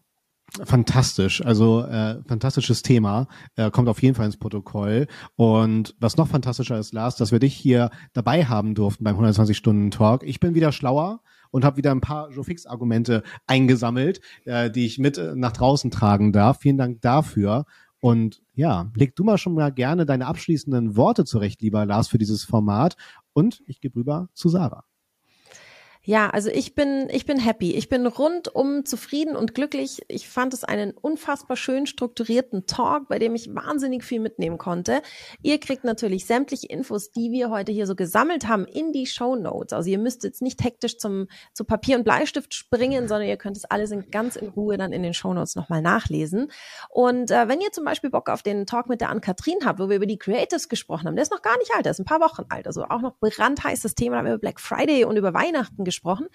Fantastisch, 0.64 1.44
also 1.44 1.82
äh, 1.82 2.22
fantastisches 2.28 2.82
Thema, 2.82 3.28
äh, 3.56 3.72
kommt 3.72 3.90
auf 3.90 4.02
jeden 4.02 4.16
Fall 4.16 4.28
ins 4.28 4.38
Protokoll. 4.38 5.08
Und 5.36 5.96
was 6.00 6.18
noch 6.18 6.28
fantastischer 6.28 6.78
ist, 6.78 6.94
Lars, 6.94 7.16
dass 7.16 7.32
wir 7.32 7.40
dich 7.40 7.56
hier 7.56 7.90
dabei 8.14 8.46
haben 8.46 8.76
durften 8.76 9.04
beim 9.04 9.18
120-Stunden-Talk. 9.20 10.24
Ich 10.24 10.40
bin 10.40 10.54
wieder 10.54 10.72
schlauer 10.72 11.22
und 11.52 11.66
habe 11.66 11.78
wieder 11.78 11.92
ein 11.92 12.00
paar 12.00 12.30
Jofix-Argumente 12.32 13.24
eingesammelt, 13.48 14.22
äh, 14.46 14.70
die 14.70 14.86
ich 14.86 14.98
mit 14.98 15.18
äh, 15.18 15.34
nach 15.36 15.52
draußen 15.52 15.92
tragen 15.92 16.32
darf. 16.32 16.60
Vielen 16.60 16.78
Dank 16.78 17.02
dafür. 17.02 17.66
Und 18.06 18.44
ja, 18.54 18.92
leg 18.94 19.16
du 19.16 19.24
mal 19.24 19.40
schon 19.40 19.56
mal 19.56 19.72
gerne 19.72 20.06
deine 20.06 20.28
abschließenden 20.28 20.96
Worte 20.96 21.26
zurecht, 21.26 21.64
lieber 21.64 21.88
Lars, 21.88 22.08
für 22.08 22.20
dieses 22.20 22.44
Format. 22.44 22.98
Und 23.34 23.64
ich 23.66 23.82
gebe 23.82 23.96
rüber 23.96 24.30
zu 24.36 24.48
Sarah. 24.48 24.86
Ja, 26.08 26.30
also 26.30 26.52
ich 26.52 26.76
bin, 26.76 27.10
ich 27.10 27.26
bin 27.26 27.40
happy. 27.40 27.74
Ich 27.74 27.90
bin 27.90 28.06
rundum 28.06 28.86
zufrieden 28.86 29.36
und 29.36 29.56
glücklich. 29.56 30.04
Ich 30.08 30.30
fand 30.30 30.54
es 30.54 30.64
einen 30.64 30.92
unfassbar 30.92 31.58
schön 31.58 31.88
strukturierten 31.88 32.68
Talk, 32.68 33.08
bei 33.08 33.18
dem 33.18 33.34
ich 33.34 33.54
wahnsinnig 33.56 34.04
viel 34.04 34.20
mitnehmen 34.20 34.60
konnte. 34.60 35.02
Ihr 35.42 35.60
kriegt 35.60 35.84
natürlich 35.84 36.28
sämtliche 36.28 36.68
Infos, 36.68 37.12
die 37.12 37.32
wir 37.32 37.50
heute 37.50 37.72
hier 37.72 37.88
so 37.88 37.96
gesammelt 37.96 38.48
haben, 38.48 38.66
in 38.66 38.92
die 38.92 39.08
Show 39.08 39.36
Notes. 39.36 39.74
Also 39.74 39.90
ihr 39.90 39.98
müsst 39.98 40.24
jetzt 40.24 40.44
nicht 40.44 40.64
hektisch 40.64 41.00
zum, 41.00 41.28
zu 41.54 41.64
Papier 41.64 41.98
und 41.98 42.04
Bleistift 42.04 42.54
springen, 42.54 43.08
sondern 43.08 43.28
ihr 43.28 43.38
könnt 43.38 43.58
es 43.58 43.66
alles 43.66 43.90
in, 43.90 44.12
ganz 44.12 44.36
in 44.36 44.50
Ruhe 44.50 44.78
dann 44.78 44.94
in 44.94 45.02
den 45.02 45.16
Show 45.16 45.34
Notes 45.34 45.56
nochmal 45.56 45.82
nachlesen. 45.82 46.52
Und 46.90 47.32
äh, 47.32 47.48
wenn 47.48 47.62
ihr 47.62 47.72
zum 47.72 47.84
Beispiel 47.84 48.12
Bock 48.12 48.30
auf 48.30 48.44
den 48.44 48.68
Talk 48.68 48.90
mit 48.90 49.02
der 49.02 49.10
Ann-Kathrin 49.10 49.66
habt, 49.66 49.80
wo 49.80 49.90
wir 49.90 49.96
über 49.96 50.06
die 50.06 50.20
Creatives 50.20 50.70
gesprochen 50.70 51.08
haben, 51.08 51.16
der 51.16 51.24
ist 51.24 51.32
noch 51.32 51.42
gar 51.42 51.58
nicht 51.58 51.74
alt, 51.74 51.86
der 51.86 51.92
ist 51.92 52.00
ein 52.00 52.06
paar 52.06 52.22
Wochen 52.22 52.44
alt, 52.50 52.68
also 52.68 52.84
auch 52.84 53.02
noch 53.02 53.16
brandheißes 53.20 53.96
Thema, 53.96 54.16
da 54.16 54.20
haben 54.20 54.26
wir 54.26 54.34
über 54.34 54.42
Black 54.42 54.60
Friday 54.60 55.04
und 55.04 55.18
über 55.18 55.34
Weihnachten 55.34 55.84
gesprochen 55.84 55.95
gesprochen. 55.96 56.28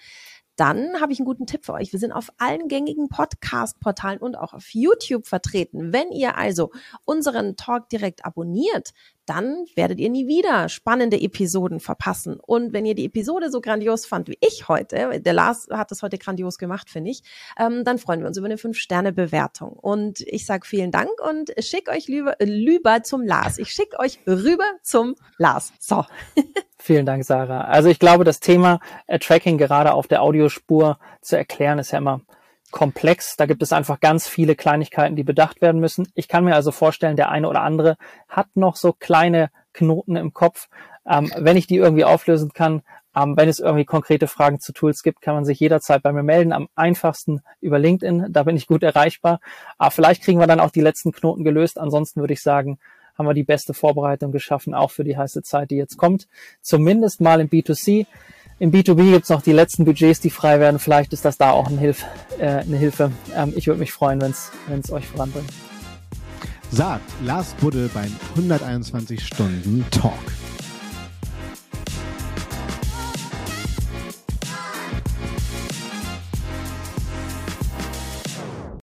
Dann 0.57 1.01
habe 1.01 1.13
ich 1.13 1.19
einen 1.19 1.25
guten 1.25 1.47
Tipp 1.47 1.65
für 1.65 1.73
euch. 1.73 1.91
Wir 1.91 1.99
sind 1.99 2.11
auf 2.11 2.29
allen 2.37 2.67
gängigen 2.67 3.07
Podcast-Portalen 3.09 4.19
und 4.19 4.35
auch 4.35 4.53
auf 4.53 4.73
YouTube 4.73 5.25
vertreten. 5.25 5.93
Wenn 5.93 6.11
ihr 6.11 6.37
also 6.37 6.71
unseren 7.05 7.55
Talk 7.55 7.89
direkt 7.89 8.25
abonniert, 8.25 8.91
dann 9.25 9.65
werdet 9.75 9.99
ihr 9.99 10.09
nie 10.09 10.27
wieder 10.27 10.67
spannende 10.67 11.19
Episoden 11.19 11.79
verpassen. 11.79 12.37
Und 12.39 12.73
wenn 12.73 12.85
ihr 12.85 12.95
die 12.95 13.05
Episode 13.05 13.49
so 13.49 13.61
grandios 13.61 14.05
fand 14.05 14.27
wie 14.27 14.37
ich 14.41 14.67
heute, 14.67 15.21
der 15.21 15.33
Lars 15.33 15.67
hat 15.71 15.89
das 15.89 16.03
heute 16.03 16.17
grandios 16.17 16.57
gemacht, 16.57 16.89
finde 16.89 17.11
ich, 17.11 17.23
ähm, 17.57 17.83
dann 17.85 17.97
freuen 17.97 18.19
wir 18.19 18.27
uns 18.27 18.37
über 18.37 18.47
eine 18.47 18.57
5-Sterne-Bewertung. 18.57 19.71
Und 19.71 20.19
ich 20.21 20.45
sage 20.45 20.67
vielen 20.67 20.91
Dank 20.91 21.11
und 21.27 21.53
schick 21.59 21.89
euch 21.89 22.07
lieber, 22.07 22.35
lieber 22.39 23.03
zum 23.03 23.25
Lars. 23.25 23.57
Ich 23.57 23.69
schicke 23.71 23.99
euch 23.99 24.19
rüber 24.27 24.67
zum 24.83 25.15
Lars. 25.37 25.71
So. 25.79 26.05
Vielen 26.83 27.05
Dank, 27.05 27.23
Sarah. 27.23 27.65
Also 27.65 27.89
ich 27.89 27.99
glaube, 27.99 28.23
das 28.23 28.39
Thema 28.39 28.79
äh, 29.05 29.19
Tracking 29.19 29.59
gerade 29.59 29.93
auf 29.93 30.07
der 30.07 30.23
Audiospur 30.23 30.97
zu 31.21 31.37
erklären, 31.37 31.77
ist 31.77 31.91
ja 31.91 31.99
immer 31.99 32.21
komplex. 32.71 33.35
Da 33.37 33.45
gibt 33.45 33.61
es 33.61 33.71
einfach 33.71 33.99
ganz 33.99 34.27
viele 34.27 34.55
Kleinigkeiten, 34.55 35.15
die 35.15 35.23
bedacht 35.23 35.61
werden 35.61 35.79
müssen. 35.79 36.07
Ich 36.15 36.27
kann 36.27 36.43
mir 36.43 36.55
also 36.55 36.71
vorstellen, 36.71 37.15
der 37.15 37.29
eine 37.29 37.47
oder 37.47 37.61
andere 37.61 37.97
hat 38.27 38.47
noch 38.55 38.75
so 38.77 38.93
kleine 38.93 39.51
Knoten 39.73 40.15
im 40.15 40.33
Kopf. 40.33 40.69
Ähm, 41.07 41.31
wenn 41.37 41.55
ich 41.55 41.67
die 41.67 41.75
irgendwie 41.75 42.03
auflösen 42.03 42.51
kann, 42.51 42.81
ähm, 43.15 43.37
wenn 43.37 43.47
es 43.47 43.59
irgendwie 43.59 43.85
konkrete 43.85 44.27
Fragen 44.27 44.59
zu 44.59 44.73
Tools 44.73 45.03
gibt, 45.03 45.21
kann 45.21 45.35
man 45.35 45.45
sich 45.45 45.59
jederzeit 45.59 46.01
bei 46.01 46.11
mir 46.11 46.23
melden. 46.23 46.51
Am 46.51 46.67
einfachsten 46.73 47.43
über 47.59 47.77
LinkedIn, 47.77 48.29
da 48.31 48.41
bin 48.41 48.57
ich 48.57 48.65
gut 48.65 48.81
erreichbar. 48.81 49.39
Aber 49.77 49.91
vielleicht 49.91 50.23
kriegen 50.23 50.39
wir 50.39 50.47
dann 50.47 50.59
auch 50.59 50.71
die 50.71 50.81
letzten 50.81 51.11
Knoten 51.11 51.43
gelöst. 51.43 51.77
Ansonsten 51.77 52.21
würde 52.21 52.33
ich 52.33 52.41
sagen, 52.41 52.79
haben 53.17 53.25
wir 53.25 53.33
die 53.33 53.43
beste 53.43 53.73
Vorbereitung 53.73 54.31
geschaffen, 54.31 54.73
auch 54.73 54.91
für 54.91 55.03
die 55.03 55.17
heiße 55.17 55.43
Zeit, 55.43 55.71
die 55.71 55.75
jetzt 55.75 55.97
kommt. 55.97 56.27
Zumindest 56.61 57.21
mal 57.21 57.39
im 57.39 57.49
B2C. 57.49 58.05
Im 58.59 58.71
B2B 58.71 59.11
gibt's 59.11 59.29
noch 59.29 59.41
die 59.41 59.53
letzten 59.53 59.85
Budgets, 59.85 60.19
die 60.19 60.29
frei 60.29 60.59
werden. 60.59 60.79
Vielleicht 60.79 61.13
ist 61.13 61.25
das 61.25 61.37
da 61.37 61.51
auch 61.51 61.67
eine, 61.67 61.79
Hilf, 61.79 62.05
äh, 62.39 62.45
eine 62.45 62.77
Hilfe. 62.77 63.11
Ähm, 63.35 63.53
ich 63.55 63.67
würde 63.67 63.79
mich 63.79 63.91
freuen, 63.91 64.21
wenn 64.21 64.31
es 64.79 64.91
euch 64.91 65.07
voranbringt. 65.07 65.49
Sagt 66.69 67.03
Lars 67.25 67.53
Budde 67.55 67.89
beim 67.93 68.15
121 68.35 69.25
Stunden 69.25 69.85
Talk. 69.91 70.13